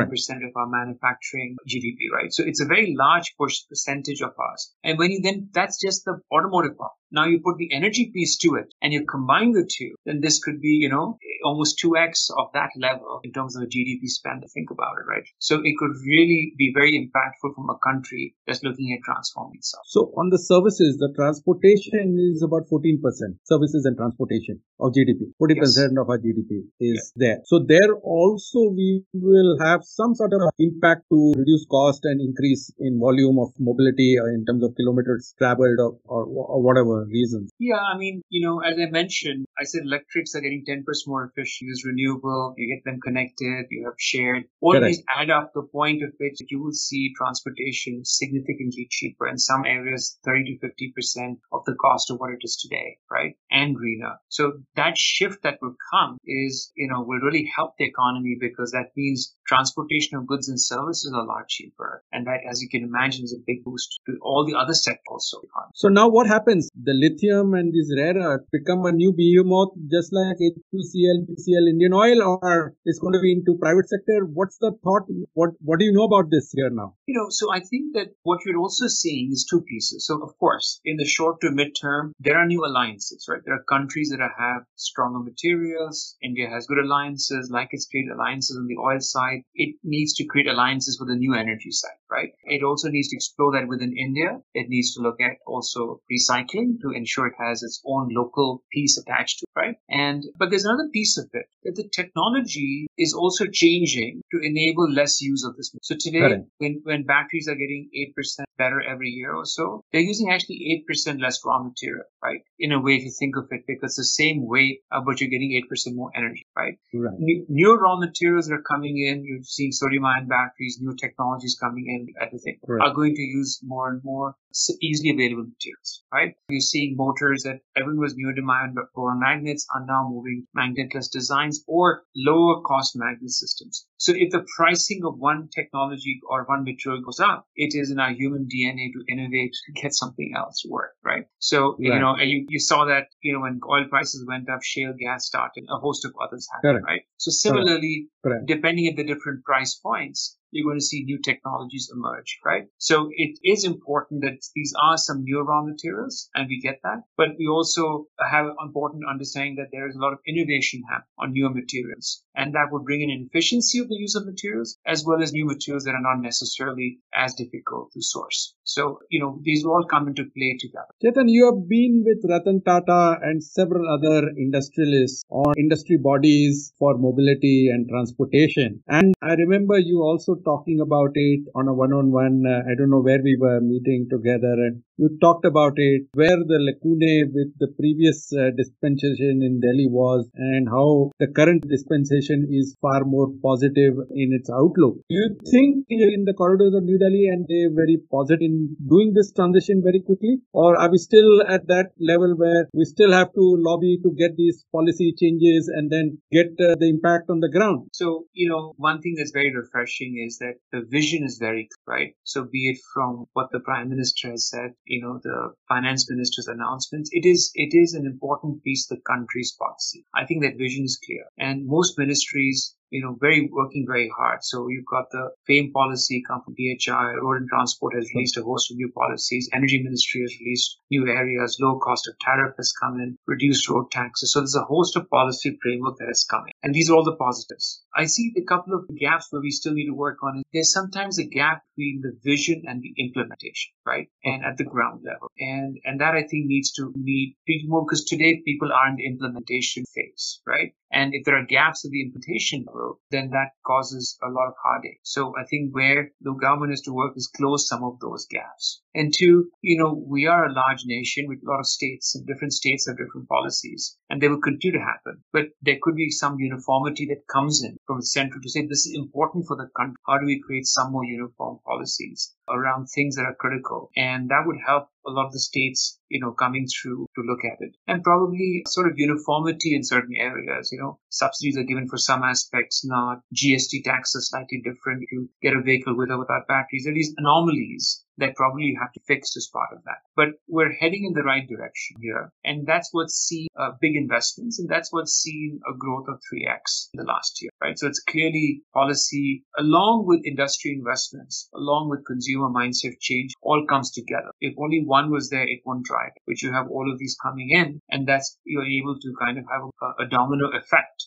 of 0.48 0.56
our 0.56 0.68
manufacturing 0.68 1.58
GDP, 1.68 2.12
right? 2.14 2.32
So 2.32 2.44
it's 2.46 2.62
a 2.62 2.66
very 2.66 2.96
large 2.98 3.36
percentage 3.38 4.22
of 4.22 4.32
ours. 4.40 4.74
And 4.84 4.98
when 4.98 5.12
you 5.12 5.22
then, 5.22 5.50
that's 5.54 5.80
just 5.80 6.06
the 6.06 6.20
automotive 6.32 6.78
part. 6.78 6.94
Now 7.12 7.26
you 7.26 7.40
put 7.40 7.58
the 7.58 7.74
energy 7.74 8.12
piece 8.14 8.38
to 8.40 8.56
it 8.56 8.74
and 8.82 8.92
you 8.92 9.06
combine 9.06 9.54
the 9.54 9.64
two, 9.64 9.96
then 10.06 10.20
this 10.20 10.44
could 10.44 10.60
be, 10.60 10.76
you 10.82 10.90
know, 10.90 11.18
almost 11.46 11.80
2x 11.84 12.28
of 12.36 12.52
that 12.54 12.70
level 12.76 13.22
in 13.24 13.32
terms 13.32 13.56
of 13.56 13.62
the 13.64 13.72
GDP 13.72 14.08
spend 14.08 14.42
to 14.42 14.48
think 14.50 14.72
about 14.72 15.00
it, 15.00 15.08
right? 15.08 15.24
So 15.40 15.62
it 15.64 15.76
could 15.80 15.96
really 16.06 16.54
be 16.58 16.74
very 16.76 17.00
impactful 17.00 17.56
from 17.56 17.70
a 17.70 17.78
country 17.80 18.36
that's 18.46 18.62
looking 18.64 18.92
at 18.92 19.04
transforming 19.06 19.56
itself. 19.56 19.84
So 19.88 20.12
on 20.18 20.30
the 20.30 20.40
services, 20.40 20.98
the 20.98 21.14
transportation 21.16 22.20
is 22.20 22.44
about 22.44 22.68
14%, 22.68 23.00
services 23.44 23.86
and 23.86 23.96
transportation 23.96 24.60
of 24.80 24.92
GDP. 24.92 25.32
40% 25.40 26.02
of 26.02 26.10
our 26.10 26.20
GDP 26.20 26.68
is 26.80 27.14
there. 27.16 27.40
So 27.46 27.64
there 27.66 27.96
also 28.04 28.70
we 28.76 29.04
will 29.14 29.58
have 29.62 29.82
some 29.84 30.14
sort 30.16 30.34
of 30.34 30.42
impact 30.60 31.06
to 31.12 31.34
reduce 31.38 31.66
cost 31.72 32.02
and 32.04 32.20
increase 32.20 32.72
in 32.80 33.00
volume 33.00 33.40
of 33.40 33.54
mobility 33.60 34.18
or 34.20 34.30
in 34.30 34.46
terms 34.46 34.64
of 34.64 34.76
kilometers 34.76 35.34
traveled 35.38 35.80
or, 35.80 35.98
or, 36.06 36.26
or 36.26 36.62
whatever 36.62 36.97
reasons. 37.06 37.52
Yeah, 37.60 37.80
I 37.80 37.98
mean, 37.98 38.22
you 38.30 38.46
know, 38.46 38.60
as 38.60 38.78
I 38.80 38.90
mentioned, 38.90 39.46
I 39.60 39.64
said 39.64 39.84
electrics 39.84 40.36
are 40.36 40.42
getting 40.42 40.66
10% 40.68 40.84
more 41.08 41.26
efficient, 41.26 41.68
use 41.68 41.84
renewable, 41.86 42.54
you 42.58 42.74
get 42.74 42.84
them 42.84 43.00
connected, 43.02 43.66
you 43.70 43.86
have 43.86 43.96
shared. 43.98 44.46
All 44.62 44.74
Correct. 44.74 44.88
these 44.88 45.04
add 45.16 45.30
up 45.30 45.52
the 45.54 45.64
point 45.64 46.04
of 46.04 46.14
which 46.20 46.40
you 46.50 46.62
will 46.62 46.74
see 46.74 47.14
transportation 47.18 48.02
significantly 48.04 48.88
cheaper 48.90 49.28
in 49.28 49.38
some 49.38 49.66
areas, 49.66 50.18
30 50.26 50.60
to 50.60 50.68
50% 50.68 51.38
of 51.52 51.62
the 51.66 51.76
cost 51.76 52.12
of 52.12 52.18
what 52.18 52.32
it 52.32 52.40
is 52.42 52.58
today, 52.58 52.98
right? 53.12 53.36
And 53.52 53.76
greener. 53.76 54.16
So 54.30 54.54
that 54.76 54.98
shift 54.98 55.44
that 55.44 55.60
will 55.62 55.76
come 55.92 56.18
is, 56.26 56.72
you 56.76 56.88
know, 56.88 57.02
will 57.02 57.20
really 57.20 57.50
help 57.56 57.74
the 57.78 57.86
economy 57.86 58.38
because 58.40 58.72
that 58.72 58.92
means 58.96 59.36
transportation 59.48 60.18
of 60.18 60.28
goods 60.28 60.50
and 60.50 60.60
services 60.60 61.12
are 61.14 61.22
a 61.22 61.26
lot 61.26 61.48
cheaper. 61.48 62.04
And 62.12 62.28
that, 62.28 62.42
as 62.50 62.62
you 62.62 62.70
can 62.70 62.84
imagine, 62.84 63.24
is 63.24 63.34
a 63.34 63.44
big 63.46 63.64
boost 63.64 64.00
to 64.06 64.18
all 64.22 64.46
the 64.46 64.58
other 64.58 64.74
sectors 64.74 65.08
also. 65.10 65.42
So 65.74 65.88
now 65.90 66.10
what 66.10 66.28
happens? 66.28 66.70
The 66.76 66.94
lithium 66.94 67.54
and 67.54 67.74
these 67.74 67.94
rare 67.98 68.16
earth 68.16 68.46
become 68.52 68.86
a 68.86 68.92
new 68.92 69.14
behemoth, 69.14 69.70
just 69.90 70.14
like 70.14 70.38
HPCL, 70.38 71.28
PCL, 71.30 71.70
Indian 71.70 71.94
Oil, 71.94 72.22
or 72.22 72.74
is 72.86 73.00
going 73.00 73.14
to 73.14 73.20
be 73.20 73.32
into 73.34 73.58
private 73.60 73.90
sector. 73.90 74.26
What's 74.26 74.58
the 74.58 74.72
thought? 74.84 75.04
What 75.34 75.52
What 75.62 75.80
do 75.80 75.86
you 75.86 75.94
know 75.94 76.04
about 76.04 76.30
this 76.32 76.52
here 76.52 76.70
now? 76.70 76.96
You 77.08 77.16
know, 77.16 77.28
so 77.30 77.52
I 77.54 77.60
think 77.60 77.94
that 77.94 78.14
what 78.24 78.40
you're 78.46 78.60
also 78.60 78.88
seeing 78.88 79.32
is 79.32 79.46
two 79.50 79.62
pieces. 79.62 80.06
So 80.06 80.22
of 80.22 80.38
course, 80.40 80.80
in 80.86 80.98
the 80.98 81.06
short 81.06 81.42
to 81.42 81.52
mid 81.52 81.76
term, 81.80 82.14
there 82.20 82.38
are 82.38 82.46
new 82.46 82.66
alliances, 82.66 83.26
right? 83.30 83.42
There 83.46 83.56
are 83.56 83.64
countries 83.64 84.10
that 84.10 84.20
have 84.38 84.64
stronger 84.76 85.20
materials. 85.20 86.16
India 86.22 86.50
has 86.50 86.68
good 86.68 86.80
alliances, 86.80 87.50
like 87.52 87.70
it's 87.72 87.88
created 87.88 88.12
alliances 88.12 88.58
on 88.58 88.68
the 88.68 88.78
oil 88.78 89.00
side. 89.00 89.37
It 89.56 89.76
needs 89.84 90.14
to 90.16 90.26
create 90.26 90.48
alliances 90.48 91.00
with 91.00 91.10
the 91.10 91.16
new 91.16 91.34
energy 91.34 91.72
side, 91.72 92.00
right? 92.10 92.32
It 92.46 92.64
also 92.64 92.90
needs 92.90 93.10
to 93.10 93.16
explore 93.16 93.52
that 93.54 93.68
within 93.68 93.96
India. 93.98 94.42
It 94.54 94.70
needs 94.70 94.94
to 94.96 95.02
look 95.02 95.20
at 95.22 95.38
also 95.46 96.02
recycling 96.12 96.80
to 96.82 96.92
ensure 96.92 97.28
it 97.28 97.36
has 97.40 97.64
its 97.64 97.82
own 97.86 98.10
local 98.12 98.64
piece 98.72 98.98
attached 98.98 99.40
to 99.40 99.46
it, 99.46 99.60
right? 99.60 99.76
And 99.90 100.24
but 100.38 100.50
there's 100.50 100.66
another 100.66 100.90
piece 100.92 101.18
of 101.18 101.30
it 101.34 101.46
that 101.64 101.76
the 101.76 101.90
technology 101.90 102.88
is 102.98 103.14
also 103.14 103.46
changing 103.52 104.22
to 104.32 104.40
enable 104.42 104.90
less 104.90 105.22
use 105.22 105.44
of 105.44 105.56
this. 105.56 105.72
So 105.82 105.96
today, 106.00 106.44
when, 106.58 106.82
when 106.84 107.04
batteries 107.04 107.48
are 107.48 107.56
getting 107.56 107.90
8% 108.18 108.46
better 108.58 108.82
every 108.82 109.10
year 109.10 109.34
or 109.34 109.46
so, 109.46 109.84
they're 109.92 110.02
using 110.02 110.30
actually 110.32 110.84
8% 110.90 111.22
less 111.22 111.40
raw 111.46 111.62
material, 111.62 112.04
right? 112.24 112.42
In 112.60 112.72
a 112.72 112.82
way, 112.82 112.96
if 112.96 113.04
you 113.04 113.12
think 113.12 113.36
of 113.38 113.48
it, 113.52 113.62
because 113.68 113.96
the 113.96 114.04
same 114.04 114.46
weight, 114.46 114.82
uh, 114.92 115.02
but 115.06 115.22
you're 115.22 115.30
getting 115.30 115.52
8% 115.72 115.96
more 115.96 116.12
energy, 116.16 116.48
right? 116.56 116.78
right. 116.94 117.20
New, 117.20 117.46
new, 117.50 117.76
raw 117.76 117.98
materials 117.98 118.50
are 118.52 118.62
coming 118.62 118.98
in, 118.98 119.24
you're 119.24 119.44
seeing 119.44 119.72
sodium 119.72 120.06
ion 120.06 120.28
batteries, 120.28 120.80
new 120.82 120.96
technologies 120.96 121.58
coming 121.60 121.88
in, 121.88 122.14
everything, 122.22 122.58
right. 122.68 122.88
are 122.88 122.94
going 122.94 123.16
to 123.16 123.22
use 123.22 123.60
more 123.64 123.90
and 123.90 124.02
more 124.04 124.36
easily 124.82 125.12
available 125.12 125.44
materials, 125.44 126.04
right? 126.14 126.34
You're 126.50 126.62
seeing 126.62 126.96
motors 126.96 127.44
that 127.44 127.60
everyone 127.76 128.02
was 128.02 128.16
new 128.16 128.28
neodymium 128.28 128.74
but 128.74 128.86
boron 128.94 129.20
magnets 129.20 129.66
are 129.74 129.86
now 129.86 130.08
moving 130.10 130.46
magnetless 130.56 131.12
designs 131.12 131.64
or 131.68 132.04
lower 132.16 132.62
cost 132.62 132.96
magnet 132.96 133.32
systems. 133.32 133.86
So 133.98 134.14
if 134.16 134.32
the 134.32 134.46
pricing 134.56 135.02
of 135.06 135.18
one 135.18 135.50
technology 135.54 136.20
or 136.30 136.46
one 136.46 136.64
material 136.64 137.02
goes 137.02 137.20
up, 137.20 137.48
it 137.56 137.74
is 137.76 137.92
in 137.92 138.00
our 138.00 138.12
human 138.12 138.48
DNA 138.48 138.92
to 138.94 139.04
innovate 139.12 139.54
to 139.66 139.82
get 139.82 139.94
something 139.94 140.34
else 140.36 140.62
to 140.62 140.70
work, 140.70 140.94
right? 141.04 141.26
So, 141.40 141.72
right. 141.72 141.78
you 141.80 142.00
know, 142.00 142.16
you, 142.18 142.46
you 142.50 142.60
saw 142.60 142.86
that, 142.86 143.08
you 143.22 143.34
know, 143.34 143.42
when 143.42 143.60
oil 143.70 143.86
prices 143.90 144.26
went 144.28 144.50
up, 144.50 144.62
shale 144.64 144.94
gas 144.98 145.26
started, 145.26 145.66
a 145.70 145.78
host 145.78 146.06
of 146.06 146.14
others 146.22 146.48
happened, 146.54 146.84
right? 146.86 147.02
So 147.18 147.32
similarly, 147.32 148.10
Correct. 148.24 148.46
depending 148.46 148.88
at 148.88 148.96
the 148.96 149.04
different 149.04 149.44
price 149.44 149.76
points, 149.76 150.38
you're 150.52 150.66
going 150.66 150.80
to 150.80 150.86
see 150.86 151.04
new 151.04 151.20
technologies 151.20 151.92
emerge, 151.94 152.40
right? 152.46 152.68
So 152.78 153.10
it 153.12 153.40
is 153.44 153.64
important 153.64 154.22
that 154.22 154.40
these 154.56 154.74
are 154.82 154.98
some 154.98 155.24
new 155.24 155.42
raw 155.42 155.64
materials 155.64 156.30
and 156.36 156.48
we 156.48 156.60
get 156.62 156.80
that, 156.84 157.04
but 157.18 157.30
we 157.38 157.48
also 157.48 158.08
have 158.20 158.48
important 158.62 159.04
understanding 159.10 159.56
that 159.56 159.70
there 159.72 159.88
is 159.88 159.96
a 159.96 160.00
lot 160.00 160.14
of 160.14 160.20
innovation 160.28 160.84
happening 160.90 161.08
on 161.18 161.34
newer 161.34 161.50
materials 161.50 162.24
and 162.36 162.54
that 162.54 162.68
would 162.72 162.86
bring 162.86 163.02
in 163.02 163.28
efficiency 163.28 163.80
of 163.80 163.88
the 163.90 163.96
use 163.96 164.16
of 164.16 164.26
materials 164.26 164.78
as 164.86 165.06
well 165.06 165.22
as 165.22 165.34
new 165.34 165.46
materials 165.46 165.84
that 165.84 165.96
are 165.96 166.02
not 166.02 166.22
necessarily 166.22 167.00
as 167.14 167.34
difficult 167.36 167.92
to 167.94 168.02
source. 168.02 168.56
So, 168.68 169.00
you 169.10 169.22
know, 169.22 169.40
these 169.44 169.64
all 169.64 169.86
come 169.90 170.10
into 170.10 170.26
play 170.36 170.58
together. 170.60 170.92
Chetan, 171.02 171.30
you 171.30 171.46
have 171.46 171.70
been 171.70 172.04
with 172.06 172.30
Ratan 172.30 172.62
Tata 172.64 173.18
and 173.24 173.42
several 173.42 173.88
other 173.88 174.28
industrialists 174.36 175.24
on 175.30 175.54
industry 175.58 175.98
bodies 175.98 176.74
for 176.78 176.98
mobility 176.98 177.70
and 177.72 177.88
transportation. 177.88 178.84
And 178.90 179.14
I 179.22 179.36
remember 179.36 179.80
you 179.80 180.02
also 180.02 180.36
talking 180.44 180.82
about 180.82 181.12
it 181.14 181.48
on 181.56 181.70
a 181.70 181.74
one-on-one. 181.74 182.44
Uh, 182.46 182.70
I 182.70 182.76
don't 182.76 182.90
know 182.90 183.00
where 183.00 183.24
we 183.24 183.38
were 183.40 183.62
meeting 183.62 184.08
together, 184.10 184.52
and 184.52 184.84
you 184.98 185.18
talked 185.22 185.46
about 185.46 185.74
it, 185.76 186.08
where 186.14 186.38
the 186.38 186.60
lacune 186.68 187.34
with 187.34 187.52
the 187.60 187.68
previous 187.80 188.32
uh, 188.34 188.50
dispensation 188.58 189.42
in 189.44 189.60
Delhi 189.62 189.88
was, 189.88 190.30
and 190.36 190.68
how 190.68 191.12
the 191.20 191.28
current 191.28 191.68
dispensation 191.68 192.48
is 192.52 192.76
far 192.82 193.04
more 193.06 193.30
positive 193.44 193.94
in 194.12 194.34
its 194.34 194.50
outlook. 194.50 194.96
Do 195.10 195.16
you 195.16 195.38
think 195.52 195.86
in 195.90 196.26
the 196.26 196.34
corridors 196.34 196.74
of 196.74 196.84
New 196.84 196.98
Delhi 196.98 197.28
and 197.28 197.46
they 197.48 197.68
very 197.74 197.98
positive 198.12 198.42
in 198.42 198.76
doing 198.90 199.14
this 199.14 199.32
transition 199.32 199.82
very 199.84 200.02
quickly, 200.02 200.40
or 200.54 200.78
are 200.78 200.92
we 200.92 200.98
still 200.98 201.42
at 201.48 201.68
that 201.68 201.92
level 202.00 202.36
where 202.36 202.68
we 202.74 202.86
still 202.86 203.12
have 203.12 203.34
to 203.34 203.44
lobby 203.60 204.00
to 204.04 204.12
get 204.18 204.36
these 204.36 204.66
policy 204.72 205.14
changes 205.20 205.70
and 205.74 205.92
then 205.92 206.18
get 206.32 206.48
uh, 206.60 206.76
the 206.80 206.90
impact 206.90 207.30
on 207.30 207.40
the 207.40 207.50
ground? 207.50 207.90
So 207.94 208.26
you 208.34 208.50
know, 208.50 208.74
one 208.78 209.02
thing 209.02 209.16
that's 209.18 209.32
very 209.32 209.54
refreshing 209.56 210.24
is 210.26 210.38
that 210.40 210.56
the 210.72 210.86
vision 210.90 211.24
is 211.24 211.38
very 211.40 211.70
right. 211.86 212.14
So 212.24 212.44
be 212.44 212.70
it 212.70 212.80
from 212.94 213.26
what 213.34 213.52
the 213.52 213.60
prime 213.60 213.90
minister 213.90 214.32
has 214.32 214.50
said, 214.50 214.72
you 214.88 215.02
know, 215.02 215.20
the 215.22 215.54
finance 215.68 216.10
minister's 216.10 216.48
announcements, 216.48 217.10
it 217.12 217.26
is 217.26 217.52
it 217.56 217.76
is 217.78 217.94
an 217.94 218.06
important 218.06 218.64
piece 218.64 218.90
of 218.90 218.98
the 218.98 219.04
country's 219.04 219.52
policy. 219.60 220.06
I 220.16 220.26
think 220.26 220.44
that 220.44 220.58
vision 220.58 220.86
is 220.86 221.00
clear, 221.06 221.26
and 221.38 221.68
most 221.68 221.98
ministries 221.98 222.77
you 222.90 223.02
know, 223.02 223.18
very 223.20 223.50
working 223.52 223.86
very 223.88 224.10
hard. 224.16 224.44
So 224.44 224.68
you've 224.70 224.86
got 224.86 225.06
the 225.12 225.30
FAME 225.48 225.72
policy 225.74 226.24
come 226.28 226.42
from 226.44 226.56
DHI, 226.56 227.16
Road 227.22 227.42
and 227.42 227.50
Transport 227.50 227.96
has 227.96 228.10
released 228.14 228.38
a 228.38 228.44
host 228.44 228.72
of 228.72 228.78
new 228.78 228.92
policies, 228.92 229.50
Energy 229.54 229.82
Ministry 229.84 230.22
has 230.22 230.36
released 230.40 230.80
new 230.90 231.08
areas, 231.08 231.58
low 231.60 231.80
cost 231.80 232.08
of 232.08 232.18
tariff 232.20 232.56
has 232.58 232.74
come 232.82 233.00
in, 233.00 233.18
reduced 233.28 233.70
road 233.70 233.92
taxes. 233.92 234.32
So 234.32 234.40
there's 234.40 234.56
a 234.56 234.64
host 234.64 234.96
of 234.96 235.10
policy 235.10 235.58
framework 235.62 235.98
that 235.98 236.08
has 236.08 236.26
come 236.30 236.46
in. 236.48 236.54
And 236.64 236.74
these 236.74 236.90
are 236.90 236.96
all 236.96 237.04
the 237.04 237.16
positives. 237.16 237.84
I 237.96 238.06
see 238.06 238.34
a 238.38 238.44
couple 238.44 238.74
of 238.74 238.88
gaps 238.98 239.28
where 239.32 239.42
we 239.42 239.52
still 239.52 239.74
need 239.74 239.88
to 239.88 239.94
work 239.94 240.18
on. 240.24 240.44
There's 240.54 240.72
sometimes 240.72 241.20
a 241.20 241.26
gap 241.26 241.64
between 241.76 242.02
the 242.02 242.18
vision 242.24 242.64
and 242.68 242.82
the 242.82 242.94
implementation, 242.98 243.72
right? 243.86 244.08
And 244.24 244.46
at 244.46 244.58
the 244.58 244.64
ground 244.64 245.02
level. 245.04 245.30
And 245.40 245.80
and 245.84 246.00
that 246.02 246.16
I 246.16 246.22
think 246.22 246.46
needs 246.46 246.72
to 246.74 246.94
need 246.96 247.36
more 247.66 247.86
because 247.86 248.06
today 248.06 248.42
people 248.46 248.72
are 248.72 248.90
in 248.90 248.96
the 248.96 249.06
implementation 249.06 249.84
phase, 249.94 250.42
right? 250.46 250.74
And 250.92 251.14
if 251.14 251.26
there 251.26 251.38
are 251.38 251.46
gaps 251.46 251.84
in 251.84 251.92
the 251.92 252.02
implementation 252.02 252.64
growth, 252.64 252.98
then 253.12 253.30
that 253.32 253.52
causes 253.66 254.18
a 254.24 254.30
lot 254.30 254.48
of 254.48 254.54
heartache. 254.64 255.00
So 255.04 255.34
I 255.38 255.44
think 255.46 255.76
where 255.76 256.12
the 256.22 256.34
government 256.34 256.72
has 256.72 256.82
to 256.82 256.94
work 256.94 257.14
is 257.16 257.28
close 257.28 257.68
some 257.68 257.84
of 257.84 258.00
those 258.00 258.26
gaps. 258.30 258.82
And 258.96 259.14
two, 259.18 259.52
you 259.62 259.78
know, 259.78 259.94
we 259.94 260.28
are 260.28 260.46
a 260.46 260.54
large 260.54 260.84
nation 260.86 261.28
with 261.28 261.40
a 261.46 261.50
lot 261.50 261.60
of 261.60 261.68
states 261.68 262.16
and 262.16 262.26
different 262.26 262.54
states 262.54 262.88
have 262.88 262.98
different 262.98 263.28
policies 263.28 263.98
and 264.18 264.24
they 264.24 264.30
will 264.30 264.42
continue 264.42 264.80
to 264.80 264.84
happen. 264.84 265.22
But 265.32 265.50
there 265.62 265.78
could 265.80 265.96
be 265.96 266.10
some 266.10 266.40
uniformity 266.40 267.06
that 267.10 267.28
comes 267.32 267.64
in 267.64 267.78
from 267.86 268.00
the 268.00 268.06
central 268.06 268.42
to 268.42 268.50
say 268.50 268.66
this 268.66 268.88
is 268.88 268.98
important 268.98 269.46
for 269.46 269.56
the 269.56 269.70
country. 269.78 269.94
How 270.08 270.18
do 270.18 270.26
we 270.26 270.42
create 270.42 270.66
some 270.66 270.92
more 270.92 271.06
uniform 271.06 271.60
policies 271.64 272.34
around 272.50 272.88
things 272.88 273.16
that 273.16 273.26
are 273.30 273.36
critical? 273.36 273.92
And 273.96 274.30
that 274.30 274.42
would 274.48 274.58
help 274.66 274.90
a 275.06 275.12
lot 275.12 275.28
of 275.28 275.34
the 275.34 275.40
states, 275.40 276.00
you 276.10 276.20
know, 276.20 276.32
coming 276.32 276.66
through 276.66 277.06
to 277.16 277.22
look 277.22 277.46
at 277.46 277.62
it. 277.62 277.76
And 277.88 278.04
probably 278.04 278.64
sort 278.66 278.88
of 278.88 278.98
uniformity 278.98 279.76
in 279.76 279.84
certain 279.84 280.16
areas, 280.18 280.70
you 280.72 280.80
know, 280.80 280.98
subsidies 281.10 281.58
are 281.58 281.64
given 281.64 281.88
for 281.88 281.98
some 281.98 282.24
aspects, 282.24 282.86
not 282.86 283.22
GST 283.36 283.84
taxes 283.84 284.30
slightly 284.30 284.62
different. 284.64 285.04
If 285.04 285.12
you 285.12 285.30
get 285.42 285.56
a 285.56 285.62
vehicle 285.62 285.96
with 285.96 286.12
or 286.12 286.20
without 286.20 286.48
batteries, 286.48 286.84
there 286.84 286.94
are 286.94 286.96
these 286.96 287.14
anomalies 287.18 288.04
that 288.18 288.36
probably 288.36 288.64
you 288.64 288.78
have 288.80 288.92
to 288.92 289.00
fix 289.08 289.36
as 289.38 289.50
part 289.54 289.70
of 289.72 289.84
that. 289.86 290.02
But 290.16 290.30
we're 290.48 290.74
heading 290.74 291.06
in 291.06 291.14
the 291.14 291.24
right 291.24 291.48
direction 291.48 291.98
here. 292.02 292.32
And 292.44 292.66
that's 292.66 292.90
what's 292.92 293.14
seen 293.14 293.48
uh, 293.56 293.72
big 293.80 293.96
investments 293.96 294.60
and 294.60 294.68
that's 294.68 294.92
what's 294.92 295.14
seen 295.14 295.60
a 295.70 295.78
growth 295.78 296.08
of 296.08 296.20
3x 296.32 296.90
in 296.94 296.98
the 296.98 297.04
last 297.04 297.42
year, 297.42 297.52
right? 297.62 297.78
So 297.78 297.88
it's 297.88 298.00
clearly 298.00 298.62
policy 298.74 299.44
along 299.58 300.06
with 300.08 300.26
industry 300.26 300.72
investments, 300.72 301.50
along 301.56 301.90
with 301.90 302.06
consumer 302.06 302.50
mindset 302.50 303.00
change, 303.00 303.34
all 303.42 303.66
comes 303.68 303.92
together. 303.92 304.32
If 304.42 304.56
only 304.58 304.84
one 304.84 305.12
was 305.12 305.30
there, 305.30 305.48
it 305.48 305.62
won't 305.66 305.86
drive, 305.86 306.12
but 306.26 306.42
you 306.42 306.52
have 306.52 306.70
all 306.70 306.92
of 306.92 306.98
these 306.98 307.18
coming 307.22 307.52
in 307.52 307.82
and 307.90 308.08
that's, 308.08 308.38
you're 308.46 308.66
able 308.66 309.00
to 309.00 309.14
kind 309.20 309.38
of 309.38 309.46
have 309.52 309.62
a, 309.82 310.04
a 310.04 310.08
domino 310.08 310.50
effect 310.50 311.07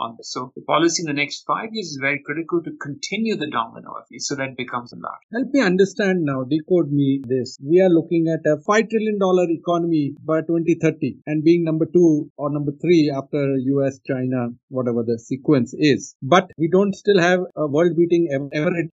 on 0.00 0.16
this. 0.16 0.32
So 0.32 0.52
the 0.56 0.62
policy 0.62 1.02
in 1.02 1.06
the 1.06 1.20
next 1.20 1.44
five 1.46 1.68
years 1.72 1.88
is 1.88 1.98
very 2.00 2.20
critical 2.24 2.62
to 2.62 2.72
continue 2.80 3.36
the 3.36 3.50
domino 3.50 3.92
effect 4.00 4.22
so 4.22 4.34
that 4.36 4.56
becomes 4.56 4.92
a 4.92 4.96
large. 4.96 5.24
Help 5.32 5.52
me 5.52 5.60
understand 5.60 6.24
now, 6.24 6.44
decode 6.44 6.90
me 6.90 7.22
this. 7.26 7.58
We 7.62 7.80
are 7.80 7.90
looking 7.90 8.28
at 8.28 8.48
a 8.50 8.56
$5 8.56 8.90
trillion 8.90 9.18
economy 9.60 10.14
by 10.24 10.40
2030 10.40 11.18
and 11.26 11.44
being 11.44 11.64
number 11.64 11.86
two 11.86 12.30
or 12.36 12.50
number 12.50 12.72
three 12.80 13.12
after 13.14 13.56
US, 13.56 14.00
China, 14.06 14.48
whatever 14.68 15.02
the 15.02 15.18
sequence 15.18 15.74
is. 15.76 16.14
But 16.22 16.50
we 16.56 16.68
don't 16.68 16.94
still 16.94 17.20
have 17.20 17.40
world 17.56 17.96
beating 17.96 18.28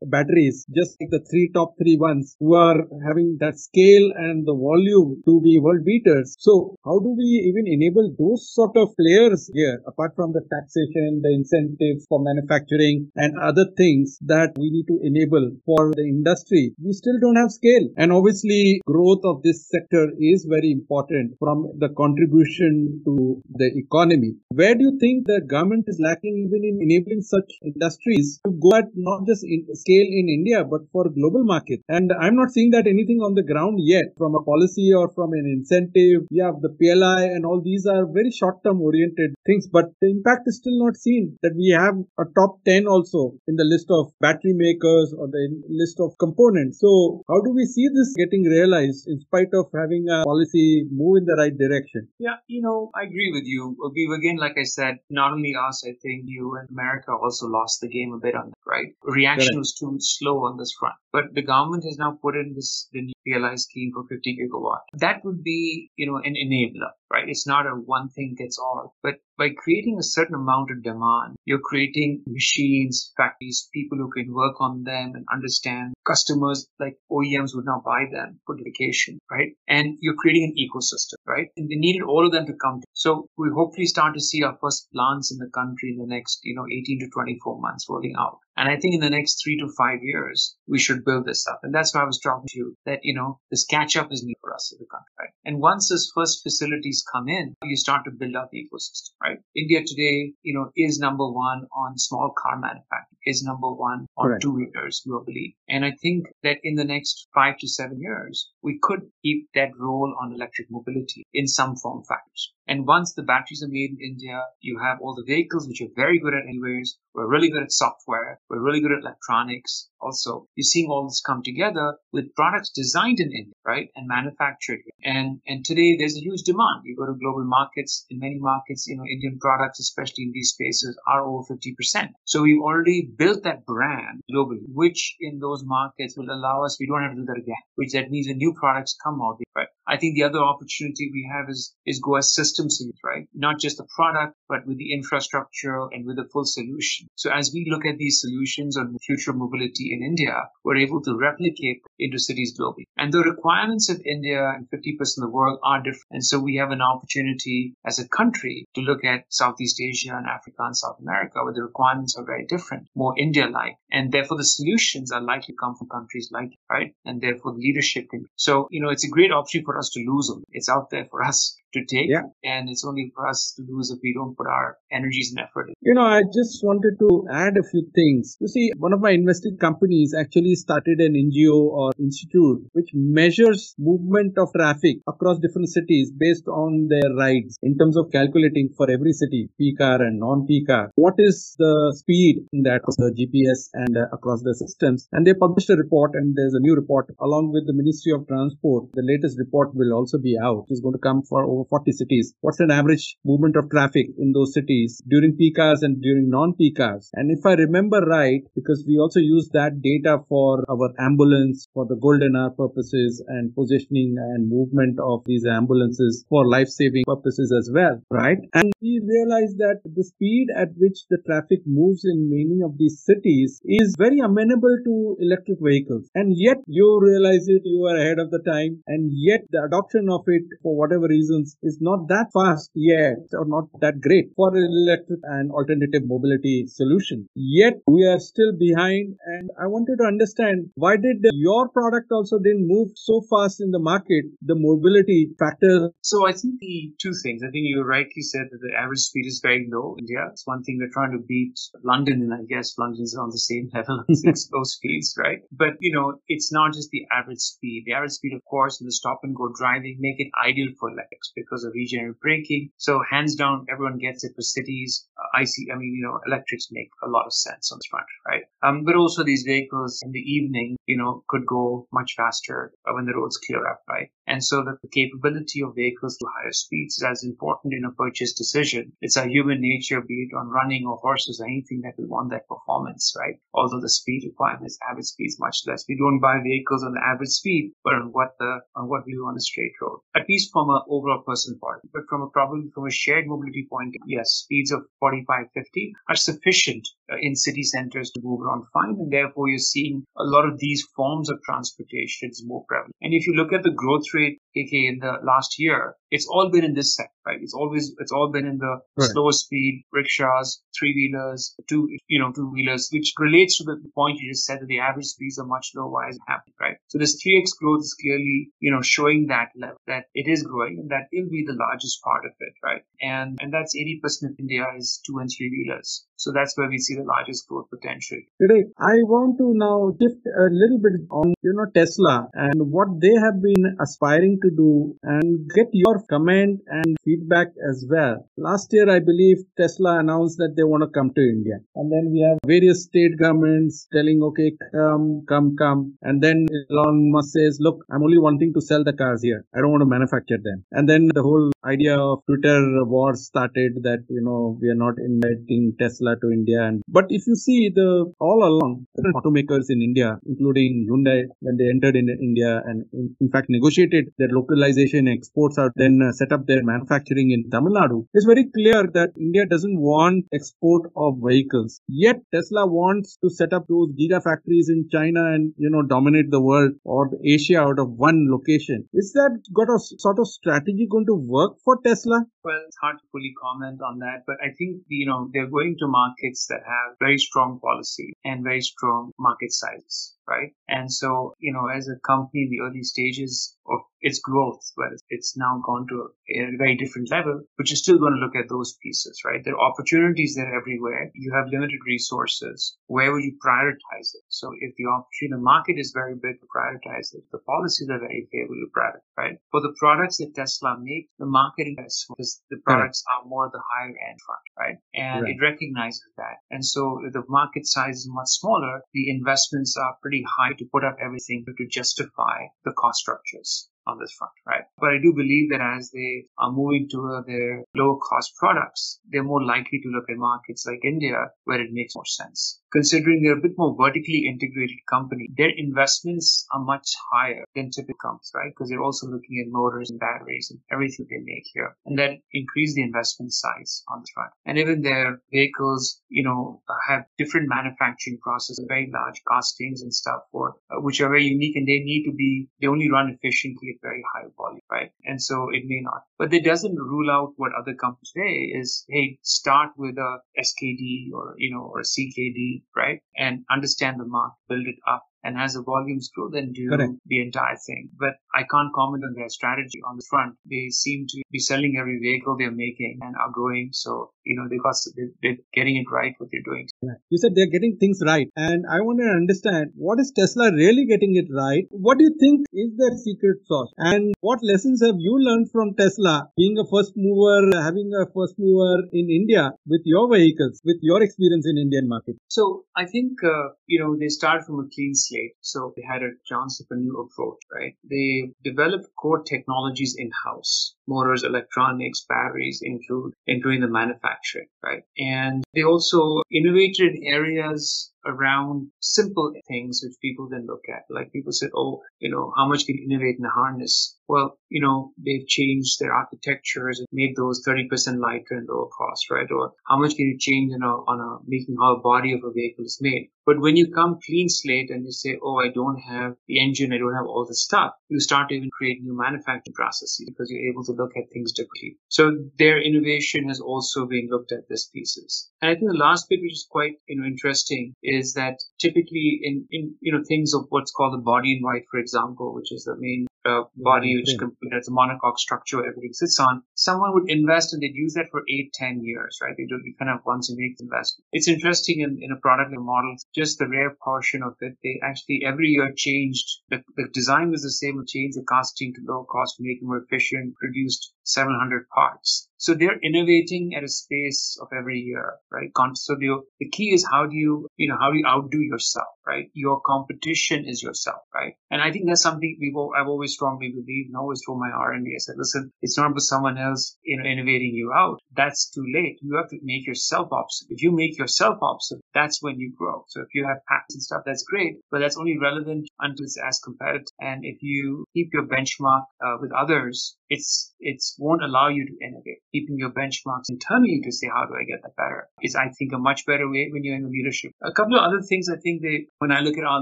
batteries, 0.02 0.66
just 0.76 0.98
like 1.00 1.10
the 1.10 1.26
three 1.30 1.52
top 1.54 1.76
three 1.82 1.98
ones 1.98 2.36
who 2.40 2.56
are 2.56 2.88
having 3.08 3.38
that 3.40 3.58
scale 3.58 4.12
and 4.16 4.46
the 4.46 4.54
volume 4.54 5.22
to 5.26 5.42
be 5.42 5.60
world 5.60 5.86
beaters. 5.86 6.36
So 6.40 6.76
how 6.84 7.00
do 7.00 7.16
we 7.18 7.48
even 7.48 7.66
enable 7.68 8.14
those 8.18 8.52
sort 8.54 8.76
of 8.76 8.96
players 8.98 9.50
here 9.54 9.82
apart 9.88 10.14
from 10.16 10.34
the 10.34 10.42
taxation 10.42 10.97
the 11.22 11.32
incentives 11.34 12.06
for 12.10 12.20
manufacturing 12.20 13.12
and 13.16 13.38
other 13.40 13.66
things 13.78 14.18
that 14.22 14.54
we 14.58 14.70
need 14.70 14.88
to 14.88 15.00
enable 15.04 15.52
for 15.66 15.92
the 15.96 16.04
industry, 16.04 16.74
we 16.84 16.94
still 16.94 17.20
don't 17.20 17.36
have 17.36 17.52
scale. 17.52 17.88
And 17.98 18.12
obviously 18.12 18.82
growth 18.86 19.24
of 19.24 19.44
this 19.44 19.70
sector 19.70 20.12
is 20.20 20.46
very 20.50 20.72
important 20.72 21.36
from 21.40 21.68
the 21.78 21.90
contribution 21.90 23.02
to 23.06 23.42
the 23.50 23.72
economy. 23.76 24.36
Where 24.50 24.76
do 24.76 24.84
you 24.84 24.98
think 25.00 25.28
the 25.28 25.42
government 25.42 25.86
is 25.88 26.00
lacking 26.04 26.36
even 26.46 26.64
in 26.64 26.80
enabling 26.82 27.22
such 27.22 27.50
industries 27.64 28.40
to 28.46 28.52
go 28.52 28.78
at 28.78 28.86
not 28.96 29.26
just 29.28 29.44
in 29.44 29.68
scale 29.74 30.08
in 30.20 30.30
India, 30.30 30.64
but 30.64 30.82
for 30.92 31.10
global 31.10 31.44
market? 31.44 31.82
And 31.90 32.12
I'm 32.20 32.36
not 32.36 32.52
seeing 32.52 32.72
that 32.72 32.88
anything 32.88 33.20
on 33.20 33.36
the 33.36 33.44
ground 33.44 33.80
yet 33.82 34.16
from 34.18 34.36
a 34.36 34.44
policy 34.44 34.94
or 34.94 35.10
from 35.10 35.34
an 35.34 35.46
incentive. 35.46 36.28
Yeah, 36.32 36.52
the 36.60 36.70
PLI 36.70 37.36
and 37.36 37.46
all 37.46 37.62
these 37.62 37.86
are 37.86 38.06
very 38.06 38.32
short 38.32 38.64
term 38.64 38.82
oriented 38.82 39.36
things, 39.46 39.68
but 39.68 39.86
the 40.02 40.10
impact 40.10 40.48
is 40.48 40.58
still 40.58 40.78
not 40.80 40.87
seen 40.96 41.38
that 41.42 41.56
we 41.56 41.76
have 41.76 41.96
a 42.18 42.26
top 42.38 42.64
10 42.66 42.88
also 42.88 43.34
in 43.48 43.56
the 43.56 43.66
list 43.66 43.88
of 43.90 44.12
battery 44.22 44.54
makers 44.54 45.14
or 45.18 45.28
the 45.28 45.62
list 45.70 46.00
of 46.00 46.18
components. 46.20 46.80
So 46.80 47.24
how 47.28 47.42
do 47.42 47.52
we 47.52 47.66
see 47.66 47.88
this 47.90 48.14
getting 48.16 48.44
realized 48.44 49.08
in 49.08 49.20
spite 49.20 49.54
of 49.54 49.68
having 49.76 50.08
a 50.10 50.24
policy 50.24 50.86
move 50.92 51.18
in 51.18 51.26
the 51.26 51.36
right 51.38 51.58
direction? 51.58 52.08
Yeah, 52.20 52.38
you 52.48 52.62
know, 52.62 52.92
I 52.96 53.04
agree 53.04 53.32
with 53.34 53.44
you. 53.46 53.76
We've 53.94 54.12
again, 54.12 54.38
like 54.38 54.58
I 54.58 54.64
said, 54.64 55.00
not 55.10 55.34
only 55.34 55.56
us, 55.56 55.84
I 55.86 55.94
think 56.02 56.24
you 56.26 56.56
and 56.56 56.70
America 56.70 57.12
also 57.12 57.48
lost 57.48 57.82
the 57.82 57.90
game 57.90 58.14
a 58.14 58.20
bit 58.20 58.36
on 58.36 58.50
that, 58.50 58.66
right? 58.66 58.94
Reaction 59.04 59.58
was 59.58 59.74
too 59.74 59.98
slow 60.00 60.46
on 60.46 60.58
this 60.58 60.74
front. 60.80 60.96
But 61.18 61.34
the 61.34 61.42
government 61.42 61.84
has 61.86 61.98
now 61.98 62.20
put 62.22 62.36
in 62.36 62.54
this 62.54 62.90
the 62.92 63.02
new 63.02 63.14
PLI 63.26 63.56
scheme 63.56 63.92
for 63.92 64.04
50 64.08 64.38
gigawatt. 64.38 64.82
That 64.94 65.26
would 65.26 65.42
be, 65.44 65.90
you 65.96 66.06
know, 66.06 66.18
an 66.18 66.36
enabler, 66.36 66.92
right? 67.12 67.28
It's 67.28 67.48
not 67.48 67.66
a 67.66 67.72
one 67.72 68.10
thing 68.10 68.36
gets 68.38 68.60
all, 68.60 68.94
but 69.02 69.16
by 69.36 69.50
creating 69.58 69.98
a 69.98 70.04
certain 70.04 70.36
amount 70.36 70.70
of 70.70 70.84
demand, 70.84 71.38
you're 71.46 71.68
creating 71.72 72.22
machines, 72.28 73.14
factories, 73.18 73.68
people 73.74 73.98
who 73.98 74.12
can 74.12 74.32
work 74.32 74.62
on 74.62 74.84
them 74.84 75.14
and 75.16 75.26
understand 75.34 75.96
customers 76.06 76.68
like 76.80 76.98
OEMs 77.12 77.56
would 77.56 77.66
now 77.66 77.82
buy 77.84 78.06
them 78.12 78.40
for 78.46 78.56
dedication, 78.56 79.18
right? 79.32 79.54
And 79.68 79.98
you're 80.02 80.22
creating 80.22 80.44
an 80.44 80.56
ecosystem, 80.56 81.16
right? 81.26 81.48
And 81.58 81.68
they 81.68 81.78
needed 81.78 82.04
all 82.04 82.28
of 82.28 82.32
them 82.32 82.46
to 82.46 82.54
come. 82.54 82.82
To. 82.82 82.88
So 82.94 83.28
we 83.40 83.50
hopefully 83.50 83.88
start 83.88 84.14
to 84.14 84.22
see 84.22 84.44
our 84.44 84.56
first 84.62 84.88
plants 84.94 85.32
in 85.32 85.40
the 85.40 85.50
country 85.50 85.94
in 85.94 85.98
the 85.98 86.06
next, 86.06 86.42
you 86.44 86.54
know, 86.54 86.68
18 86.72 87.00
to 87.00 87.10
24 87.10 87.60
months 87.60 87.88
rolling 87.90 88.14
out. 88.20 88.38
And 88.58 88.68
I 88.68 88.78
think 88.78 88.96
in 88.96 89.02
the 89.02 89.10
next 89.10 89.42
three 89.44 89.58
to 89.60 89.70
five 89.78 90.00
years, 90.02 90.56
we 90.68 90.80
should 90.80 91.06
build 91.06 91.26
this 91.26 91.46
up. 91.48 91.60
And 91.62 91.74
that's 91.74 91.94
why 91.94 92.02
I 92.02 92.06
was 92.06 92.20
talking 92.20 92.48
to 92.50 92.58
you 92.58 92.76
that, 92.86 93.02
you 93.04 93.14
know, 93.14 93.40
this 93.52 93.66
catch 93.66 93.96
up 93.96 94.12
is 94.12 94.24
needed 94.24 94.40
for 94.42 94.54
us 94.54 94.74
as 94.74 94.82
a 94.82 94.90
country, 94.90 95.14
right? 95.20 95.30
And 95.46 95.62
once 95.62 95.90
those 95.90 96.12
first 96.14 96.42
facilities 96.42 97.06
come 97.14 97.30
in, 97.30 97.54
you 97.64 97.78
start 97.78 98.06
to 98.06 98.12
build 98.12 98.36
up 98.36 98.50
the 98.52 98.58
ecosystem, 98.58 99.12
right? 99.24 99.38
India 99.56 99.82
today, 99.86 100.34
you 100.42 100.56
know, 100.56 100.72
is 100.76 100.98
number 100.98 101.32
one 101.32 101.68
on 101.72 101.98
small 101.98 102.34
car 102.36 102.60
manufacturing, 102.60 103.20
is 103.26 103.44
number 103.44 103.72
one 103.72 104.08
on 104.18 104.40
two 104.42 104.56
wheelers 104.56 105.04
globally. 105.08 105.56
And 105.70 105.86
I 105.86 105.92
think 106.02 106.26
that 106.42 106.58
in 106.64 106.76
the 106.76 106.84
next 106.84 107.28
five 107.36 107.60
to 107.60 107.68
seven 107.68 108.02
years, 108.02 108.50
we 108.64 108.80
could 108.82 109.02
keep 109.24 109.50
that 109.54 109.78
role 109.78 110.16
on 110.20 110.34
electric 110.34 110.72
mobility 110.72 111.28
in 111.34 111.48
some 111.48 111.76
form 111.76 112.04
factors. 112.04 112.54
And 112.68 112.86
once 112.86 113.14
the 113.14 113.24
batteries 113.24 113.64
are 113.64 113.70
made 113.70 113.92
in 113.92 114.00
India, 114.02 114.42
you 114.60 114.80
have 114.80 114.98
all 115.02 115.16
the 115.16 115.24
vehicles, 115.24 115.68
which 115.68 115.82
are 115.82 115.94
very 115.96 116.20
good 116.20 116.34
at 116.34 116.44
anyways. 116.44 116.98
We're 117.18 117.26
really 117.26 117.50
good 117.50 117.64
at 117.64 117.72
software. 117.72 118.40
We're 118.48 118.62
really 118.62 118.80
good 118.80 118.92
at 118.92 119.00
electronics. 119.00 119.90
Also, 120.02 120.48
you're 120.56 120.64
seeing 120.64 120.90
all 120.90 121.06
this 121.06 121.22
come 121.22 121.42
together 121.44 121.96
with 122.12 122.34
products 122.36 122.72
designed 122.72 123.20
in 123.20 123.32
India, 123.32 123.54
right? 123.66 123.90
And 123.96 124.08
manufactured. 124.08 124.80
And, 125.04 125.40
and 125.48 125.66
today 125.66 125.96
there's 125.98 126.18
a 126.18 126.22
huge 126.22 126.44
demand. 126.44 126.84
You 126.86 126.96
go 126.96 127.06
to 127.06 127.14
global 127.14 127.46
markets, 127.46 128.06
in 128.10 128.20
many 128.20 128.38
markets, 128.40 128.88
you 128.88 128.98
know, 128.98 129.06
Indian 129.06 129.38
products, 129.40 129.80
especially 129.80 130.26
in 130.26 130.32
these 130.34 130.50
spaces, 130.50 130.98
are 131.08 131.26
over 131.26 131.44
50%. 131.54 132.10
So 132.26 132.42
we've 132.42 132.62
already 132.62 133.10
built 133.18 133.44
that 133.44 133.66
brand 133.66 134.22
globally, 134.32 134.66
which 134.68 135.16
in 135.20 135.40
those 135.40 135.64
markets 135.64 136.16
will 136.18 136.30
allow 136.32 136.64
us, 136.64 136.78
we 136.80 136.88
don't 136.88 137.02
have 137.02 137.12
to 137.12 137.22
do 137.22 137.26
that 137.26 137.38
again, 137.38 137.64
which 137.76 137.94
that 137.94 138.12
means 138.12 138.28
when 138.28 138.38
new 138.38 138.54
products 138.54 138.96
come 139.04 139.22
out, 139.22 139.40
right? 139.56 139.68
I 139.88 139.98
think 139.98 140.16
the 140.16 140.24
other 140.24 140.40
opportunity 140.40 141.10
we 141.14 141.30
have 141.32 141.50
is, 141.50 141.74
is 141.86 142.00
go 142.00 142.16
as 142.16 142.34
system 142.34 142.70
solutions, 142.70 143.00
right? 143.04 143.28
Not 143.34 143.60
just 143.60 143.78
the 143.78 143.88
product, 143.96 144.36
but 144.50 144.66
with 144.66 144.78
the 144.78 144.94
infrastructure 144.94 145.88
and 145.92 146.06
with 146.06 146.18
the 146.18 146.28
full 146.32 146.46
solution. 146.46 147.08
So 147.16 147.32
as 147.32 147.52
we 147.54 147.68
look 147.70 147.86
at 147.86 147.98
these 147.98 148.20
solutions 148.20 148.78
on 148.78 148.98
future 149.00 149.34
mobility 149.34 149.87
in 149.92 150.04
India, 150.04 150.50
we're 150.64 150.78
able 150.78 151.02
to 151.04 151.18
replicate 151.18 151.82
into 152.00 152.20
cities 152.20 152.58
globally. 152.60 152.86
And 152.98 153.12
the 153.12 153.20
requirements 153.20 153.90
of 153.90 154.02
India 154.06 154.50
and 154.50 154.68
50% 154.70 155.00
of 155.00 155.16
the 155.16 155.30
world 155.30 155.60
are 155.64 155.80
different. 155.80 156.06
And 156.12 156.26
so 156.26 156.40
we 156.40 156.56
have 156.56 156.72
an 156.72 156.82
opportunity 156.82 157.76
as 157.86 158.00
a 158.00 158.08
country 158.08 158.66
to 158.76 158.82
look 158.82 159.04
at 159.04 159.26
Southeast 159.30 159.82
Asia 159.82 160.16
and 160.16 160.28
Africa 160.28 160.58
and 160.60 160.78
South 160.78 161.00
America 161.00 161.44
where 161.44 161.54
the 161.54 161.64
requirements 161.64 162.16
are 162.18 162.26
very 162.26 162.46
different, 162.46 162.88
more 162.96 163.18
India-like. 163.18 163.78
And 163.92 164.12
therefore 164.12 164.38
the 164.38 164.46
solutions 164.46 165.12
are 165.12 165.22
likely 165.22 165.54
to 165.54 165.58
come 165.60 165.76
from 165.76 165.90
countries 165.90 166.30
like, 166.32 166.52
right? 166.70 166.94
And 167.06 167.22
therefore 167.22 167.54
the 167.54 167.60
leadership 167.60 168.10
can. 168.10 168.26
So, 168.36 168.68
you 168.72 168.82
know, 168.82 168.90
it's 168.90 169.06
a 169.06 169.10
great 169.10 169.32
option 169.32 169.64
for 169.64 169.78
us 169.78 169.90
to 169.92 170.00
lose 170.00 170.28
them. 170.28 170.44
It's 170.52 170.70
out 170.70 170.90
there 170.90 171.06
for 171.10 171.24
us 171.24 171.58
to 171.74 171.86
take. 171.86 172.10
Yeah. 172.10 172.24
And 172.44 172.70
it's 172.70 172.86
only 172.86 173.12
for 173.14 173.28
us 173.28 173.54
to 173.58 173.64
lose 173.68 173.92
if 173.92 174.00
we 174.02 174.14
don't 174.14 174.36
put 174.36 174.48
our 174.48 174.78
energies 174.92 175.34
and 175.36 175.46
effort 175.46 175.70
in. 175.70 175.76
You 175.82 175.94
know, 175.94 176.06
I 176.06 176.22
just 176.24 176.64
wanted 176.64 176.98
to 177.00 177.28
add 177.32 177.58
a 177.58 177.64
few 177.70 177.90
things. 177.94 178.38
You 178.40 178.48
see, 178.48 178.72
one 178.78 178.94
of 178.94 179.02
my 179.02 179.12
invested 179.12 179.60
companies 179.60 180.14
actually 180.18 180.56
started 180.56 181.00
an 181.00 181.14
NGO 181.14 181.87
uh, 181.87 181.87
or 181.88 181.94
institute 182.00 182.60
which 182.74 182.92
measures 182.94 183.74
movement 183.78 184.38
of 184.38 184.52
traffic 184.54 184.98
across 185.08 185.40
different 185.40 185.70
cities 185.70 186.12
based 186.26 186.48
on 186.48 186.88
their 186.94 187.10
rides 187.16 187.58
in 187.62 187.78
terms 187.78 187.98
of 187.98 188.12
calculating 188.12 188.70
for 188.78 188.90
every 188.90 189.14
city, 189.14 189.50
peak 189.58 189.80
hour 189.82 190.02
and 190.08 190.20
non-peak 190.20 190.70
hour. 190.70 190.92
What 190.96 191.16
is 191.18 191.56
the 191.58 191.94
speed 191.98 192.46
in 192.54 192.64
that 192.64 192.82
the 192.98 193.12
GPS 193.20 193.70
and 193.74 193.98
uh, 193.98 194.08
across 194.12 194.42
the 194.44 194.56
systems? 194.56 195.08
And 195.12 195.26
they 195.26 195.34
published 195.34 195.70
a 195.70 195.76
report 195.76 196.12
and 196.16 196.36
there's 196.36 196.54
a 196.54 196.60
new 196.60 196.76
report 196.76 197.08
along 197.20 197.52
with 197.52 197.68
the 197.68 197.74
Ministry 197.74 198.12
of 198.14 198.28
Transport. 198.28 198.86
The 198.94 199.04
latest 199.04 199.38
report 199.38 199.74
will 199.74 199.94
also 199.94 200.18
be 200.18 200.38
out. 200.42 200.66
It's 200.70 200.82
going 200.82 200.94
to 200.94 201.00
come 201.08 201.22
for 201.24 201.44
over 201.46 201.64
40 201.70 201.92
cities. 201.92 202.34
What's 202.42 202.60
an 202.60 202.72
average 202.72 203.18
movement 203.26 203.56
of 203.56 203.70
traffic 203.70 204.08
in 204.18 204.32
those 204.34 204.54
cities 204.54 205.02
during 205.08 205.36
peak 205.38 205.60
hours 205.60 205.84
and 205.84 206.02
during 206.02 206.30
non-peak 206.30 206.80
hours? 206.80 207.10
And 207.14 207.32
if 207.32 207.46
I 207.46 207.54
remember 207.54 208.00
right, 208.02 208.42
because 208.56 208.84
we 208.88 208.98
also 208.98 209.20
use 209.20 209.50
that 209.54 209.82
data 209.82 210.20
for 210.30 210.64
our 210.70 210.94
ambulance, 211.00 211.68
for 211.78 211.86
the 211.86 212.02
golden 212.02 212.36
hour 212.36 212.50
purposes 212.50 213.22
and 213.28 213.54
positioning 213.54 214.18
and 214.18 214.50
movement 214.50 214.98
of 214.98 215.22
these 215.30 215.46
ambulances 215.46 216.26
for 216.28 216.42
life-saving 216.50 217.04
purposes 217.06 217.54
as 217.54 217.70
well, 217.72 218.02
right? 218.10 218.40
And 218.56 218.74
we 218.82 218.98
realize 218.98 219.54
that 219.62 219.86
the 219.86 220.04
speed 220.04 220.48
at 220.58 220.70
which 220.78 221.06
the 221.12 221.20
traffic 221.28 221.62
moves 221.68 222.02
in 222.04 222.34
many 222.34 222.66
of 222.66 222.80
these 222.80 223.06
cities 223.06 223.62
is 223.64 223.94
very 223.96 224.18
amenable 224.18 224.76
to 224.86 225.18
electric 225.20 225.60
vehicles. 225.62 226.10
And 226.16 226.34
yet 226.36 226.58
you 226.66 226.98
realize 227.00 227.46
it, 227.48 227.62
you 227.64 227.86
are 227.86 227.98
ahead 227.98 228.18
of 228.18 228.32
the 228.32 228.42
time. 228.42 228.82
And 228.88 229.12
yet 229.14 229.46
the 229.52 229.62
adoption 229.62 230.10
of 230.10 230.26
it 230.26 230.50
for 230.64 230.76
whatever 230.76 231.06
reasons 231.06 231.58
is 231.62 231.78
not 231.80 232.08
that 232.08 232.34
fast 232.34 232.72
yet 232.74 233.22
or 233.38 233.46
not 233.46 233.70
that 233.82 234.02
great 234.02 234.34
for 234.36 234.50
an 234.50 234.66
electric 234.66 235.20
and 235.38 235.52
alternative 235.52 236.10
mobility 236.10 236.66
solution. 236.66 237.30
Yet 237.36 237.74
we 237.86 238.04
are 238.06 238.20
still 238.20 238.58
behind. 238.58 239.14
And 239.28 239.52
I 239.62 239.68
wanted 239.68 239.98
to 240.02 240.10
understand 240.10 240.72
why 240.74 240.98
did 240.98 241.22
your 241.34 241.67
product 241.68 242.12
also 242.12 242.40
didn't 242.40 242.68
move 242.68 242.90
so 242.96 243.22
fast 243.30 243.62
in 243.62 243.72
the 243.72 243.80
market, 243.80 244.26
the 244.42 244.56
mobility 244.56 245.30
factor? 245.38 245.92
So 246.02 246.28
I 246.28 246.32
think 246.32 246.60
the 246.60 246.94
two 247.02 247.14
things. 247.24 247.44
I 247.44 247.52
think 247.52 247.66
you 247.68 247.84
rightly 247.84 248.22
said 248.22 248.48
that 248.52 248.60
the 248.62 248.78
average 248.78 249.00
speed 249.00 249.26
is 249.28 249.40
very 249.44 249.68
low 249.72 249.96
in 249.98 250.08
India. 250.08 250.28
It's 250.32 250.48
one 250.48 250.64
thing 250.64 250.80
we're 250.80 250.94
trying 250.94 251.12
to 251.12 251.24
beat 251.26 251.60
London, 251.84 252.22
and 252.22 252.34
I 252.34 252.44
guess 252.48 252.78
London's 252.78 253.16
on 253.16 253.30
the 253.30 253.40
same 253.40 253.70
level 253.74 254.04
as 254.08 254.50
those 254.52 254.74
speeds, 254.74 255.16
right? 255.18 255.40
But 255.52 255.76
you 255.80 255.94
know, 255.94 256.20
it's 256.28 256.52
not 256.52 256.74
just 256.74 256.90
the 256.92 257.06
average 257.12 257.40
speed. 257.40 257.84
The 257.86 257.94
average 257.94 258.12
speed, 258.12 258.34
of 258.34 258.44
course, 258.46 258.80
in 258.80 258.86
the 258.86 258.92
stop 258.92 259.20
and 259.24 259.36
go 259.36 259.52
driving 259.56 259.98
make 260.00 260.20
it 260.20 260.32
ideal 260.44 260.70
for 260.80 260.90
electrics 260.90 261.32
because 261.36 261.64
of 261.64 261.74
regenerative 261.74 262.20
braking. 262.22 262.70
So 262.78 263.02
hands 263.10 263.36
down, 263.36 263.66
everyone 263.72 263.98
gets 263.98 264.24
it 264.24 264.34
for 264.36 264.42
cities. 264.42 265.08
Uh, 265.18 265.40
I 265.40 265.44
see. 265.44 265.68
I 265.72 265.78
mean, 265.78 265.94
you 265.94 266.04
know, 266.04 266.20
electrics 266.28 266.68
make 266.72 266.90
a 267.04 267.10
lot 267.10 267.26
of 267.26 267.34
sense 267.34 267.72
on 267.72 267.80
this 267.80 267.88
front, 267.90 268.06
right? 268.28 268.44
Um, 268.64 268.84
but 268.86 268.96
also 268.96 269.24
these 269.24 269.44
vehicles 269.44 270.02
in 270.04 270.12
the 270.12 270.20
evening, 270.20 270.78
you 270.86 270.98
know, 270.98 271.24
could 271.28 271.46
go 271.46 271.57
much 271.92 272.14
faster 272.16 272.74
when 272.86 273.06
the 273.06 273.16
roads 273.16 273.38
clear 273.38 273.66
up, 273.68 273.82
right? 273.90 274.10
And 274.28 274.44
so 274.44 274.64
that 274.66 274.80
the 274.82 274.90
capability 274.90 275.62
of 275.62 275.76
vehicles 275.76 276.18
to 276.18 276.28
higher 276.36 276.52
speeds 276.52 276.98
is 276.98 277.04
as 277.04 277.24
important 277.24 277.74
in 277.74 277.86
a 277.86 277.92
purchase 277.92 278.34
decision. 278.34 278.92
It's 279.02 279.18
our 279.18 279.28
human 279.28 279.62
nature, 279.62 280.02
be 280.02 280.28
it 280.30 280.36
on 280.36 280.50
running 280.50 280.86
or 280.86 280.98
horses 280.98 281.40
or 281.40 281.48
anything 281.48 281.82
that 281.82 281.96
we 281.98 282.06
want 282.06 282.32
that 282.32 282.48
performance, 282.48 283.14
right? 283.18 283.36
Although 283.54 283.82
the 283.82 283.90
speed 283.90 284.24
requirements, 284.26 284.78
average 284.88 285.06
speed 285.06 285.28
is 285.28 285.40
much 285.40 285.62
less. 285.66 285.86
We 285.88 285.98
don't 285.98 286.20
buy 286.20 286.40
vehicles 286.44 286.84
on 286.84 286.94
the 286.94 287.04
average 287.04 287.30
speed, 287.30 287.74
but 287.84 287.94
on 287.94 288.12
what 288.12 288.36
the 288.40 288.60
on 288.76 288.90
what 288.90 289.06
we 289.06 289.14
do 289.14 289.26
on 289.26 289.38
a 289.38 289.42
straight 289.42 289.74
road. 289.82 290.00
At 290.16 290.28
least 290.28 290.52
from 290.52 290.70
an 290.70 290.82
overall 290.90 291.24
person 291.24 291.58
point. 291.62 291.82
But 291.94 292.04
from 292.10 292.22
a 292.22 292.30
probably 292.30 292.70
from 292.74 292.86
a 292.88 292.92
shared 292.92 293.28
mobility 293.28 293.68
point, 293.70 293.96
yes, 294.06 294.32
speeds 294.44 294.72
of 294.72 294.86
45, 295.00 295.46
50 295.54 295.94
are 296.10 296.16
sufficient 296.16 296.88
Uh, 297.10 297.16
in 297.22 297.36
city 297.38 297.64
centers 297.64 298.12
to 298.12 298.20
move 298.22 298.42
around 298.42 298.66
fine. 298.74 298.98
And 299.00 299.10
therefore, 299.10 299.48
you're 299.48 299.60
seeing 299.60 300.04
a 300.18 300.26
lot 300.26 300.46
of 300.46 300.60
these 300.60 300.86
forms 300.94 301.30
of 301.30 301.42
transportation 301.42 302.30
is 302.30 302.44
more 302.46 302.66
prevalent. 302.68 302.96
And 303.02 303.14
if 303.14 303.26
you 303.26 303.34
look 303.34 303.54
at 303.54 303.64
the 303.64 303.72
growth 303.72 304.14
rate, 304.14 304.42
KK, 304.58 304.90
in 304.90 305.00
the 305.00 305.14
last 305.24 305.58
year, 305.58 305.96
it's 306.12 306.28
all 306.28 306.50
been 306.50 306.66
in 306.66 306.74
this 306.74 306.98
sector, 306.98 307.14
right? 307.26 307.40
It's 307.42 307.54
always, 307.54 307.96
it's 308.00 308.12
all 308.12 308.30
been 308.30 308.46
in 308.46 308.58
the 308.58 308.80
right. 308.98 309.10
slower 309.10 309.32
speed 309.32 309.84
rickshaws, 309.94 310.62
three 310.78 310.94
wheelers, 310.94 311.56
two, 311.70 311.88
you 312.08 312.20
know, 312.20 312.34
two 312.34 312.52
wheelers, 312.52 312.90
which 312.92 313.14
relates 313.18 313.58
to 313.60 313.64
the 313.64 313.82
point 313.96 314.20
you 314.20 314.32
just 314.32 314.46
said 314.46 314.60
that 314.60 314.68
the 314.68 314.80
average 314.80 315.06
speeds 315.06 315.40
are 315.40 315.46
much 315.46 315.72
lower. 315.76 315.90
Why 315.90 316.10
is 316.10 316.18
it 316.18 316.22
happening, 316.28 316.56
right? 316.60 316.76
So 316.88 316.98
this 316.98 317.24
3x 317.26 317.58
growth 317.58 317.82
is 317.82 317.96
clearly, 318.02 318.50
you 318.60 318.72
know, 318.72 318.82
showing 318.82 319.28
that 319.28 319.50
level, 319.56 319.78
that 319.88 320.06
it 320.14 320.28
is 320.28 320.44
growing 320.44 320.80
and 320.80 320.90
that 320.92 321.08
will 321.14 321.30
be 321.30 321.46
the 321.48 321.58
largest 321.58 322.02
part 322.02 322.26
of 322.26 322.32
it, 322.40 322.54
right? 322.62 322.82
And, 323.02 323.38
and 323.42 323.54
that's 323.54 323.78
80% 323.78 324.32
of 324.32 324.36
India 324.40 324.66
is 324.78 325.02
two 325.06 325.20
and 325.20 325.30
three 325.30 325.50
wheelers. 325.50 326.06
So 326.18 326.32
that's 326.34 326.58
where 326.58 326.68
we 326.68 326.80
see 326.80 326.96
the 326.96 327.04
largest 327.04 327.48
growth 327.48 327.70
potential. 327.70 328.18
Today, 328.42 328.66
I 328.80 329.06
want 329.06 329.38
to 329.38 329.54
now 329.54 329.94
shift 330.02 330.26
a 330.26 330.50
little 330.50 330.80
bit 330.82 331.06
on, 331.12 331.36
you 331.44 331.54
know, 331.54 331.70
Tesla 331.74 332.28
and 332.34 332.72
what 332.72 332.88
they 333.00 333.14
have 333.24 333.42
been 333.42 333.78
aspiring 333.80 334.40
to 334.44 334.50
do 334.50 334.98
and 335.04 335.48
get 335.54 335.68
your 335.74 336.04
comment 336.10 336.62
and 336.68 336.98
feedback 337.06 337.50
as 337.70 337.86
well. 337.88 338.28
Last 338.36 338.70
year, 338.72 338.90
I 338.90 339.00
believe 339.00 339.38
Tesla 339.60 340.00
announced 340.00 340.38
that 340.38 340.56
they 340.58 340.64
want 340.64 340.82
to 340.84 340.90
come 340.90 341.12
to 341.14 341.22
India. 341.22 341.60
And 341.76 341.92
then 341.92 342.10
we 342.12 342.26
have 342.28 342.40
various 342.46 342.86
state 342.86 343.18
governments 343.20 343.88
telling, 343.94 344.20
okay, 344.24 344.54
come, 344.74 345.24
come, 345.30 345.56
come. 345.56 345.98
And 346.02 346.22
then 346.22 346.48
Elon 346.72 347.12
Musk 347.12 347.34
says, 347.34 347.60
look, 347.62 347.86
I'm 347.92 348.02
only 348.02 348.18
wanting 348.18 348.54
to 348.56 348.62
sell 348.62 348.84
the 348.84 348.94
cars 348.94 349.22
here. 349.22 349.46
I 349.54 349.60
don't 349.62 349.72
want 349.72 349.82
to 349.82 349.86
manufacture 349.86 350.40
them. 350.42 350.66
And 350.72 350.90
then 350.90 351.10
the 351.14 351.22
whole 351.22 351.52
idea 351.64 352.00
of 352.00 352.26
Twitter 352.26 352.60
war 352.86 353.16
started 353.16 353.84
that, 353.84 354.06
you 354.10 354.22
know, 354.22 354.58
we 354.60 354.70
are 354.70 354.76
not 354.76 354.96
inviting 354.98 355.76
Tesla 355.80 356.07
to 356.16 356.32
India. 356.32 356.64
And, 356.64 356.82
but 356.88 357.06
if 357.10 357.28
you 357.28 357.36
see 357.36 357.70
the 357.74 358.14
all 358.20 358.44
along, 358.44 358.88
automakers 359.16 359.66
in 359.70 359.82
India, 359.82 360.18
including 360.26 360.88
Hyundai, 360.90 361.26
when 361.40 361.58
they 361.58 361.70
entered 361.70 361.96
in 361.96 362.10
India 362.10 362.62
and 362.66 362.86
in, 362.94 363.16
in 363.20 363.30
fact 363.30 363.48
negotiated 363.50 364.06
their 364.18 364.30
localization 364.30 365.08
exports 365.08 365.58
out, 365.58 365.72
then 365.76 366.00
uh, 366.02 366.12
set 366.12 366.32
up 366.32 366.46
their 366.48 366.64
manufacturing 366.64 367.32
in 367.32 367.50
Tamil 367.50 367.74
Nadu, 367.74 368.06
it's 368.14 368.26
very 368.26 368.46
clear 368.54 368.88
that 368.94 369.12
India 369.20 369.46
doesn't 369.46 369.80
want 369.80 370.26
export 370.34 370.92
of 370.96 371.18
vehicles. 371.24 371.82
Yet 371.88 372.18
Tesla 372.34 372.66
wants 372.66 373.18
to 373.24 373.30
set 373.30 373.54
up 373.54 373.68
those 373.68 373.90
gigafactories 374.00 374.70
in 374.70 374.88
China 374.92 375.34
and, 375.34 375.54
you 375.58 375.70
know, 375.70 375.82
dominate 375.82 376.32
the 376.32 376.42
world 376.42 376.74
or 376.84 377.10
Asia 377.24 377.60
out 377.60 377.80
of 377.80 377.90
one 377.90 378.28
location. 378.30 378.88
Is 378.94 379.14
that 379.14 379.42
got 379.54 379.70
a 379.70 379.80
sort 379.80 380.20
of 380.20 380.28
strategy 380.28 380.88
going 380.90 381.06
to 381.08 381.16
work 381.16 381.54
for 381.64 381.80
Tesla? 381.84 382.26
Well, 382.48 382.64
it's 382.66 382.78
hard 382.78 382.98
to 383.00 383.08
fully 383.12 383.34
comment 383.42 383.82
on 383.82 384.00
that, 384.00 384.24
but 384.26 384.38
I 384.42 384.52
think, 384.58 384.84
you 384.88 385.06
know, 385.06 385.30
they're 385.34 385.50
going 385.50 385.76
to 385.80 385.88
markets 385.88 386.48
that 386.48 386.62
have 386.66 386.96
very 386.98 387.18
strong 387.18 387.60
policy 387.60 388.14
and 388.24 388.42
very 388.42 388.62
strong 388.62 389.12
market 389.20 389.52
sizes 389.52 390.18
right? 390.28 390.52
And 390.68 390.92
so, 390.92 391.34
you 391.40 391.54
know, 391.54 391.68
as 391.68 391.88
a 391.88 392.00
company 392.06 392.44
in 392.44 392.50
the 392.50 392.60
early 392.62 392.84
stages 392.84 393.56
of 393.66 393.80
its 394.08 394.20
growth, 394.20 394.64
where 394.76 394.92
it's 395.10 395.36
now 395.38 395.62
gone 395.66 395.86
to 395.90 395.96
a, 396.08 396.40
a 396.40 396.58
very 396.58 396.76
different 396.76 397.12
level, 397.12 397.44
but 397.58 397.70
you're 397.70 397.78
still 397.86 398.00
going 398.00 398.14
to 398.14 398.24
look 398.24 398.36
at 398.36 398.50
those 398.50 398.78
pieces, 398.82 399.22
right? 399.26 399.44
There 399.44 399.54
are 399.56 399.70
opportunities 399.72 400.36
there 400.36 400.56
everywhere. 400.56 401.12
You 401.14 401.34
have 401.36 401.52
limited 401.52 401.80
resources. 401.86 402.78
Where 402.88 403.12
would 403.12 403.24
you 403.24 403.38
prioritize 403.46 404.10
it? 404.16 404.24
So 404.30 404.52
if 404.60 404.74
the 404.78 404.88
opportunity, 404.88 405.36
the 405.36 405.44
market 405.44 405.76
is 405.78 405.92
very 405.94 406.16
big 406.16 406.40
to 406.40 406.48
prioritize 406.48 407.14
it. 407.14 407.24
The 407.32 407.40
policies 407.40 407.90
are 407.92 408.00
very 408.00 408.28
favorable 408.32 408.64
to 408.64 408.72
prioritize, 408.72 409.12
right? 409.18 409.38
For 409.52 409.62
the 409.62 409.76
products 409.78 410.18
that 410.18 410.34
Tesla 410.36 410.78
makes, 410.80 411.10
the 411.20 411.26
market 411.26 411.68
is 411.86 412.06
because 412.08 412.42
the 412.50 412.58
products 412.66 413.04
right. 413.04 413.22
are 413.22 413.28
more 413.28 413.50
the 413.52 413.62
higher 413.76 413.96
end 414.10 414.20
front, 414.26 414.46
right? 414.58 414.78
And 414.96 415.24
right. 415.24 415.36
it 415.36 415.42
recognizes 415.42 416.08
that. 416.18 416.38
And 416.50 416.64
so 416.64 417.02
if 417.06 417.14
the 417.14 417.24
market 417.28 417.68
size 417.68 417.98
is 417.98 418.10
much 418.10 418.30
smaller, 418.40 418.82
the 418.94 419.10
investments 419.10 419.76
are 419.76 419.98
pretty 420.02 420.24
high 420.24 420.54
to 420.54 420.66
put 420.72 420.86
up 420.86 420.96
everything 421.04 421.44
to 421.46 421.68
justify 421.68 422.48
the 422.64 422.72
cost 422.72 423.00
structures 423.00 423.70
on 423.88 424.00
this 424.00 424.14
front, 424.18 424.34
right? 424.46 424.64
But 424.78 424.90
I 424.90 424.98
do 425.02 425.14
believe 425.14 425.50
that 425.52 425.62
as 425.62 425.92
they 425.92 426.26
are 426.38 426.52
moving 426.52 426.88
to 426.92 427.24
their 427.26 427.64
lower 427.76 427.98
cost 427.98 428.34
products, 428.38 429.00
they're 429.10 429.24
more 429.24 429.44
likely 429.44 429.80
to 429.80 429.90
look 429.90 430.10
at 430.10 430.18
markets 430.18 430.66
like 430.68 430.84
India 430.84 431.32
where 431.46 431.62
it 431.62 431.72
makes 431.72 431.96
more 431.96 432.06
sense. 432.06 432.62
Considering 432.72 433.24
they're 433.24 433.38
a 433.38 433.42
bit 433.42 433.58
more 433.58 433.76
vertically 433.80 434.28
integrated 434.28 434.78
company, 434.90 435.30
their 435.38 435.52
investments 435.56 436.46
are 436.54 436.60
much 436.60 436.90
higher 437.12 437.46
than 437.56 437.70
typical 437.72 437.96
companies, 438.02 438.32
right? 438.36 438.52
Because 438.52 438.70
they're 438.70 438.84
also 438.84 439.08
looking 439.08 439.40
at 439.40 439.52
motors 439.52 439.90
and 439.90 440.00
batteries 440.00 440.52
and 440.52 440.60
everything 440.72 441.08
they 441.10 441.24
make 441.24 441.46
here. 441.54 441.76
And 441.86 441.98
that 441.98 442.20
increase 442.34 442.76
the 442.76 442.84
investment 442.84 443.34
size 443.34 443.84
on 443.88 444.02
this 444.02 444.10
front. 444.14 444.32
And 444.46 444.58
even 444.58 444.82
their 444.82 445.22
vehicles, 445.32 446.02
you 446.10 446.24
know, 446.24 446.62
have 446.88 447.06
different 447.18 447.48
manufacturing 447.50 448.20
processes, 448.22 448.66
very 448.68 448.92
large 448.94 449.22
castings 449.30 449.82
and 449.82 449.94
stuff 449.94 450.22
for, 450.32 450.56
uh, 450.70 450.82
which 450.82 451.00
are 451.02 451.10
very 451.10 451.26
unique 451.26 451.56
and 451.56 451.68
they 451.68 451.80
need 451.80 452.04
to 452.04 452.12
be, 452.12 452.50
they 452.60 452.68
only 452.68 452.92
run 452.92 453.10
efficiently 453.10 453.70
at 453.76 453.82
very 453.82 454.04
high 454.14 454.28
volume, 454.36 454.62
right? 454.70 454.92
And 455.06 455.22
so 455.22 455.50
it 455.50 455.64
may 455.66 455.82
not. 455.82 456.04
But 456.18 456.34
it 456.34 456.44
doesn't 456.44 456.76
rule 456.76 457.10
out 457.10 457.34
what 457.38 457.54
other 457.54 457.74
companies 457.76 458.12
say 458.16 458.60
is, 458.60 458.86
hey, 458.90 459.20
start 459.22 459.72
with 459.78 459.98
a 459.98 460.20
SKD 460.38 461.12
or, 461.14 461.36
you 461.38 461.54
know, 461.54 461.64
or 461.64 461.80
a 461.80 461.84
CKD, 461.84 462.57
right? 462.76 463.02
And 463.18 463.46
understand 463.52 464.00
the 464.00 464.06
market, 464.06 464.38
build 464.50 464.68
it 464.68 464.78
up 464.88 465.06
and 465.28 465.38
as 465.38 465.56
the 465.56 465.62
volumes 465.62 466.10
grow, 466.16 466.30
then 466.32 466.54
do 466.54 466.70
Correct. 466.70 466.94
the 467.06 467.20
entire 467.22 467.60
thing. 467.68 467.90
But 468.00 468.16
I 468.34 468.44
can't 468.50 468.72
comment 468.74 469.04
on 469.04 469.14
their 469.14 469.28
strategy 469.28 469.80
on 469.84 469.98
the 469.98 470.06
front. 470.10 470.36
They 470.50 470.70
seem 470.70 471.06
to 471.10 471.22
be 471.32 471.40
selling 471.40 471.76
every 471.78 472.00
vehicle 472.00 472.38
they're 472.40 472.60
making 472.68 473.00
and 473.02 473.14
are 473.18 473.32
growing. 473.34 473.72
So, 473.74 474.12
you 474.24 474.38
know, 474.38 474.48
they 474.50 474.56
got, 474.56 474.76
they're 475.22 475.44
getting 475.54 475.76
it 475.76 475.92
right 475.92 476.16
what 476.18 476.30
they're 476.32 476.48
doing. 476.48 476.70
You 477.10 477.18
said 477.18 477.36
they're 477.36 477.52
getting 477.52 477.76
things 477.76 478.00
right. 478.08 478.30
And 478.38 478.64
I 478.72 478.80
want 478.88 479.00
to 479.04 479.10
understand 479.12 479.76
what 479.76 480.00
is 480.00 480.14
Tesla 480.16 480.48
really 480.54 480.86
getting 480.86 481.20
it 481.20 481.28
right? 481.36 481.68
What 481.72 481.98
do 481.98 482.06
you 482.06 482.16
think 482.24 482.48
is 482.54 482.72
their 482.80 482.96
secret 482.96 483.44
sauce? 483.52 483.74
And 483.78 484.16
what 484.22 484.40
lessons 484.42 484.82
have 484.86 484.96
you 484.98 485.20
learned 485.20 485.52
from 485.52 485.76
Tesla 485.76 486.32
being 486.38 486.56
a 486.58 486.66
first 486.72 486.94
mover, 486.96 487.52
having 487.60 487.92
a 488.00 488.08
first 488.16 488.36
mover 488.40 488.88
in 488.94 489.12
India 489.12 489.52
with 489.68 489.82
your 489.84 490.08
vehicles, 490.08 490.62
with 490.64 490.80
your 490.82 491.04
experience 491.04 491.46
in 491.52 491.58
Indian 491.58 491.90
market? 491.92 492.16
So 492.30 492.64
I 492.78 492.86
think, 492.86 493.20
uh, 493.24 493.52
you 493.68 493.84
know, 493.84 493.98
they 494.00 494.08
start 494.08 494.46
from 494.46 494.64
a 494.64 494.68
clean 494.72 494.96
slate 494.96 495.17
so 495.42 495.74
they 495.76 495.84
had 495.84 496.04
a 496.04 496.12
chance 496.26 496.60
of 496.62 496.68
a 496.70 496.76
new 496.76 496.96
approach, 496.98 497.40
right? 497.54 497.74
They 497.90 498.32
developed 498.44 498.88
core 499.00 499.24
technologies 499.24 499.96
in 499.98 500.10
house, 500.26 500.76
motors, 500.88 501.24
electronics, 501.24 502.06
batteries, 502.08 502.60
include, 502.64 503.14
including 503.26 503.62
the 503.62 503.68
manufacturing, 503.68 504.48
right? 504.64 504.84
And 504.98 505.44
they 505.54 505.64
also 505.64 506.22
innovated 506.32 506.96
in 506.96 507.04
areas 507.14 507.92
around 508.06 508.70
simple 508.80 509.34
things 509.48 509.82
which 509.84 509.96
people 510.02 510.30
then 510.30 510.46
look 510.48 510.64
at. 510.70 510.84
Like 510.90 511.12
people 511.12 511.34
said, 511.34 511.50
oh, 511.56 511.82
you 512.00 512.10
know, 512.10 512.32
how 512.36 512.48
much 512.48 512.66
can 512.66 512.78
you 512.78 512.86
innovate 512.90 513.18
in 513.20 513.26
a 513.26 513.30
harness? 513.30 513.98
Well, 514.08 514.38
you 514.50 514.62
know, 514.62 514.92
they've 514.98 515.28
changed 515.28 515.80
their 515.80 515.94
architectures 515.94 516.80
and 516.80 516.88
made 516.92 517.16
those 517.16 517.44
30% 517.48 518.00
lighter 518.00 518.36
and 518.36 518.48
lower 518.48 518.68
cost, 518.68 519.10
right? 519.12 519.30
Or 519.32 519.54
how 519.68 519.78
much 519.78 519.96
can 519.96 520.06
you 520.06 520.18
change 520.18 520.54
on 520.54 520.64
a, 520.64 520.74
on 520.74 521.00
a 521.00 521.24
making 521.28 521.58
how 521.60 521.76
a 521.76 521.82
body 521.82 522.14
of 522.14 522.24
a 522.24 522.32
vehicle 522.32 522.66
is 522.66 522.80
made? 522.82 523.10
But 523.26 523.42
when 523.42 523.58
you 523.58 523.70
come 523.74 524.00
clean 524.06 524.30
slate 524.30 524.70
and 524.70 524.86
you 524.86 524.92
say, 524.94 525.20
oh, 525.22 525.38
I 525.38 525.50
don't 525.50 525.80
have 525.80 526.16
the 526.28 526.40
engine, 526.40 526.72
I 526.72 526.78
don't 526.78 526.96
have 526.96 527.08
all 527.08 527.26
the 527.28 527.36
stuff, 527.36 527.74
you 527.90 528.00
start 528.00 528.30
to 528.30 528.36
even 528.36 528.50
create 528.50 528.82
new 528.82 528.98
manufacturing 528.98 529.54
processes 529.54 530.06
because 530.08 530.32
you're 530.32 530.50
able 530.50 530.64
to 530.64 530.72
look 530.72 530.92
at 530.96 531.12
things 531.12 531.34
differently. 531.34 531.78
So 531.90 532.12
their 532.40 532.62
innovation 532.62 533.28
has 533.28 533.42
also 533.42 533.86
been 533.86 534.08
looked 534.10 534.32
at 534.32 534.48
this 534.48 534.68
pieces. 534.68 535.30
And 535.42 535.52
I 535.52 535.56
think 535.56 535.70
the 535.70 535.78
last 535.78 536.08
bit, 536.10 536.22
which 536.22 536.32
is 536.32 536.48
quite, 536.50 536.76
you 536.88 537.02
know, 537.02 537.06
interesting 537.06 537.74
is 537.84 538.14
that 538.14 538.38
typically 538.60 539.20
in, 539.22 539.46
in, 539.52 539.76
you 539.82 539.92
know, 539.92 540.04
things 540.08 540.34
of 540.34 540.46
what's 540.48 540.72
called 540.72 540.94
the 540.94 541.04
body 541.04 541.36
in 541.36 541.44
white, 541.44 541.66
for 541.70 541.80
example, 541.80 542.34
which 542.34 542.54
is 542.54 542.64
the 542.64 542.78
main 542.80 543.08
uh, 543.28 543.44
body, 543.56 543.96
which 543.98 544.16
it's 544.42 544.68
a 544.68 544.72
monocoque 544.72 545.18
structure 545.18 545.60
everything 545.60 545.94
sits 545.94 546.20
on, 546.20 546.44
someone 546.56 546.94
would 546.94 547.10
invest 547.10 547.54
and 547.54 547.62
they'd 547.62 547.76
use 547.76 547.94
that 547.94 548.10
for 548.12 548.24
eight, 548.30 548.54
ten 548.54 548.84
years, 548.84 549.20
right? 549.22 549.36
They 549.38 549.46
do 549.46 549.60
it 549.64 549.78
kind 549.78 549.92
of 549.92 550.00
once 550.06 550.30
a 550.32 550.36
make 550.36 550.58
the 550.58 550.64
investment. 550.64 551.06
It's 551.12 551.28
interesting 551.28 551.82
in, 551.82 552.00
in 552.02 552.12
a 552.12 552.16
product 552.16 552.52
like 552.52 552.60
Model 552.60 552.94
S, 552.96 553.06
just 553.14 553.40
the 553.40 553.48
rare 553.48 553.76
portion 553.84 554.24
of 554.24 554.36
it, 554.42 554.58
they 554.64 554.80
actually 554.84 555.24
every 555.26 555.50
year 555.50 555.72
changed. 555.76 556.26
The, 556.50 556.64
the 556.76 556.88
design 556.94 557.32
was 557.32 557.44
the 557.44 557.52
same, 557.52 557.80
it 557.80 557.88
changed 557.88 558.18
the 558.18 558.26
casting 558.28 558.74
to 558.74 558.82
low 558.88 559.06
cost, 559.10 559.36
make 559.40 559.58
it 559.58 559.66
more 559.66 559.84
efficient, 559.84 560.36
produced 560.36 560.94
700 561.08 561.68
parts. 561.70 562.28
So 562.40 562.54
they're 562.54 562.80
innovating 562.84 563.56
at 563.56 563.64
a 563.64 563.68
space 563.68 564.38
of 564.40 564.50
every 564.56 564.80
year, 564.80 565.16
right? 565.32 565.50
So 565.74 565.96
the, 565.96 566.22
the 566.40 566.50
key 566.50 566.74
is 566.74 566.86
how 566.90 567.08
do 567.08 567.16
you, 567.16 567.48
you 567.58 567.68
know, 567.68 567.78
how 567.80 567.92
do 567.92 567.98
you 567.98 568.06
outdo 568.06 568.40
yourself, 568.40 568.88
right? 569.08 569.30
Your 569.34 569.60
competition 569.66 570.46
is 570.46 570.62
yourself, 570.62 571.02
right? 571.14 571.34
And 571.50 571.62
I 571.62 571.72
think 571.72 571.88
that's 571.88 572.04
something 572.04 572.38
we've, 572.40 572.54
I've 572.78 572.88
always 572.88 573.14
strongly 573.14 573.50
believed 573.50 573.90
and 573.90 573.98
always 573.98 574.22
told 574.24 574.40
my 574.40 574.52
R&D. 574.52 574.94
I 574.96 575.00
said, 575.00 575.16
listen, 575.18 575.52
it's 575.62 575.78
not 575.78 575.92
about 575.92 576.02
someone 576.02 576.38
else, 576.38 576.78
you 576.84 576.98
know, 576.98 577.10
innovating 577.10 577.54
you 577.56 577.72
out. 577.74 578.00
That's 578.16 578.52
too 578.52 578.66
late. 578.72 579.00
You 579.02 579.16
have 579.16 579.30
to 579.30 579.40
make 579.42 579.66
yourself 579.66 580.10
obsolete. 580.12 580.52
If 580.52 580.62
you 580.62 580.72
make 580.72 580.98
yourself 580.98 581.40
obsolete, 581.42 581.84
that's 581.96 582.22
when 582.22 582.40
you 582.40 582.54
grow. 582.56 582.84
So 582.90 583.02
if 583.02 583.08
you 583.16 583.26
have 583.26 583.38
patents 583.50 583.76
and 583.76 583.84
stuff, 583.84 584.04
that's 584.06 584.24
great, 584.24 584.58
but 584.70 584.80
that's 584.80 584.98
only 584.98 585.18
relevant 585.18 585.68
until 585.80 586.04
it's 586.04 586.18
as 586.24 586.40
competitive. 586.44 586.86
And 587.00 587.26
if 587.26 587.38
you 587.42 587.86
keep 587.96 588.10
your 588.14 588.28
benchmark 588.28 588.84
uh, 589.04 589.18
with 589.20 589.32
others, 589.32 589.98
it's 590.10 590.54
it's 590.60 590.96
won't 591.00 591.24
allow 591.24 591.48
you 591.50 591.66
to 591.66 591.86
innovate. 591.86 592.20
Keeping 592.32 592.58
your 592.58 592.72
benchmarks 592.72 593.30
internally 593.30 593.82
to 593.84 593.92
say 593.92 594.08
how 594.08 594.26
do 594.26 594.34
I 594.36 594.46
get 594.46 594.62
that 594.64 594.76
better 594.76 595.10
is 595.22 595.36
I 595.36 595.50
think 595.50 595.74
a 595.74 595.78
much 595.78 596.06
better 596.06 596.30
way 596.30 596.50
when 596.52 596.64
you're 596.64 596.76
in 596.76 596.92
leadership. 596.92 597.32
A 597.44 597.52
couple 597.52 597.78
of 597.78 597.84
other 597.84 598.02
things 598.02 598.30
I 598.30 598.38
think 598.38 598.62
they 598.62 598.88
when 599.00 599.12
I 599.12 599.22
look 599.22 599.38
at 599.38 599.44
our 599.44 599.62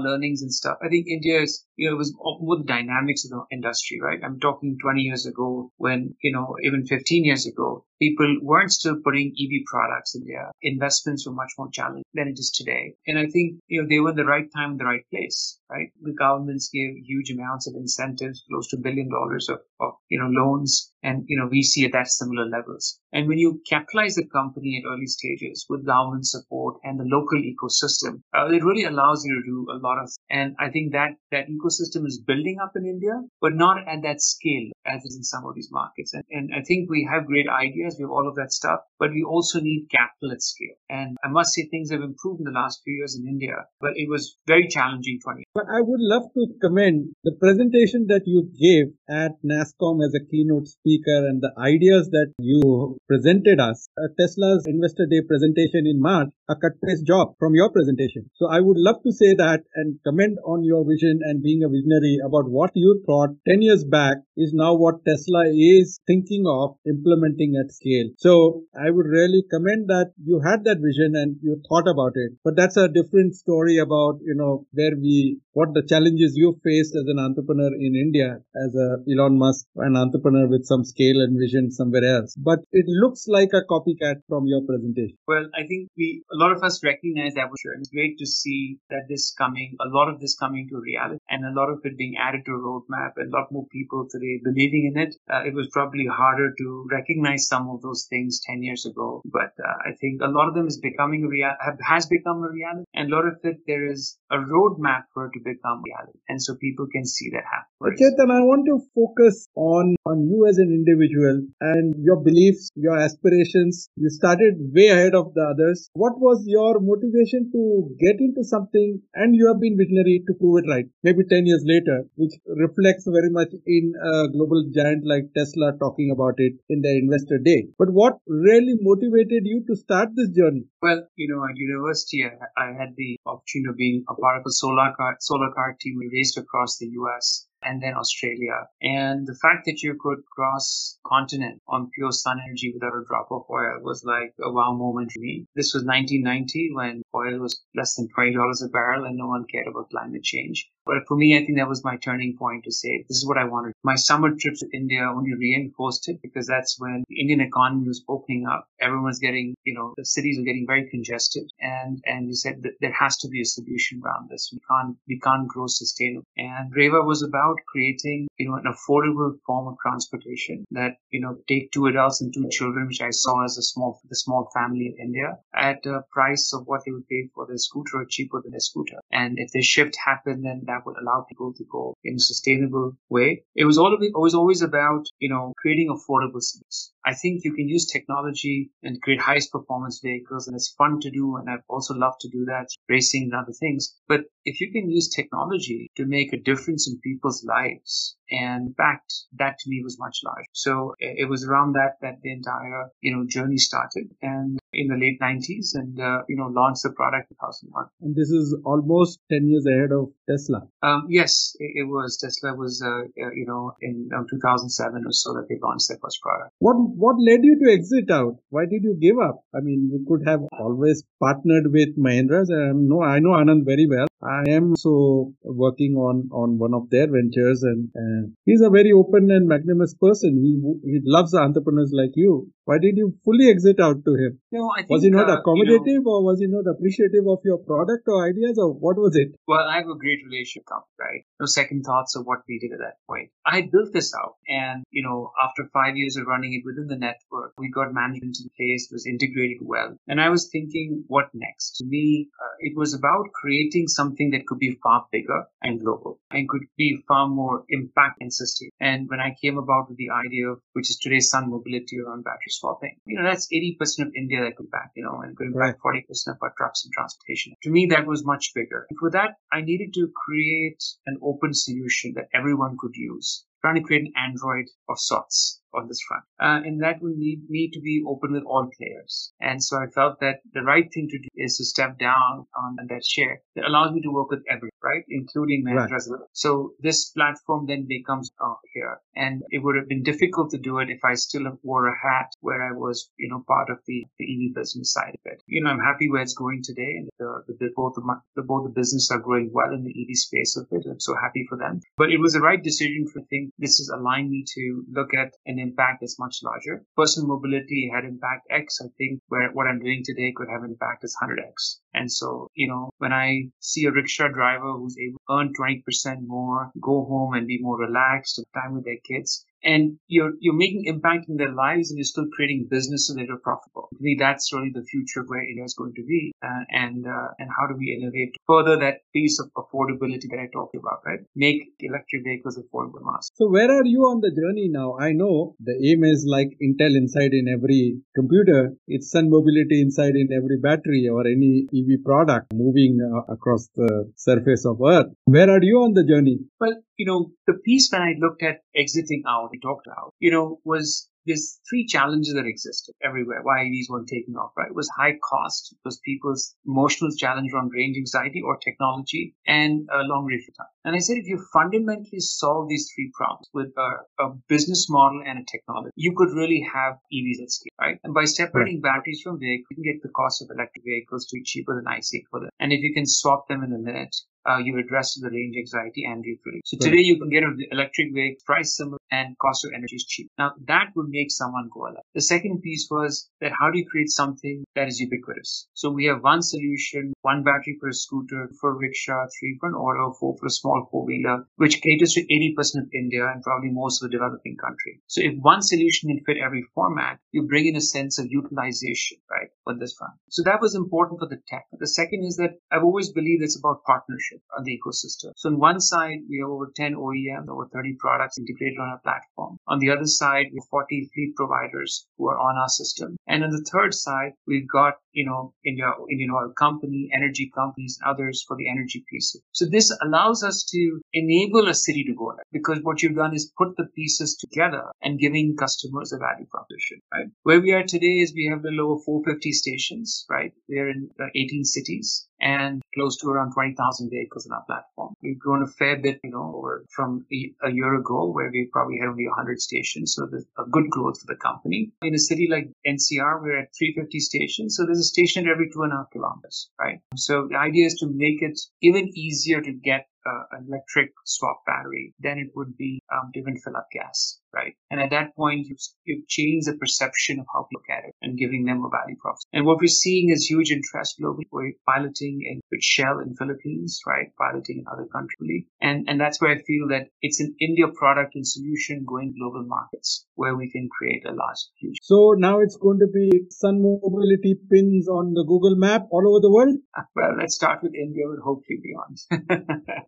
learnings 0.00 0.42
and 0.42 0.52
stuff, 0.52 0.78
I 0.82 0.88
think 0.88 1.06
India 1.08 1.42
is 1.42 1.64
you 1.76 1.88
know 1.88 1.94
it 1.94 1.98
was 1.98 2.14
more 2.14 2.58
the 2.58 2.64
dynamics 2.64 3.24
of 3.24 3.30
the 3.30 3.44
industry, 3.52 4.00
right? 4.00 4.20
I'm 4.22 4.40
talking 4.40 4.78
20 4.80 5.00
years 5.00 5.26
ago 5.26 5.70
when 5.76 6.14
you 6.22 6.32
know 6.32 6.56
even 6.62 6.86
15 6.86 7.24
years 7.24 7.46
ago 7.46 7.84
people 8.00 8.38
weren't 8.42 8.72
still 8.72 8.96
putting 9.02 9.32
EV 9.32 9.64
products 9.66 10.14
in 10.14 10.24
there. 10.26 10.50
Investments 10.62 11.26
were 11.26 11.32
much 11.32 11.52
more 11.58 11.68
challenging 11.72 12.04
than 12.14 12.28
it 12.28 12.38
is 12.38 12.50
today. 12.50 12.94
And 13.06 13.18
I 13.18 13.26
think, 13.26 13.56
you 13.68 13.82
know, 13.82 13.88
they 13.88 14.00
were 14.00 14.10
in 14.10 14.16
the 14.16 14.24
right 14.24 14.46
time, 14.54 14.72
in 14.72 14.76
the 14.76 14.84
right 14.84 15.04
place, 15.10 15.58
right? 15.70 15.92
The 16.02 16.12
governments 16.12 16.68
gave 16.72 16.96
huge 17.04 17.30
amounts 17.30 17.66
of 17.66 17.74
incentives, 17.74 18.44
close 18.48 18.68
to 18.68 18.76
billion 18.78 19.10
dollars 19.10 19.48
of, 19.48 19.60
of, 19.80 19.94
you 20.08 20.18
know, 20.18 20.28
loans. 20.28 20.92
And, 21.02 21.24
you 21.28 21.38
know, 21.38 21.48
we 21.50 21.62
see 21.62 21.84
it 21.84 21.94
at 21.94 22.08
similar 22.08 22.46
levels. 22.46 23.00
And 23.16 23.28
when 23.28 23.38
you 23.38 23.62
capitalize 23.66 24.16
the 24.16 24.26
company 24.26 24.76
at 24.76 24.86
early 24.86 25.06
stages 25.06 25.64
with 25.70 25.86
government 25.86 26.26
support 26.26 26.76
and 26.84 27.00
the 27.00 27.08
local 27.08 27.40
ecosystem, 27.40 28.20
uh, 28.36 28.52
it 28.52 28.62
really 28.62 28.84
allows 28.84 29.24
you 29.24 29.40
to 29.40 29.42
do 29.48 29.66
a 29.72 29.80
lot 29.80 29.96
of, 29.96 30.10
and 30.28 30.54
I 30.60 30.68
think 30.68 30.92
that 30.92 31.16
that 31.32 31.48
ecosystem 31.48 32.04
is 32.04 32.20
building 32.20 32.58
up 32.62 32.72
in 32.76 32.84
India, 32.84 33.14
but 33.40 33.54
not 33.54 33.88
at 33.88 34.02
that 34.02 34.20
scale 34.20 34.68
as 34.84 35.02
is 35.06 35.16
in 35.16 35.24
some 35.24 35.46
of 35.46 35.54
these 35.54 35.70
markets. 35.72 36.12
And, 36.12 36.24
and 36.30 36.50
I 36.54 36.60
think 36.60 36.90
we 36.90 37.08
have 37.10 37.24
great 37.24 37.48
ideas. 37.48 37.96
We 37.98 38.04
have 38.04 38.10
all 38.10 38.28
of 38.28 38.34
that 38.36 38.52
stuff, 38.52 38.80
but 38.98 39.08
we 39.10 39.24
also 39.24 39.60
need 39.60 39.88
capital 39.90 40.32
at 40.32 40.42
scale. 40.42 40.76
And 40.90 41.16
I 41.24 41.28
must 41.28 41.54
say 41.54 41.68
things 41.70 41.90
have 41.92 42.02
improved 42.02 42.40
in 42.40 42.44
the 42.44 42.52
last 42.52 42.82
few 42.84 42.96
years 43.00 43.16
in 43.16 43.26
India, 43.26 43.64
but 43.80 43.92
it 43.96 44.10
was 44.10 44.36
very 44.46 44.68
challenging 44.68 45.20
20 45.24 45.38
years. 45.38 45.52
But 45.54 45.72
I 45.72 45.80
would 45.80 46.04
love 46.04 46.28
to 46.34 46.46
commend 46.60 47.16
the 47.24 47.32
presentation 47.40 48.08
that 48.08 48.22
you 48.26 48.44
gave 48.60 48.92
at 49.08 49.32
NASSCOM 49.40 50.04
as 50.04 50.12
a 50.12 50.24
keynote 50.30 50.68
speaker 50.68 51.26
and 51.26 51.40
the 51.40 51.56
ideas 51.56 52.10
that 52.10 52.32
you 52.38 52.98
presented 53.08 53.60
us. 53.60 53.88
Uh, 53.96 54.08
Tesla's 54.18 54.66
Investor 54.66 55.06
Day 55.10 55.22
presentation 55.26 55.86
in 55.86 56.00
March, 56.00 56.28
a 56.48 56.56
cut 56.56 56.72
paste 56.84 57.06
job 57.06 57.34
from 57.38 57.54
your 57.54 57.70
presentation. 57.70 58.30
So 58.34 58.48
I 58.50 58.60
would 58.60 58.76
love 58.78 58.96
to 59.04 59.12
say 59.12 59.34
that 59.34 59.60
and 59.74 59.98
comment 60.04 60.38
on 60.44 60.64
your 60.64 60.84
vision 60.84 61.20
and 61.22 61.42
being 61.42 61.62
a 61.62 61.68
visionary 61.68 62.18
about 62.24 62.50
what 62.50 62.70
you 62.74 63.02
thought 63.06 63.30
10 63.48 63.62
years 63.62 63.84
back 63.84 64.18
is 64.36 64.52
now 64.52 64.74
what 64.74 65.04
Tesla 65.04 65.44
is 65.48 66.00
thinking 66.06 66.44
of 66.46 66.76
implementing 66.86 67.56
at 67.62 67.72
scale. 67.72 68.10
So 68.18 68.64
I 68.76 68.90
would 68.90 69.06
really 69.06 69.44
commend 69.50 69.88
that 69.88 70.12
you 70.22 70.40
had 70.44 70.64
that 70.64 70.78
vision 70.78 71.16
and 71.16 71.36
you 71.42 71.60
thought 71.68 71.88
about 71.88 72.12
it. 72.14 72.32
But 72.44 72.56
that's 72.56 72.76
a 72.76 72.88
different 72.88 73.34
story 73.34 73.78
about, 73.78 74.20
you 74.22 74.34
know, 74.34 74.66
where 74.72 74.96
we, 74.96 75.40
what 75.52 75.72
the 75.74 75.82
challenges 75.82 76.34
you 76.36 76.58
faced 76.62 76.94
as 76.94 77.06
an 77.06 77.18
entrepreneur 77.18 77.72
in 77.74 77.96
India, 77.96 78.38
as 78.54 78.74
a 78.74 79.00
Elon 79.10 79.38
Musk, 79.38 79.66
an 79.76 79.96
entrepreneur 79.96 80.46
with 80.46 80.66
some 80.66 80.84
scale 80.84 81.20
and 81.20 81.38
vision 81.38 81.70
somewhere 81.70 82.04
else. 82.04 82.34
But 82.36 82.60
it 82.72 82.86
looks 82.88 83.26
like 83.28 83.50
a 83.54 83.64
copycat 83.64 84.22
from 84.28 84.46
your 84.46 84.62
presentation. 84.62 85.16
Well, 85.26 85.48
I 85.54 85.66
think 85.66 85.88
we, 85.96 86.22
a 86.30 86.36
lot 86.36 86.52
of 86.52 86.62
us 86.62 86.82
recognize 86.84 87.34
that 87.34 87.48
for 87.48 87.56
sure. 87.60 87.74
It's 87.74 87.90
great 87.90 88.18
to 88.18 88.26
see 88.26 88.78
that 88.90 89.08
this 89.08 89.32
coming, 89.36 89.76
a 89.80 89.88
lot 89.88 90.08
of 90.12 90.20
this 90.20 90.36
coming 90.36 90.68
to 90.70 90.76
reality 90.78 91.20
and 91.28 91.44
a 91.44 91.58
lot 91.58 91.70
of 91.70 91.80
it 91.84 91.96
being 91.96 92.16
added 92.20 92.44
to 92.44 92.52
roadmap 92.52 93.12
and 93.16 93.32
a 93.32 93.36
lot 93.36 93.50
more 93.50 93.66
people 93.72 94.06
today 94.26 94.40
believing 94.42 94.92
in 94.94 95.02
it. 95.02 95.14
Uh, 95.30 95.44
it 95.44 95.54
was 95.54 95.68
probably 95.72 96.06
harder 96.06 96.52
to 96.58 96.86
recognize 96.90 97.46
some 97.46 97.68
of 97.68 97.82
those 97.82 98.06
things 98.08 98.40
10 98.46 98.62
years 98.62 98.86
ago, 98.86 99.22
but 99.24 99.52
uh, 99.62 99.76
I 99.86 99.92
think 100.00 100.20
a 100.22 100.28
lot 100.28 100.48
of 100.48 100.54
them 100.54 100.66
is 100.66 100.78
becoming 100.78 101.24
a 101.24 101.28
real, 101.28 101.50
has 101.86 102.06
become 102.06 102.42
a 102.42 102.50
reality 102.50 102.84
and 102.94 103.12
a 103.12 103.16
lot 103.16 103.26
of 103.26 103.34
it, 103.42 103.58
there 103.66 103.90
is 103.90 104.18
a 104.30 104.36
roadmap 104.36 105.04
for 105.14 105.26
it 105.26 105.32
to 105.34 105.40
become 105.44 105.82
reality. 105.84 106.18
And 106.28 106.42
so 106.42 106.54
people 106.56 106.86
can 106.92 107.04
see 107.04 107.30
that 107.30 107.44
happen. 107.44 107.96
Chetan, 107.96 108.30
I 108.30 108.40
want 108.42 108.66
to 108.66 108.80
focus 108.94 109.48
on, 109.54 109.96
on 110.06 110.28
you 110.28 110.46
as 110.48 110.58
an 110.58 110.70
individual 110.72 111.46
and 111.60 111.94
your 112.02 112.16
beliefs, 112.16 112.70
your 112.74 112.98
aspirations. 112.98 113.88
You 113.96 114.10
started 114.10 114.54
way 114.74 114.88
ahead 114.88 115.14
of 115.14 115.34
the 115.34 115.42
others. 115.42 115.90
What 115.94 116.18
was 116.18 116.42
your 116.46 116.80
motivation 116.80 117.50
to 117.52 117.94
get 118.00 118.18
into 118.18 118.44
something 118.44 119.00
and 119.14 119.34
you 119.34 119.46
have 119.48 119.60
been 119.60 119.76
visionary 119.76 120.22
to 120.26 120.34
prove 120.34 120.64
it 120.64 120.68
right? 120.68 120.86
Maybe 121.02 121.24
10 121.28 121.46
years 121.46 121.62
later, 121.64 122.04
which 122.16 122.32
reflects 122.46 123.06
very 123.06 123.30
much 123.30 123.52
in 123.66 123.92
a 124.16 124.28
global 124.28 124.64
giant 124.74 125.06
like 125.06 125.32
Tesla 125.36 125.72
talking 125.78 126.10
about 126.10 126.34
it 126.38 126.54
in 126.68 126.80
their 126.82 126.96
investor 126.96 127.38
day. 127.38 127.68
But 127.78 127.90
what 127.90 128.18
really 128.26 128.74
motivated 128.80 129.42
you 129.44 129.64
to 129.68 129.76
start 129.76 130.10
this 130.14 130.30
journey? 130.30 130.64
Well, 130.82 131.06
you 131.16 131.28
know, 131.28 131.44
at 131.44 131.56
university, 131.56 132.24
I, 132.24 132.34
I 132.56 132.66
had 132.72 132.94
the 132.96 133.18
opportunity 133.26 133.70
of 133.70 133.76
being 133.76 134.04
a 134.08 134.14
part 134.14 134.38
of 134.38 134.44
a 134.46 134.52
solar 134.52 134.92
car, 134.96 135.16
solar 135.20 135.52
car 135.52 135.76
team 135.80 135.96
we 135.98 136.10
raced 136.12 136.38
across 136.38 136.78
the 136.78 136.88
US 137.00 137.46
and 137.62 137.82
then 137.82 137.94
Australia. 137.94 138.68
And 138.82 139.26
the 139.26 139.38
fact 139.42 139.64
that 139.66 139.82
you 139.82 139.96
could 140.00 140.24
cross 140.26 140.98
continent 141.06 141.62
on 141.68 141.90
pure 141.94 142.12
sun 142.12 142.38
energy 142.44 142.72
without 142.72 142.96
a 142.96 143.04
drop 143.06 143.28
of 143.30 143.44
oil 143.50 143.80
was 143.82 144.04
like 144.04 144.34
a 144.42 144.52
wow 144.52 144.72
moment 144.72 145.12
for 145.12 145.20
me. 145.20 145.46
This 145.54 145.74
was 145.74 145.84
1990 145.84 146.70
when 146.74 147.02
oil 147.14 147.38
was 147.38 147.60
less 147.74 147.96
than 147.96 148.08
$20 148.16 148.64
a 148.64 148.68
barrel 148.68 149.04
and 149.04 149.16
no 149.16 149.26
one 149.26 149.44
cared 149.44 149.66
about 149.66 149.90
climate 149.90 150.22
change. 150.22 150.70
But 150.86 151.06
for 151.08 151.16
me, 151.16 151.36
I 151.36 151.44
think 151.44 151.58
that 151.58 151.68
was 151.68 151.84
my 151.84 151.96
turning 151.96 152.36
point 152.38 152.64
to 152.64 152.72
say, 152.72 153.04
this 153.08 153.16
is 153.16 153.26
what 153.26 153.38
I 153.38 153.44
wanted. 153.44 153.74
My 153.82 153.96
summer 153.96 154.30
trips 154.30 154.60
to 154.60 154.68
India 154.72 155.02
only 155.02 155.34
reinforced 155.34 156.08
it 156.08 156.22
because 156.22 156.46
that's 156.46 156.76
when 156.78 157.04
the 157.08 157.20
Indian 157.20 157.40
economy 157.40 157.88
was 157.88 158.04
opening 158.08 158.46
up. 158.46 158.68
Everyone 158.80 159.06
was 159.06 159.18
getting, 159.18 159.54
you 159.64 159.74
know, 159.74 159.94
the 159.96 160.04
cities 160.04 160.38
were 160.38 160.44
getting 160.44 160.66
very 160.66 160.88
congested. 160.88 161.50
And, 161.60 162.02
and 162.06 162.28
you 162.28 162.34
said 162.34 162.62
that 162.62 162.74
there 162.80 162.92
has 162.92 163.16
to 163.18 163.28
be 163.28 163.40
a 163.40 163.44
solution 163.44 164.00
around 164.04 164.30
this. 164.30 164.50
We 164.52 164.60
can't, 164.70 164.96
we 165.08 165.18
can't 165.18 165.48
grow 165.48 165.66
sustainable. 165.66 166.24
And 166.36 166.72
Reva 166.74 167.00
was 167.02 167.22
about 167.22 167.56
creating, 167.66 168.28
you 168.38 168.48
know, 168.48 168.56
an 168.56 168.72
affordable 168.72 169.34
form 169.44 169.68
of 169.68 169.76
transportation 169.82 170.64
that, 170.70 170.98
you 171.10 171.20
know, 171.20 171.36
take 171.48 171.72
two 171.72 171.86
adults 171.86 172.20
and 172.20 172.32
two 172.32 172.48
children, 172.50 172.86
which 172.86 173.00
I 173.00 173.10
saw 173.10 173.44
as 173.44 173.58
a 173.58 173.62
small, 173.62 174.00
the 174.08 174.14
small 174.14 174.50
family 174.54 174.94
in 174.96 175.06
India 175.06 175.38
at 175.54 175.84
a 175.86 176.04
price 176.12 176.52
of 176.52 176.66
what 176.66 176.82
they 176.84 176.92
would 176.92 177.08
pay 177.08 177.28
for 177.34 177.46
their 177.46 177.58
scooter 177.58 177.98
or 177.98 178.06
cheaper 178.08 178.40
than 178.42 178.54
a 178.54 178.60
scooter. 178.60 178.98
And 179.10 179.38
if 179.38 179.50
the 179.52 179.62
shift 179.62 179.96
happened, 180.04 180.44
then 180.44 180.62
that 180.66 180.75
that 180.76 180.86
would 180.86 180.96
allow 181.00 181.24
people 181.28 181.52
to 181.54 181.64
go 181.70 181.94
in 182.04 182.16
a 182.16 182.18
sustainable 182.18 182.96
way. 183.08 183.44
It 183.54 183.64
was 183.64 183.78
always, 183.78 184.12
always, 184.14 184.34
always 184.34 184.62
about, 184.62 185.06
you 185.18 185.30
know, 185.30 185.52
creating 185.56 185.88
affordable 185.88 186.42
cities. 186.42 186.92
I 187.04 187.14
think 187.14 187.44
you 187.44 187.54
can 187.54 187.68
use 187.68 187.86
technology 187.86 188.70
and 188.82 189.00
create 189.00 189.20
highest 189.20 189.52
performance 189.52 190.00
vehicles 190.02 190.46
and 190.46 190.56
it's 190.56 190.74
fun 190.76 191.00
to 191.00 191.10
do. 191.10 191.36
And 191.36 191.48
I've 191.48 191.64
also 191.68 191.94
loved 191.94 192.20
to 192.20 192.28
do 192.28 192.44
that, 192.46 192.68
racing 192.88 193.24
and 193.24 193.34
other 193.34 193.52
things. 193.52 193.94
But 194.08 194.22
if 194.44 194.60
you 194.60 194.70
can 194.72 194.90
use 194.90 195.08
technology 195.08 195.90
to 195.96 196.04
make 196.04 196.32
a 196.32 196.40
difference 196.40 196.88
in 196.88 197.00
people's 197.00 197.44
lives, 197.44 198.16
and 198.30 198.68
in 198.68 198.74
fact, 198.74 199.12
that 199.38 199.58
to 199.58 199.70
me 199.70 199.82
was 199.82 199.98
much 199.98 200.18
larger. 200.24 200.48
So 200.52 200.94
it 200.98 201.28
was 201.28 201.46
around 201.46 201.74
that 201.74 201.96
that 202.02 202.20
the 202.22 202.32
entire 202.32 202.90
you 203.00 203.14
know 203.14 203.24
journey 203.28 203.58
started, 203.58 204.14
and 204.22 204.58
in 204.72 204.88
the 204.88 204.96
late 204.96 205.18
90s, 205.20 205.74
and 205.74 205.98
uh, 206.00 206.22
you 206.28 206.36
know 206.36 206.46
launched 206.46 206.82
the 206.82 206.90
product 206.90 207.30
in 207.30 207.36
2001. 207.36 207.86
And 208.02 208.14
this 208.14 208.30
is 208.30 208.56
almost 208.64 209.20
10 209.30 209.48
years 209.48 209.64
ahead 209.66 209.92
of 209.92 210.12
Tesla. 210.28 210.68
Um, 210.82 211.06
yes, 211.08 211.56
it, 211.58 211.82
it, 211.82 211.88
was. 211.88 212.18
Tesla 212.18 212.54
was 212.54 212.82
uh, 212.84 212.88
uh 212.88 213.32
you 213.34 213.46
know 213.46 213.72
in 213.80 214.08
um, 214.16 214.26
2007 214.30 215.04
or 215.06 215.12
so 215.12 215.32
that 215.34 215.46
they 215.48 215.58
launched 215.62 215.88
their 215.88 215.98
first 216.02 216.20
product. 216.22 216.52
What 216.58 216.76
what 216.76 217.16
led 217.18 217.40
you 217.42 217.58
to 217.64 217.72
exit 217.72 218.10
out? 218.10 218.36
Why 218.50 218.64
did 218.66 218.82
you 218.82 218.96
give 219.00 219.18
up? 219.18 219.44
I 219.54 219.60
mean, 219.60 219.90
you 219.92 220.04
could 220.08 220.26
have 220.26 220.40
always 220.52 221.02
partnered 221.20 221.72
with 221.72 221.96
Mahindra. 221.98 222.42
Um, 222.50 222.88
no, 222.88 223.02
I 223.02 223.18
know 223.20 223.30
Anand 223.30 223.64
very 223.64 223.86
well. 223.88 224.06
I 224.22 224.44
am 224.48 224.76
so 224.76 225.34
working 225.44 225.96
on 225.96 226.28
on 226.32 226.58
one 226.58 226.74
of 226.74 226.90
their 226.90 227.06
ventures, 227.06 227.62
and 227.62 227.90
uh, 227.96 228.28
he's 228.44 228.60
a 228.60 228.70
very 228.70 228.92
open 228.92 229.30
and 229.30 229.48
magnanimous 229.48 229.94
person. 229.94 230.36
He 230.44 230.52
he 230.90 231.00
loves 231.04 231.34
entrepreneurs 231.34 231.92
like 231.92 232.12
you. 232.14 232.50
Why 232.66 232.78
did 232.82 232.96
you 232.96 233.14
fully 233.24 233.48
exit 233.48 233.78
out 233.78 234.04
to 234.04 234.14
him? 234.14 234.40
No, 234.50 234.68
I 234.76 234.80
think, 234.80 234.90
was 234.90 235.04
he 235.04 235.10
not 235.10 235.30
uh, 235.30 235.40
accommodative, 235.40 235.86
you 235.86 236.02
know, 236.02 236.10
or 236.10 236.24
was 236.24 236.40
he 236.40 236.48
not 236.48 236.66
appreciative 236.68 237.26
of 237.28 237.38
your 237.44 237.58
product 237.58 238.08
or 238.08 238.26
ideas, 238.26 238.58
or 238.58 238.72
what 238.72 238.96
was 238.96 239.14
it? 239.14 239.36
Well, 239.46 239.68
I 239.68 239.76
have 239.76 239.88
a 239.88 239.94
great 239.94 240.18
relationship, 240.26 240.64
right? 240.98 241.22
No 241.38 241.46
second 241.46 241.84
thoughts 241.84 242.16
of 242.16 242.26
what 242.26 242.40
we 242.48 242.58
did 242.58 242.72
at 242.72 242.80
that 242.80 242.96
point. 243.08 243.30
I 243.46 243.54
had 243.60 243.70
built 243.70 243.92
this 243.92 244.12
out, 244.20 244.34
and 244.48 244.82
you 244.90 245.04
know, 245.04 245.30
after 245.40 245.70
five 245.72 245.96
years 245.96 246.16
of 246.16 246.26
running 246.26 246.54
it 246.54 246.64
within 246.64 246.88
the 246.88 246.98
network, 246.98 247.52
we 247.56 247.70
got 247.70 247.94
management 247.94 248.36
in 248.42 248.50
place, 248.58 248.88
was 248.90 249.06
integrated 249.06 249.58
well, 249.60 249.94
and 250.08 250.20
I 250.20 250.30
was 250.30 250.48
thinking, 250.50 251.04
what 251.06 251.30
next? 251.34 251.76
To 251.76 251.86
me, 251.86 252.30
uh, 252.42 252.54
it 252.58 252.76
was 252.76 252.94
about 252.94 253.30
creating 253.32 253.86
something 253.86 254.30
that 254.30 254.44
could 254.44 254.58
be 254.58 254.76
far 254.82 255.06
bigger 255.12 255.44
and 255.62 255.78
global 255.78 256.18
and 256.32 256.48
could 256.48 256.66
be 256.76 256.98
far 257.06 257.28
more 257.28 257.64
impact 257.68 258.16
and 258.20 258.32
sustain. 258.32 258.70
And 258.80 259.08
when 259.08 259.20
I 259.20 259.36
came 259.40 259.56
about 259.56 259.88
with 259.88 259.98
the 259.98 260.10
idea 260.10 260.50
of, 260.50 260.58
which 260.72 260.90
is 260.90 260.96
today's 260.96 261.28
Sun 261.28 261.48
Mobility 261.50 262.00
around 262.00 262.24
battery 262.24 262.55
swapping, 262.58 262.96
you 263.06 263.16
know, 263.16 263.24
that's 263.24 263.48
80% 263.52 264.06
of 264.06 264.12
India 264.16 264.42
that 264.42 264.56
could 264.56 264.70
back, 264.70 264.92
you 264.96 265.04
know, 265.04 265.20
and 265.22 265.36
going 265.36 265.52
back 265.52 265.78
40% 265.84 266.02
of 266.28 266.36
our 266.42 266.52
trucks 266.56 266.84
and 266.84 266.92
transportation. 266.92 267.54
To 267.62 267.70
me, 267.70 267.86
that 267.90 268.06
was 268.06 268.24
much 268.24 268.52
bigger. 268.54 268.86
And 268.90 268.98
for 268.98 269.10
that, 269.10 269.36
I 269.52 269.60
needed 269.60 269.94
to 269.94 270.08
create 270.26 270.82
an 271.06 271.18
open 271.22 271.54
solution 271.54 272.14
that 272.16 272.28
everyone 272.34 272.76
could 272.78 272.94
use 272.94 273.44
trying 273.66 273.74
to 273.74 273.82
create 273.82 274.02
an 274.02 274.12
Android 274.16 274.66
of 274.88 274.98
sorts 274.98 275.60
on 275.76 275.88
this 275.88 276.00
front. 276.06 276.24
Uh, 276.40 276.66
and 276.66 276.82
that 276.82 277.00
will 277.00 277.14
need 277.16 277.48
me 277.48 277.70
to 277.72 277.80
be 277.80 278.02
open 278.06 278.32
with 278.32 278.44
all 278.44 278.68
players. 278.76 279.32
And 279.40 279.62
so 279.62 279.76
I 279.76 279.86
felt 279.94 280.20
that 280.20 280.40
the 280.52 280.62
right 280.62 280.88
thing 280.92 281.08
to 281.10 281.18
do 281.18 281.28
is 281.34 281.56
to 281.58 281.64
step 281.64 281.98
down 281.98 282.46
on 282.56 282.76
that 282.88 283.04
share 283.04 283.40
that 283.54 283.66
allows 283.66 283.92
me 283.92 284.00
to 284.02 284.10
work 284.10 284.30
with 284.30 284.42
everyone, 284.48 284.70
right? 284.82 285.04
Including 285.08 285.64
managers. 285.64 286.08
Right. 286.10 286.20
So 286.32 286.72
this 286.80 287.10
platform 287.10 287.66
then 287.66 287.86
becomes 287.88 288.30
uh, 288.42 288.54
here. 288.72 289.00
And 289.14 289.42
it 289.50 289.62
would 289.62 289.76
have 289.76 289.88
been 289.88 290.02
difficult 290.02 290.50
to 290.50 290.58
do 290.58 290.78
it 290.78 290.90
if 290.90 291.00
I 291.04 291.14
still 291.14 291.44
wore 291.62 291.88
a 291.88 291.96
hat 291.96 292.32
where 292.40 292.62
I 292.62 292.72
was, 292.72 293.10
you 293.18 293.28
know, 293.28 293.42
part 293.46 293.70
of 293.70 293.78
the, 293.86 294.04
the 294.18 294.24
EV 294.24 294.54
business 294.54 294.92
side 294.92 295.14
of 295.14 295.32
it. 295.32 295.42
You 295.46 295.62
know, 295.62 295.70
I'm 295.70 295.80
happy 295.80 296.10
where 296.10 296.22
it's 296.22 296.34
going 296.34 296.62
today. 296.62 296.96
And 296.98 297.08
the, 297.18 297.42
the, 297.46 297.54
the 297.60 297.70
both, 297.74 297.94
the, 297.94 298.02
the, 298.36 298.42
both 298.42 298.64
the 298.64 298.80
business 298.80 299.10
are 299.10 299.18
growing 299.18 299.50
well 299.52 299.72
in 299.72 299.84
the 299.84 299.90
EV 299.90 300.16
space 300.16 300.56
of 300.56 300.66
it. 300.70 300.86
I'm 300.88 301.00
so 301.00 301.14
happy 301.20 301.46
for 301.48 301.58
them. 301.58 301.80
But 301.96 302.10
it 302.10 302.20
was 302.20 302.34
the 302.34 302.40
right 302.40 302.62
decision 302.62 303.06
for 303.12 303.20
I 303.26 303.28
think 303.28 303.52
this 303.58 303.80
is 303.80 303.88
allowing 303.88 304.30
me 304.30 304.44
to 304.46 304.84
look 304.92 305.14
at 305.14 305.34
an 305.46 305.58
impact 305.68 306.02
is 306.02 306.16
much 306.18 306.36
larger. 306.42 306.84
Personal 306.96 307.28
mobility 307.28 307.90
had 307.92 308.04
impact 308.04 308.46
X. 308.50 308.78
I 308.82 308.88
think 308.98 309.20
where 309.28 309.50
what 309.52 309.66
I'm 309.66 309.82
doing 309.82 310.02
today 310.04 310.32
could 310.34 310.48
have 310.48 310.64
impact 310.64 311.04
is 311.04 311.16
100X. 311.22 311.80
And 311.94 312.10
so, 312.10 312.48
you 312.54 312.68
know, 312.68 312.90
when 312.98 313.12
I 313.12 313.50
see 313.60 313.84
a 313.86 313.92
rickshaw 313.92 314.28
driver 314.28 314.72
who's 314.72 314.96
able 314.98 315.18
to 315.18 315.34
earn 315.34 315.52
20% 315.58 316.26
more, 316.26 316.70
go 316.80 317.04
home 317.04 317.34
and 317.34 317.46
be 317.46 317.58
more 317.60 317.78
relaxed, 317.78 318.42
time 318.54 318.74
with 318.74 318.84
their 318.84 319.00
kids, 319.08 319.44
and 319.62 319.98
you're 320.06 320.32
you're 320.40 320.54
making 320.56 320.84
impact 320.86 321.28
in 321.28 321.36
their 321.36 321.52
lives 321.52 321.90
and 321.90 321.98
you're 321.98 322.04
still 322.04 322.28
creating 322.34 322.68
businesses 322.70 323.14
that 323.16 323.30
are 323.30 323.38
profitable. 323.38 323.88
To 323.92 323.98
me, 324.00 324.16
that's 324.18 324.52
really 324.52 324.70
the 324.74 324.84
future 324.84 325.20
of 325.20 325.28
where 325.28 325.42
India 325.42 325.64
is 325.64 325.74
going 325.74 325.94
to 325.94 326.04
be, 326.04 326.32
uh, 326.42 326.64
and 326.70 327.06
uh, 327.06 327.28
and 327.38 327.48
how 327.50 327.66
do 327.66 327.74
we 327.76 327.96
innovate 327.98 328.34
further 328.46 328.76
that 328.78 329.00
piece 329.12 329.38
of 329.40 329.50
affordability 329.56 330.28
that 330.30 330.40
I 330.40 330.48
talked 330.52 330.76
about, 330.76 331.00
right? 331.04 331.20
Make 331.34 331.72
electric 331.80 332.24
vehicles 332.24 332.58
affordable 332.58 333.04
mass. 333.04 333.30
So 333.34 333.48
where 333.48 333.70
are 333.70 333.84
you 333.84 334.02
on 334.02 334.20
the 334.20 334.30
journey 334.30 334.68
now? 334.68 334.96
I 334.98 335.12
know 335.12 335.56
the 335.60 335.74
aim 335.90 336.04
is 336.04 336.26
like 336.28 336.56
Intel 336.62 336.96
inside 336.96 337.32
in 337.32 337.48
every 337.48 337.98
computer. 338.14 338.74
It's 338.86 339.10
Sun 339.10 339.30
Mobility 339.30 339.80
inside 339.80 340.16
in 340.16 340.28
every 340.32 340.58
battery 340.58 341.08
or 341.08 341.26
any 341.26 341.66
EV 341.74 342.04
product 342.04 342.52
moving 342.54 342.98
uh, 343.00 343.32
across 343.32 343.68
the 343.74 344.12
surface 344.16 344.64
of 344.66 344.80
Earth. 344.82 345.12
Where 345.24 345.50
are 345.50 345.62
you 345.62 345.82
on 345.82 345.94
the 345.94 346.04
journey? 346.04 346.38
Well, 346.60 346.74
you 346.96 347.06
know, 347.06 347.32
the 347.46 347.54
piece 347.54 347.90
when 347.92 348.02
I 348.02 348.14
looked 348.18 348.42
at 348.42 348.60
exiting 348.74 349.22
out, 349.28 349.45
we 349.50 349.58
talked 349.60 349.86
about, 349.86 350.14
you 350.18 350.30
know, 350.30 350.60
was 350.64 351.08
there's 351.26 351.58
three 351.68 351.84
challenges 351.84 352.34
that 352.34 352.46
existed 352.46 352.94
everywhere 353.02 353.42
why 353.42 353.64
EVs 353.64 353.90
weren't 353.90 354.08
taking 354.08 354.36
off, 354.36 354.52
right? 354.56 354.68
It 354.68 354.74
was 354.74 354.88
high 354.96 355.18
cost, 355.28 355.72
it 355.72 355.78
was 355.84 355.98
people's 356.04 356.54
emotional 356.66 357.10
challenge 357.10 357.52
around 357.52 357.72
range 357.74 357.96
anxiety 357.96 358.40
or 358.42 358.56
technology, 358.56 359.34
and 359.46 359.88
a 359.92 360.02
long 360.02 360.24
refit 360.24 360.54
time. 360.56 360.68
And 360.84 360.94
I 360.94 361.00
said, 361.00 361.16
if 361.16 361.26
you 361.26 361.44
fundamentally 361.52 362.20
solve 362.20 362.68
these 362.68 362.88
three 362.94 363.10
problems 363.14 363.48
with 363.52 363.72
a, 363.76 364.22
a, 364.22 364.34
business 364.48 364.88
model 364.88 365.22
and 365.26 365.40
a 365.40 365.44
technology, 365.50 365.90
you 365.96 366.14
could 366.16 366.30
really 366.30 366.64
have 366.72 366.94
EVs 367.12 367.42
at 367.42 367.50
scale, 367.50 367.74
right? 367.80 367.98
And 368.04 368.14
by 368.14 368.24
separating 368.24 368.80
right. 368.80 368.94
batteries 368.94 369.20
from 369.22 369.40
vehicles, 369.40 369.66
you 369.70 369.76
can 369.76 369.92
get 369.92 370.02
the 370.02 370.10
cost 370.10 370.42
of 370.42 370.48
electric 370.54 370.84
vehicles 370.84 371.26
to 371.26 371.36
be 371.36 371.42
cheaper 371.42 371.74
than 371.74 371.88
ICE 371.88 372.22
for 372.30 372.40
them. 372.40 372.50
And 372.60 372.72
if 372.72 372.80
you 372.80 372.94
can 372.94 373.06
swap 373.06 373.48
them 373.48 373.64
in 373.64 373.72
a 373.72 373.78
minute, 373.78 374.14
uh, 374.48 374.58
you 374.58 374.78
address 374.78 375.14
the 375.14 375.30
range 375.30 375.56
anxiety 375.56 376.04
and 376.04 376.24
refueling. 376.24 376.60
So 376.64 376.76
today 376.80 377.02
you 377.02 377.18
can 377.18 377.30
get 377.30 377.42
an 377.42 377.58
electric 377.70 378.12
vehicle 378.12 378.42
price 378.46 378.76
similar 378.76 378.98
and 379.10 379.36
cost 379.38 379.64
of 379.64 379.72
energy 379.74 379.96
is 379.96 380.04
cheap. 380.04 380.30
Now 380.38 380.52
that 380.66 380.90
would 380.94 381.08
make 381.08 381.30
someone 381.30 381.68
go 381.72 381.82
alive. 381.82 382.04
The 382.14 382.20
second 382.20 382.62
piece 382.62 382.88
was 382.90 383.28
that 383.40 383.52
how 383.58 383.70
do 383.70 383.78
you 383.78 383.86
create 383.86 384.10
something 384.10 384.64
that 384.76 384.88
is 384.88 385.00
ubiquitous? 385.00 385.68
So 385.74 385.90
we 385.90 386.04
have 386.06 386.22
one 386.22 386.42
solution, 386.42 387.12
one 387.22 387.42
battery 387.42 387.76
for 387.80 387.88
a 387.88 387.94
scooter, 387.94 388.48
for 388.60 388.78
rickshaw, 388.78 389.26
three 389.38 389.56
for 389.58 389.68
an 389.68 389.74
auto, 389.74 390.14
four 390.20 390.36
for 390.38 390.46
a 390.46 390.50
small 390.50 390.86
four 390.90 391.04
wheeler, 391.04 391.44
which 391.56 391.82
caters 391.82 392.12
to 392.14 392.22
80% 392.22 392.82
of 392.82 392.88
India 392.94 393.26
and 393.26 393.42
probably 393.42 393.70
most 393.70 394.02
of 394.02 394.08
the 394.08 394.16
developing 394.16 394.56
country. 394.56 395.00
So 395.08 395.22
if 395.22 395.34
one 395.40 395.62
solution 395.62 396.10
can 396.10 396.22
fit 396.24 396.42
every 396.44 396.64
format, 396.74 397.18
you 397.32 397.42
bring 397.42 397.66
in 397.66 397.76
a 397.76 397.80
sense 397.80 398.18
of 398.18 398.26
utilization, 398.30 399.18
right, 399.30 399.48
on 399.66 399.78
this 399.78 399.94
front. 399.98 400.14
So 400.28 400.42
that 400.44 400.60
was 400.60 400.74
important 400.74 401.18
for 401.20 401.28
the 401.28 401.40
tech. 401.48 401.66
The 401.72 401.88
second 401.88 402.24
is 402.24 402.36
that 402.36 402.60
I've 402.70 402.84
always 402.84 403.10
believed 403.10 403.42
it's 403.42 403.58
about 403.58 403.84
partnership 403.84 404.40
on 404.56 404.64
the 404.64 404.78
ecosystem. 404.78 405.32
So 405.36 405.48
on 405.48 405.58
one 405.58 405.80
side, 405.80 406.18
we 406.28 406.38
have 406.40 406.50
over 406.50 406.70
10 406.76 406.94
OEMs, 406.94 407.48
over 407.48 407.66
30 407.72 407.96
products 407.98 408.38
integrated 408.38 408.78
on 408.78 408.88
our 408.88 409.00
platform. 409.00 409.58
On 409.66 409.78
the 409.78 409.90
other 409.90 410.06
side, 410.06 410.46
we 410.52 410.60
have 410.60 410.68
40 410.70 411.10
fleet 411.14 411.34
providers 411.34 412.06
who 412.18 412.28
are 412.28 412.38
on 412.38 412.56
our 412.56 412.68
system. 412.68 413.16
And 413.26 413.42
on 413.42 413.50
the 413.50 413.64
third 413.72 413.94
side, 413.94 414.32
we've 414.46 414.65
got, 414.70 414.94
you 415.12 415.24
know, 415.24 415.54
India, 415.64 415.90
Indian 416.10 416.30
Oil 416.30 416.52
Company, 416.56 417.10
energy 417.12 417.50
companies, 417.54 417.98
and 418.00 418.10
others 418.12 418.44
for 418.46 418.56
the 418.56 418.68
energy 418.68 419.04
piece. 419.10 419.36
So 419.52 419.66
this 419.66 419.96
allows 420.02 420.42
us 420.42 420.64
to 420.72 421.00
enable 421.12 421.68
a 421.68 421.74
city 421.74 422.04
to 422.04 422.14
go 422.14 422.32
there 422.36 422.44
because 422.52 422.78
what 422.82 423.02
you've 423.02 423.16
done 423.16 423.34
is 423.34 423.52
put 423.56 423.76
the 423.76 423.86
pieces 423.94 424.36
together 424.36 424.84
and 425.02 425.18
giving 425.18 425.56
customers 425.56 426.12
a 426.12 426.18
value 426.18 426.46
proposition, 426.46 427.00
right? 427.12 427.26
Where 427.42 427.60
we 427.60 427.72
are 427.72 427.84
today 427.84 428.18
is 428.18 428.34
we 428.34 428.48
have 428.50 428.62
the 428.62 428.70
lower 428.70 428.98
450 429.04 429.52
stations, 429.52 430.24
right? 430.28 430.52
We're 430.68 430.90
in 430.90 431.10
uh, 431.20 431.26
18 431.34 431.64
cities 431.64 432.26
and 432.40 432.82
close 432.94 433.16
to 433.18 433.28
around 433.28 433.52
20,000 433.52 434.10
vehicles 434.10 434.46
on 434.46 434.56
our 434.56 434.64
platform. 434.64 435.14
We've 435.22 435.38
grown 435.38 435.62
a 435.62 435.66
fair 435.66 435.96
bit, 435.96 436.20
you 436.22 436.30
know, 436.30 436.54
over 436.56 436.84
from 436.94 437.26
a, 437.32 437.70
year 437.70 437.94
ago 437.94 438.30
where 438.30 438.50
we 438.50 438.68
probably 438.72 438.98
had 438.98 439.08
only 439.08 439.26
100 439.26 439.60
stations. 439.60 440.14
So 440.14 440.26
there's 440.30 440.46
a 440.58 440.64
good 440.70 440.88
growth 440.90 441.20
for 441.20 441.26
the 441.26 441.36
company. 441.36 441.92
In 442.02 442.14
a 442.14 442.18
city 442.18 442.48
like 442.50 442.68
NCR, 442.86 443.42
we're 443.42 443.58
at 443.58 443.74
350 443.76 444.20
stations. 444.20 444.76
So 444.76 444.86
there's 444.86 445.00
a 445.00 445.04
station 445.04 445.48
every 445.48 445.70
two 445.70 445.82
and 445.82 445.92
a 445.92 445.96
half 445.96 446.10
kilometers, 446.10 446.70
right? 446.80 447.00
So 447.16 447.48
the 447.50 447.58
idea 447.58 447.86
is 447.86 447.94
to 448.00 448.06
make 448.06 448.42
it 448.42 448.58
even 448.82 449.10
easier 449.14 449.60
to 449.60 449.72
get 449.72 450.06
uh, 450.26 450.42
electric 450.66 451.12
swap 451.24 451.62
battery 451.66 452.14
then 452.18 452.38
it 452.38 452.50
would 452.54 452.76
be 452.76 453.00
um, 453.12 453.30
fill 453.34 453.76
up 453.76 453.86
gas 453.92 454.40
right? 454.56 454.74
And 454.90 455.00
at 455.00 455.10
that 455.10 455.36
point, 455.36 455.66
you, 455.66 455.76
you 456.04 456.24
change 456.28 456.64
the 456.64 456.76
perception 456.80 457.40
of 457.40 457.46
how 457.52 457.64
people 457.64 457.76
look 457.76 457.90
at 457.92 458.08
it 458.08 458.14
and 458.22 458.38
giving 458.38 458.64
them 458.64 458.84
a 458.84 458.88
value 458.88 459.16
proposition. 459.20 459.52
And 459.52 459.66
what 459.66 459.78
we're 459.80 459.88
seeing 459.88 460.30
is 460.30 460.46
huge 460.46 460.70
interest 460.70 461.20
globally. 461.20 461.44
We're 461.52 461.76
piloting 461.86 462.40
in, 462.48 462.60
with 462.70 462.82
Shell 462.82 463.20
in 463.20 463.36
Philippines, 463.36 464.00
right? 464.06 464.32
Piloting 464.38 464.78
in 464.80 464.84
other 464.90 465.06
countries. 465.12 465.66
And, 465.80 466.08
and 466.08 466.18
that's 466.18 466.40
where 466.40 466.52
I 466.52 466.62
feel 466.62 466.88
that 466.88 467.12
it's 467.20 467.40
an 467.40 467.54
India 467.60 467.86
product 467.88 468.34
and 468.34 468.46
solution 468.46 469.04
going 469.06 469.34
global 469.38 469.64
markets 469.66 470.24
where 470.34 470.56
we 470.56 470.70
can 470.70 470.88
create 470.88 471.26
a 471.26 471.36
large 471.36 471.60
future. 471.78 472.00
So 472.02 472.34
now 472.38 472.60
it's 472.60 472.76
going 472.76 473.00
to 473.00 473.10
be 473.12 473.50
Sun 473.50 473.82
Mobility 473.82 474.56
pins 474.70 475.08
on 475.08 475.34
the 475.34 475.44
Google 475.44 475.76
map 475.76 476.08
all 476.10 476.24
over 476.28 476.40
the 476.40 476.50
world? 476.50 476.76
Well, 477.14 477.36
let's 477.38 477.54
start 477.54 477.82
with 477.82 477.94
India 477.94 478.24
and 478.28 478.42
hopefully 478.42 478.78
beyond. 478.82 479.16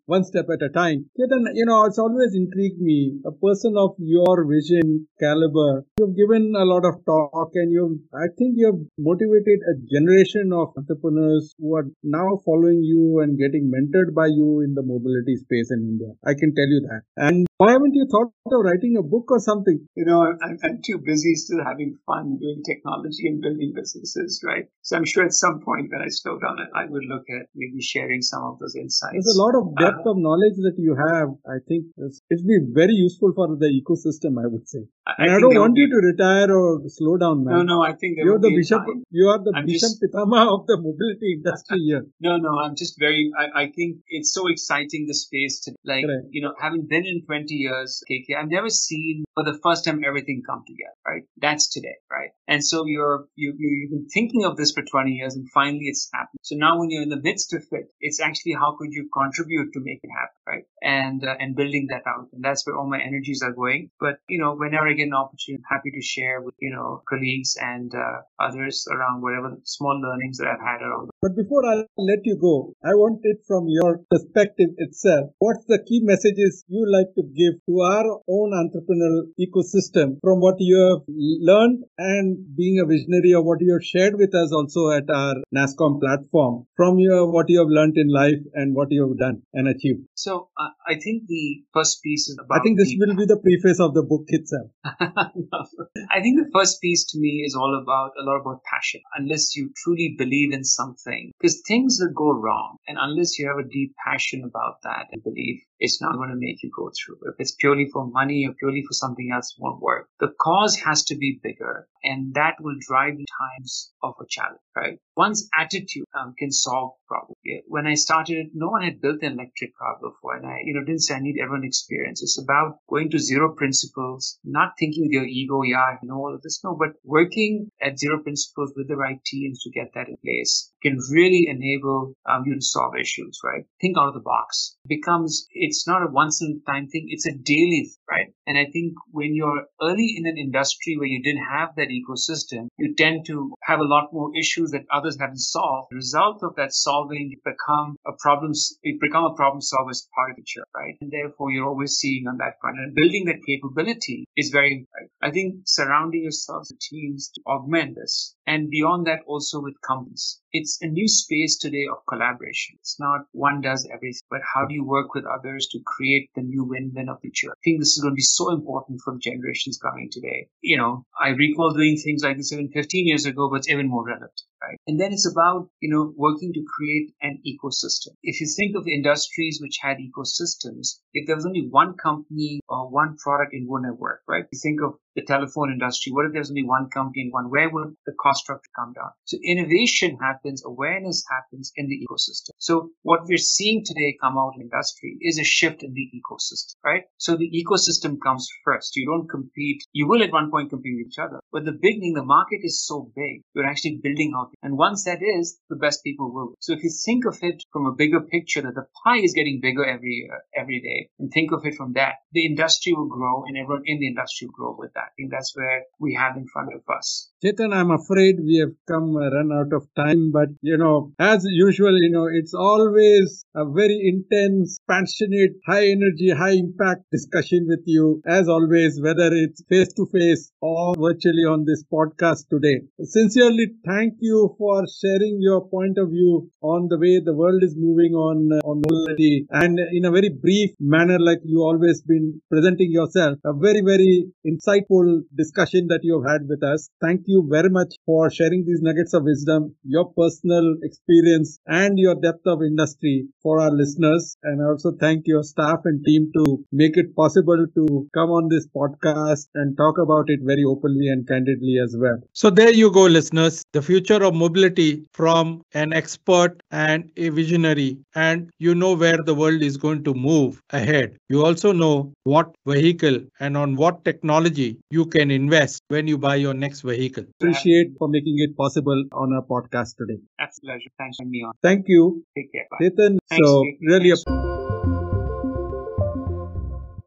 One 0.08 0.24
step 0.24 0.46
at 0.50 0.62
a 0.62 0.70
time. 0.70 1.04
Chetan, 1.20 1.44
you 1.52 1.66
know, 1.66 1.84
it's 1.84 1.98
always 1.98 2.34
intrigued 2.34 2.80
me. 2.80 3.20
A 3.26 3.30
person 3.30 3.74
of 3.76 3.90
your 3.98 4.46
vision, 4.48 5.06
caliber. 5.20 5.84
You've 5.98 6.16
given 6.16 6.54
a 6.56 6.64
lot 6.64 6.86
of 6.88 7.04
talk 7.04 7.50
and 7.52 7.70
you've, 7.70 8.00
I 8.14 8.32
think 8.38 8.54
you've 8.56 8.88
motivated 8.96 9.60
a 9.68 9.74
generation 9.92 10.50
of 10.54 10.72
entrepreneurs 10.78 11.52
who 11.58 11.76
are 11.76 11.84
now 12.02 12.40
following 12.46 12.80
you 12.82 13.20
and 13.20 13.36
getting 13.36 13.68
mentored 13.68 14.14
by 14.14 14.28
you 14.28 14.62
in 14.64 14.72
the 14.72 14.82
mobility 14.82 15.36
space 15.36 15.68
in 15.70 15.84
India. 15.84 16.14
I 16.24 16.32
can 16.32 16.54
tell 16.54 16.68
you 16.72 16.88
that. 16.88 17.02
And 17.18 17.46
why 17.58 17.72
haven't 17.72 17.92
you 17.92 18.06
thought 18.08 18.32
of 18.46 18.64
writing 18.64 18.96
a 18.96 19.02
book 19.02 19.30
or 19.30 19.40
something? 19.40 19.84
You 19.94 20.06
know, 20.06 20.22
I'm, 20.22 20.56
I'm 20.64 20.80
too 20.80 21.02
busy 21.04 21.34
still 21.34 21.58
having 21.62 21.98
fun 22.06 22.38
doing 22.40 22.62
technology 22.64 23.26
and 23.26 23.42
building 23.42 23.72
businesses, 23.74 24.40
right? 24.42 24.64
So 24.80 24.96
I'm 24.96 25.04
sure 25.04 25.24
at 25.24 25.34
some 25.34 25.60
point 25.60 25.90
when 25.90 26.00
I 26.00 26.08
slow 26.08 26.38
down, 26.38 26.56
I 26.74 26.86
would 26.86 27.04
look 27.04 27.24
at 27.28 27.48
maybe 27.54 27.82
sharing 27.82 28.22
some 28.22 28.44
of 28.44 28.58
those 28.58 28.74
insights. 28.74 29.12
There's 29.12 29.36
a 29.36 29.42
lot 29.42 29.58
of 29.58 29.76
depth 29.76 29.97
uh, 30.06 30.10
of 30.10 30.16
knowledge 30.18 30.56
that 30.66 30.76
you 30.78 30.96
have. 30.96 31.28
I 31.46 31.58
think 31.66 31.86
it's, 31.96 32.20
it'd 32.30 32.46
be 32.46 32.58
very 32.72 32.94
useful 32.94 33.32
for 33.34 33.48
the 33.56 33.68
ecosystem 33.68 34.42
I 34.42 34.46
would 34.46 34.68
say. 34.68 34.84
I, 35.06 35.12
and 35.18 35.30
I, 35.32 35.40
don't 35.40 35.54
want 35.54 35.76
you 35.76 35.88
to 35.88 36.06
retire 36.06 36.52
or 36.54 36.82
slow 36.88 37.16
down, 37.16 37.44
man. 37.44 37.54
No, 37.54 37.62
no, 37.62 37.82
I 37.82 37.94
think 37.94 38.18
you're 38.18 38.38
the 38.38 38.54
bishop. 38.54 38.84
Time. 38.84 39.02
You 39.10 39.28
are 39.28 39.38
the 39.38 39.52
I'm 39.56 39.66
bishop 39.66 39.88
just, 39.88 40.02
pitama 40.02 40.52
of 40.52 40.66
the 40.66 40.76
mobility 40.76 41.34
industry 41.36 41.78
here. 41.80 42.04
No, 42.20 42.36
no, 42.36 42.58
I'm 42.58 42.74
just 42.76 42.98
very. 42.98 43.30
I, 43.38 43.62
I 43.62 43.70
think 43.70 43.98
it's 44.08 44.34
so 44.34 44.48
exciting 44.48 45.06
the 45.06 45.14
space 45.14 45.60
to 45.64 45.72
like 45.84 46.04
Correct. 46.04 46.26
you 46.30 46.42
know 46.42 46.52
having 46.60 46.86
been 46.86 47.06
in 47.06 47.24
20 47.24 47.54
years, 47.54 48.02
KK. 48.10 48.36
I've 48.36 48.50
never 48.50 48.68
seen 48.68 49.24
for 49.34 49.44
the 49.44 49.58
first 49.62 49.84
time 49.84 50.02
everything 50.04 50.42
come 50.44 50.64
together. 50.66 50.96
Right, 51.06 51.22
that's 51.40 51.68
today, 51.68 51.96
right? 52.10 52.30
And 52.46 52.64
so 52.64 52.84
you're 52.86 53.28
you, 53.34 53.54
you 53.56 53.68
you've 53.78 53.90
been 53.90 54.08
thinking 54.08 54.44
of 54.44 54.56
this 54.56 54.72
for 54.72 54.82
20 54.82 55.12
years, 55.12 55.36
and 55.36 55.48
finally 55.50 55.84
it's 55.84 56.08
happened. 56.12 56.40
So 56.42 56.56
now 56.56 56.78
when 56.78 56.90
you're 56.90 57.02
in 57.02 57.08
the 57.08 57.22
midst 57.22 57.54
of 57.54 57.64
it, 57.70 57.86
it's 58.00 58.20
actually 58.20 58.54
how 58.54 58.76
could 58.78 58.92
you 58.92 59.08
contribute 59.12 59.72
to 59.72 59.77
make 59.82 60.00
it 60.02 60.10
happen, 60.10 60.38
right? 60.46 60.64
And 60.82 61.24
uh, 61.24 61.34
and 61.38 61.56
building 61.56 61.88
that 61.90 62.02
out, 62.06 62.28
and 62.32 62.42
that's 62.44 62.66
where 62.66 62.76
all 62.76 62.88
my 62.88 63.00
energies 63.00 63.42
are 63.42 63.52
going. 63.52 63.90
But 64.00 64.18
you 64.28 64.40
know, 64.40 64.54
whenever 64.54 64.88
I 64.88 64.92
get 64.94 65.08
an 65.08 65.14
opportunity, 65.14 65.62
I'm 65.62 65.76
happy 65.76 65.90
to 65.90 66.02
share 66.02 66.40
with, 66.40 66.54
you 66.60 66.74
know, 66.74 67.02
colleagues 67.08 67.56
and 67.60 67.94
uh, 67.94 68.22
others 68.40 68.86
around 68.90 69.22
whatever 69.22 69.56
small 69.64 70.00
learnings 70.00 70.38
that 70.38 70.48
I've 70.48 70.64
had 70.64 70.82
around. 70.82 71.10
But 71.22 71.36
before 71.36 71.64
I 71.66 71.84
let 71.96 72.20
you 72.24 72.36
go, 72.40 72.74
I 72.84 72.94
want 72.94 73.20
it 73.22 73.38
from 73.46 73.66
your 73.68 74.00
perspective 74.10 74.70
itself. 74.78 75.30
What's 75.38 75.64
the 75.66 75.82
key 75.86 76.00
messages 76.02 76.64
you 76.68 76.84
like 76.90 77.14
to 77.16 77.22
give 77.22 77.54
to 77.66 77.80
our 77.80 78.20
own 78.28 78.52
entrepreneurial 78.52 79.30
ecosystem 79.38 80.18
from 80.22 80.40
what 80.40 80.56
you 80.58 80.78
have 80.90 81.02
learned 81.08 81.84
and 81.98 82.56
being 82.56 82.80
a 82.80 82.86
visionary 82.86 83.32
of 83.32 83.44
what 83.44 83.60
you 83.60 83.72
have 83.72 83.84
shared 83.84 84.14
with 84.16 84.34
us 84.34 84.52
also 84.52 84.90
at 84.90 85.08
our 85.10 85.36
NASSCOM 85.54 86.00
platform 86.00 86.66
from 86.76 86.98
your, 86.98 87.30
what 87.30 87.48
you 87.48 87.58
have 87.58 87.68
learned 87.68 87.96
in 87.96 88.08
life 88.08 88.40
and 88.54 88.74
what 88.74 88.88
you 88.90 89.06
have 89.08 89.18
done 89.18 89.42
and 89.54 89.67
achieved? 89.68 90.06
So 90.14 90.48
uh, 90.58 90.70
I 90.86 90.94
think 90.94 91.26
the 91.26 91.62
first 91.72 92.02
piece 92.02 92.28
is 92.28 92.38
about. 92.38 92.60
I 92.60 92.62
think 92.62 92.78
this 92.78 92.90
the, 92.90 92.98
will 92.98 93.16
be 93.16 93.26
the 93.26 93.38
preface 93.38 93.80
of 93.80 93.94
the 93.94 94.02
book 94.02 94.24
itself. 94.28 94.70
I 94.84 96.20
think 96.20 96.38
the 96.38 96.50
first 96.52 96.80
piece 96.80 97.04
to 97.12 97.18
me 97.18 97.42
is 97.46 97.54
all 97.54 97.78
about 97.82 98.12
a 98.20 98.24
lot 98.24 98.40
about 98.40 98.62
passion. 98.64 99.00
Unless 99.16 99.56
you 99.56 99.70
truly 99.76 100.14
believe 100.16 100.52
in 100.52 100.64
something, 100.64 101.32
because 101.38 101.62
things 101.66 101.98
will 102.00 102.14
go 102.14 102.30
wrong, 102.32 102.76
and 102.86 102.98
unless 103.00 103.38
you 103.38 103.46
have 103.48 103.64
a 103.64 103.68
deep 103.68 103.94
passion 104.04 104.42
about 104.44 104.82
that 104.82 105.06
and 105.12 105.22
belief, 105.22 105.62
it's 105.78 106.00
not 106.00 106.16
going 106.16 106.30
to 106.30 106.36
make 106.36 106.62
you 106.62 106.70
go 106.76 106.90
through. 106.90 107.18
If 107.30 107.36
it's 107.38 107.54
purely 107.54 107.88
for 107.92 108.06
money 108.06 108.46
or 108.46 108.54
purely 108.54 108.82
for 108.86 108.94
something 108.94 109.30
else, 109.32 109.54
it 109.56 109.62
won't 109.62 109.80
work. 109.80 110.08
The 110.20 110.32
cause 110.40 110.76
has 110.76 111.04
to 111.04 111.16
be 111.16 111.40
bigger, 111.42 111.88
and 112.02 112.34
that 112.34 112.56
will 112.60 112.76
drive 112.80 113.14
you 113.18 113.26
times 113.40 113.92
of 114.02 114.14
a 114.20 114.24
challenge, 114.28 114.60
right? 114.76 114.98
One's 115.16 115.48
attitude 115.56 116.04
um, 116.18 116.34
can 116.38 116.50
solve 116.50 116.92
problems. 117.06 117.36
When 117.66 117.86
I 117.86 117.94
started, 117.94 118.48
no 118.54 118.68
one 118.68 118.82
had 118.82 119.00
built 119.00 119.22
an 119.22 119.32
electric 119.34 119.76
car 119.76 119.96
before, 120.00 120.36
and 120.36 120.46
I, 120.46 120.58
you 120.64 120.74
know, 120.74 120.84
didn't 120.84 121.02
say 121.02 121.14
I 121.14 121.20
need 121.20 121.38
everyone 121.40 121.64
experience. 121.64 122.22
It's 122.22 122.40
about 122.42 122.78
going 122.88 123.10
to 123.10 123.18
zero 123.18 123.54
principles, 123.54 124.38
not 124.44 124.72
thinking 124.78 125.04
with 125.04 125.12
your 125.12 125.26
ego, 125.26 125.62
yeah, 125.62 125.80
I 125.80 125.98
know 126.02 126.16
all 126.16 126.34
of 126.34 126.42
this, 126.42 126.60
no, 126.64 126.76
but 126.78 126.94
working 127.04 127.70
at 127.80 127.98
zero 127.98 128.22
principles 128.22 128.72
with 128.76 128.88
the 128.88 128.96
right 128.96 129.22
teams 129.24 129.62
to 129.62 129.70
get 129.70 129.92
that 129.94 130.08
in 130.08 130.16
place 130.24 130.72
can 130.82 130.98
really 131.10 131.46
enable 131.48 132.14
um, 132.28 132.44
you 132.46 132.54
to 132.54 132.60
solve 132.60 132.94
issues, 133.00 133.40
right? 133.44 133.64
Think 133.80 133.96
out 133.98 134.08
of 134.08 134.14
the 134.14 134.20
box. 134.20 134.76
It 134.84 134.88
becomes 134.88 135.46
it's 135.52 135.86
not 135.86 136.02
a 136.02 136.10
once 136.10 136.42
in 136.42 136.60
a 136.60 136.70
time 136.70 136.88
thing, 136.88 137.06
it's 137.08 137.26
a 137.26 137.32
daily, 137.32 137.90
right? 138.10 138.32
And 138.46 138.58
I 138.58 138.66
think 138.72 138.94
when 139.10 139.34
you're 139.34 139.64
early 139.82 140.14
in 140.16 140.26
an 140.26 140.38
industry 140.38 140.96
where 140.96 141.06
you 141.06 141.22
didn't 141.22 141.44
have 141.44 141.70
that 141.76 141.88
ecosystem, 141.88 142.68
you 142.78 142.94
tend 142.94 143.26
to 143.26 143.52
have 143.62 143.80
a 143.80 143.84
lot 143.84 144.12
more 144.12 144.30
issues 144.36 144.70
that 144.70 144.86
others 144.92 145.16
haven't 145.18 145.40
solved. 145.40 145.88
The 145.90 145.96
result 145.96 146.42
of 146.42 146.54
that 146.56 146.72
solving 146.72 147.34
become 147.44 147.96
a 148.06 148.12
problem, 148.18 148.52
it 148.82 149.00
become 149.00 149.24
a 149.24 149.34
problem 149.34 149.60
solver 149.60 149.90
as 149.90 150.08
part 150.14 150.30
of 150.30 150.36
the 150.36 150.42
chair, 150.44 150.64
right? 150.74 150.96
And 151.00 151.10
therefore 151.10 151.50
you're 151.50 151.68
always 151.68 151.94
seeing 151.94 152.26
on 152.26 152.38
that 152.38 152.54
front 152.60 152.78
and 152.78 152.94
building 152.94 153.24
that 153.26 153.44
capability 153.46 154.26
is 154.36 154.50
very 154.50 154.72
important. 154.72 155.10
I 155.22 155.30
think 155.30 155.62
surrounding 155.66 156.22
yourselves 156.22 156.70
with 156.70 156.80
teams 156.80 157.30
to 157.34 157.42
augment 157.46 157.96
this 157.96 158.34
and 158.48 158.70
beyond 158.70 159.06
that 159.06 159.20
also 159.26 159.60
with 159.60 159.74
companies. 159.86 160.40
It's 160.52 160.78
a 160.80 160.86
new 160.86 161.06
space 161.06 161.58
today 161.58 161.86
of 161.92 161.98
collaboration. 162.08 162.76
It's 162.80 162.98
not 162.98 163.26
one 163.32 163.60
does 163.60 163.86
everything, 163.92 164.26
but 164.30 164.40
how 164.54 164.64
do 164.64 164.72
you 164.72 164.84
work 164.84 165.12
with 165.14 165.26
others 165.26 165.68
to 165.72 165.80
create 165.84 166.30
the 166.34 166.40
new 166.40 166.64
win-win 166.64 167.10
of 167.10 167.18
the 167.20 167.28
future? 167.28 167.52
I 167.52 167.60
think 167.62 167.80
this 167.80 167.94
is 167.94 168.00
going 168.00 168.12
to 168.12 168.16
be 168.16 168.22
so 168.22 168.50
important 168.54 169.00
for 169.04 169.12
the 169.12 169.20
generations 169.20 169.78
coming 169.78 170.08
today. 170.10 170.48
You 170.62 170.78
know, 170.78 171.04
I 171.20 171.28
recall 171.28 171.74
doing 171.74 171.98
things 171.98 172.22
like 172.24 172.38
this 172.38 172.50
even 172.50 172.70
15 172.70 173.06
years 173.06 173.26
ago, 173.26 173.50
but 173.50 173.58
it's 173.58 173.68
even 173.68 173.90
more 173.90 174.06
relevant 174.06 174.40
right? 174.62 174.78
And 174.86 175.00
then 175.00 175.12
it's 175.12 175.30
about, 175.30 175.68
you 175.80 175.90
know, 175.90 176.12
working 176.16 176.52
to 176.52 176.64
create 176.76 177.14
an 177.22 177.40
ecosystem. 177.46 178.14
If 178.22 178.40
you 178.40 178.46
think 178.46 178.76
of 178.76 178.86
industries 178.86 179.58
which 179.60 179.78
had 179.80 179.98
ecosystems, 179.98 181.00
if 181.12 181.26
there 181.26 181.36
was 181.36 181.46
only 181.46 181.66
one 181.68 181.94
company 181.96 182.60
or 182.68 182.90
one 182.90 183.16
product, 183.16 183.54
it 183.54 183.62
wouldn't 183.66 183.98
work, 183.98 184.22
right? 184.28 184.44
You 184.52 184.58
think 184.62 184.80
of 184.82 184.94
the 185.14 185.24
telephone 185.24 185.72
industry. 185.72 186.12
What 186.12 186.26
if 186.26 186.32
there's 186.32 186.50
only 186.50 186.64
one 186.64 186.90
company 186.90 187.22
and 187.22 187.32
one? 187.32 187.50
Where 187.50 187.70
would 187.70 187.94
the 188.06 188.12
cost 188.20 188.44
structure 188.44 188.70
come 188.76 188.92
down? 188.92 189.10
So 189.24 189.38
innovation 189.44 190.16
happens, 190.20 190.62
awareness 190.64 191.24
happens 191.28 191.72
in 191.76 191.88
the 191.88 191.98
ecosystem. 192.06 192.50
So 192.58 192.90
what 193.02 193.24
we're 193.24 193.38
seeing 193.38 193.84
today 193.84 194.16
come 194.20 194.38
out 194.38 194.52
in 194.56 194.62
industry 194.62 195.16
is 195.20 195.38
a 195.38 195.44
shift 195.44 195.82
in 195.82 195.92
the 195.92 196.08
ecosystem, 196.14 196.74
right? 196.84 197.04
So 197.16 197.36
the 197.36 197.50
ecosystem 197.50 198.18
comes 198.22 198.48
first. 198.64 198.94
You 198.96 199.06
don't 199.06 199.28
compete. 199.28 199.82
You 199.92 200.06
will 200.06 200.22
at 200.22 200.32
one 200.32 200.50
point 200.50 200.70
compete 200.70 200.94
with 200.98 201.08
each 201.08 201.18
other, 201.18 201.40
but 201.52 201.64
the 201.64 201.72
beginning, 201.72 202.14
the 202.14 202.24
market 202.24 202.60
is 202.62 202.86
so 202.86 203.10
big. 203.16 203.42
You're 203.54 203.66
actually 203.66 204.00
building 204.02 204.34
out 204.36 204.47
and 204.62 204.76
once 204.76 205.04
that 205.04 205.20
is, 205.22 205.58
the 205.68 205.76
best 205.76 206.04
people 206.04 206.32
will. 206.32 206.54
So 206.60 206.72
if 206.72 206.82
you 206.82 206.90
think 207.04 207.24
of 207.24 207.38
it 207.42 207.62
from 207.72 207.86
a 207.86 207.94
bigger 207.94 208.20
picture 208.20 208.62
that 208.62 208.74
the 208.74 208.86
pie 209.04 209.18
is 209.18 209.34
getting 209.34 209.60
bigger 209.60 209.84
every 209.84 210.12
year, 210.22 210.42
every 210.56 210.80
day, 210.80 211.08
and 211.18 211.30
think 211.30 211.52
of 211.52 211.64
it 211.64 211.74
from 211.74 211.92
that, 211.94 212.14
the 212.32 212.46
industry 212.46 212.92
will 212.92 213.08
grow 213.08 213.44
and 213.46 213.56
everyone 213.56 213.82
in 213.86 214.00
the 214.00 214.08
industry 214.08 214.46
will 214.46 214.54
grow 214.54 214.76
with 214.78 214.92
that. 214.94 215.08
I 215.08 215.14
think 215.16 215.30
that's 215.30 215.52
where 215.56 215.82
we 215.98 216.14
have 216.14 216.36
in 216.36 216.46
front 216.52 216.74
of 216.74 216.82
us. 216.94 217.30
Chetan, 217.44 217.74
I'm 217.74 217.90
afraid 217.90 218.36
we 218.40 218.58
have 218.58 218.74
come 218.86 219.16
uh, 219.16 219.30
run 219.30 219.50
out 219.52 219.72
of 219.72 219.86
time, 219.94 220.32
but 220.32 220.48
you 220.60 220.76
know, 220.76 221.12
as 221.18 221.44
usual, 221.48 221.96
you 222.00 222.10
know, 222.10 222.26
it's 222.26 222.54
always 222.54 223.44
a 223.54 223.64
very 223.64 223.98
intense, 224.12 224.80
passionate, 224.88 225.52
high 225.66 225.86
energy, 225.88 226.30
high 226.30 226.56
impact 226.56 227.04
discussion 227.12 227.66
with 227.68 227.82
you, 227.86 228.20
as 228.26 228.48
always, 228.48 229.00
whether 229.00 229.30
it's 229.32 229.62
face 229.68 229.92
to 229.94 230.06
face 230.06 230.50
or 230.60 230.94
virtually 230.96 231.44
on 231.44 231.64
this 231.64 231.84
podcast 231.92 232.48
today. 232.50 232.80
Sincerely, 233.00 233.68
thank 233.86 234.14
you 234.20 234.37
you 234.38 234.54
for 234.58 234.76
sharing 235.00 235.36
your 235.48 235.60
point 235.68 235.98
of 235.98 236.10
view 236.10 236.50
on 236.62 236.88
the 236.92 236.98
way 237.04 237.14
the 237.20 237.34
world 237.34 237.62
is 237.68 237.74
moving 237.76 238.14
on 238.14 238.36
uh, 238.52 238.60
on 238.70 238.82
mobility 238.86 239.46
and 239.62 239.78
in 239.98 240.04
a 240.04 240.10
very 240.18 240.30
brief 240.46 240.70
manner 240.78 241.18
like 241.28 241.40
you 241.44 241.60
always 241.70 242.02
been 242.02 242.40
presenting 242.50 242.90
yourself. 242.98 243.38
A 243.44 243.52
very 243.52 243.82
very 243.92 244.14
insightful 244.46 245.22
discussion 245.42 245.88
that 245.88 246.00
you 246.02 246.20
have 246.20 246.30
had 246.32 246.48
with 246.48 246.62
us. 246.62 246.88
Thank 247.00 247.22
you 247.26 247.46
very 247.50 247.70
much 247.70 247.94
for 248.06 248.30
sharing 248.30 248.64
these 248.64 248.82
nuggets 248.82 249.14
of 249.14 249.24
wisdom 249.24 249.74
your 249.84 250.06
personal 250.12 250.76
experience 250.82 251.58
and 251.66 251.98
your 251.98 252.14
depth 252.14 252.46
of 252.46 252.62
industry 252.62 253.26
for 253.42 253.60
our 253.60 253.70
listeners. 253.70 254.36
And 254.42 254.62
also 254.62 254.92
thank 255.00 255.26
your 255.26 255.42
staff 255.42 255.80
and 255.84 256.04
team 256.04 256.30
to 256.36 256.64
make 256.72 256.96
it 256.96 257.14
possible 257.16 257.66
to 257.74 258.08
come 258.14 258.30
on 258.30 258.48
this 258.48 258.66
podcast 258.76 259.46
and 259.54 259.76
talk 259.76 259.98
about 259.98 260.28
it 260.28 260.40
very 260.42 260.64
openly 260.64 261.08
and 261.08 261.26
candidly 261.26 261.78
as 261.82 261.96
well. 261.98 262.18
So 262.32 262.50
there 262.50 262.72
you 262.72 262.90
go 262.90 263.04
listeners. 263.04 263.64
The 263.72 263.82
future 263.82 264.22
of 264.22 264.27
mobility 264.32 265.04
from 265.12 265.62
an 265.74 265.92
expert 265.92 266.60
and 266.70 267.10
a 267.16 267.28
visionary, 267.30 267.98
and 268.14 268.50
you 268.58 268.74
know 268.74 268.94
where 268.94 269.18
the 269.22 269.34
world 269.34 269.62
is 269.62 269.76
going 269.76 270.04
to 270.04 270.14
move 270.14 270.60
ahead. 270.70 271.16
You 271.28 271.44
also 271.44 271.72
know 271.72 272.12
what 272.24 272.54
vehicle 272.66 273.20
and 273.40 273.56
on 273.56 273.76
what 273.76 274.04
technology 274.04 274.78
you 274.90 275.06
can 275.06 275.30
invest 275.30 275.82
when 275.88 276.06
you 276.06 276.18
buy 276.18 276.36
your 276.36 276.54
next 276.54 276.82
vehicle. 276.82 277.24
Appreciate 277.40 277.92
for 277.98 278.08
making 278.08 278.38
it 278.38 278.56
possible 278.56 279.04
on 279.12 279.32
our 279.32 279.42
podcast 279.42 279.96
today. 279.96 280.18
Absolute 280.38 280.70
pleasure. 280.72 280.90
Thanks 280.98 281.16
for 281.18 281.24
me 281.26 281.42
on. 281.42 281.52
Thank 281.62 281.86
you. 281.88 282.24
Take 282.36 282.52
care. 282.52 282.66
Bye. 282.70 282.88
Chetan, 282.88 283.18
so 283.32 283.64
really. 283.82 284.47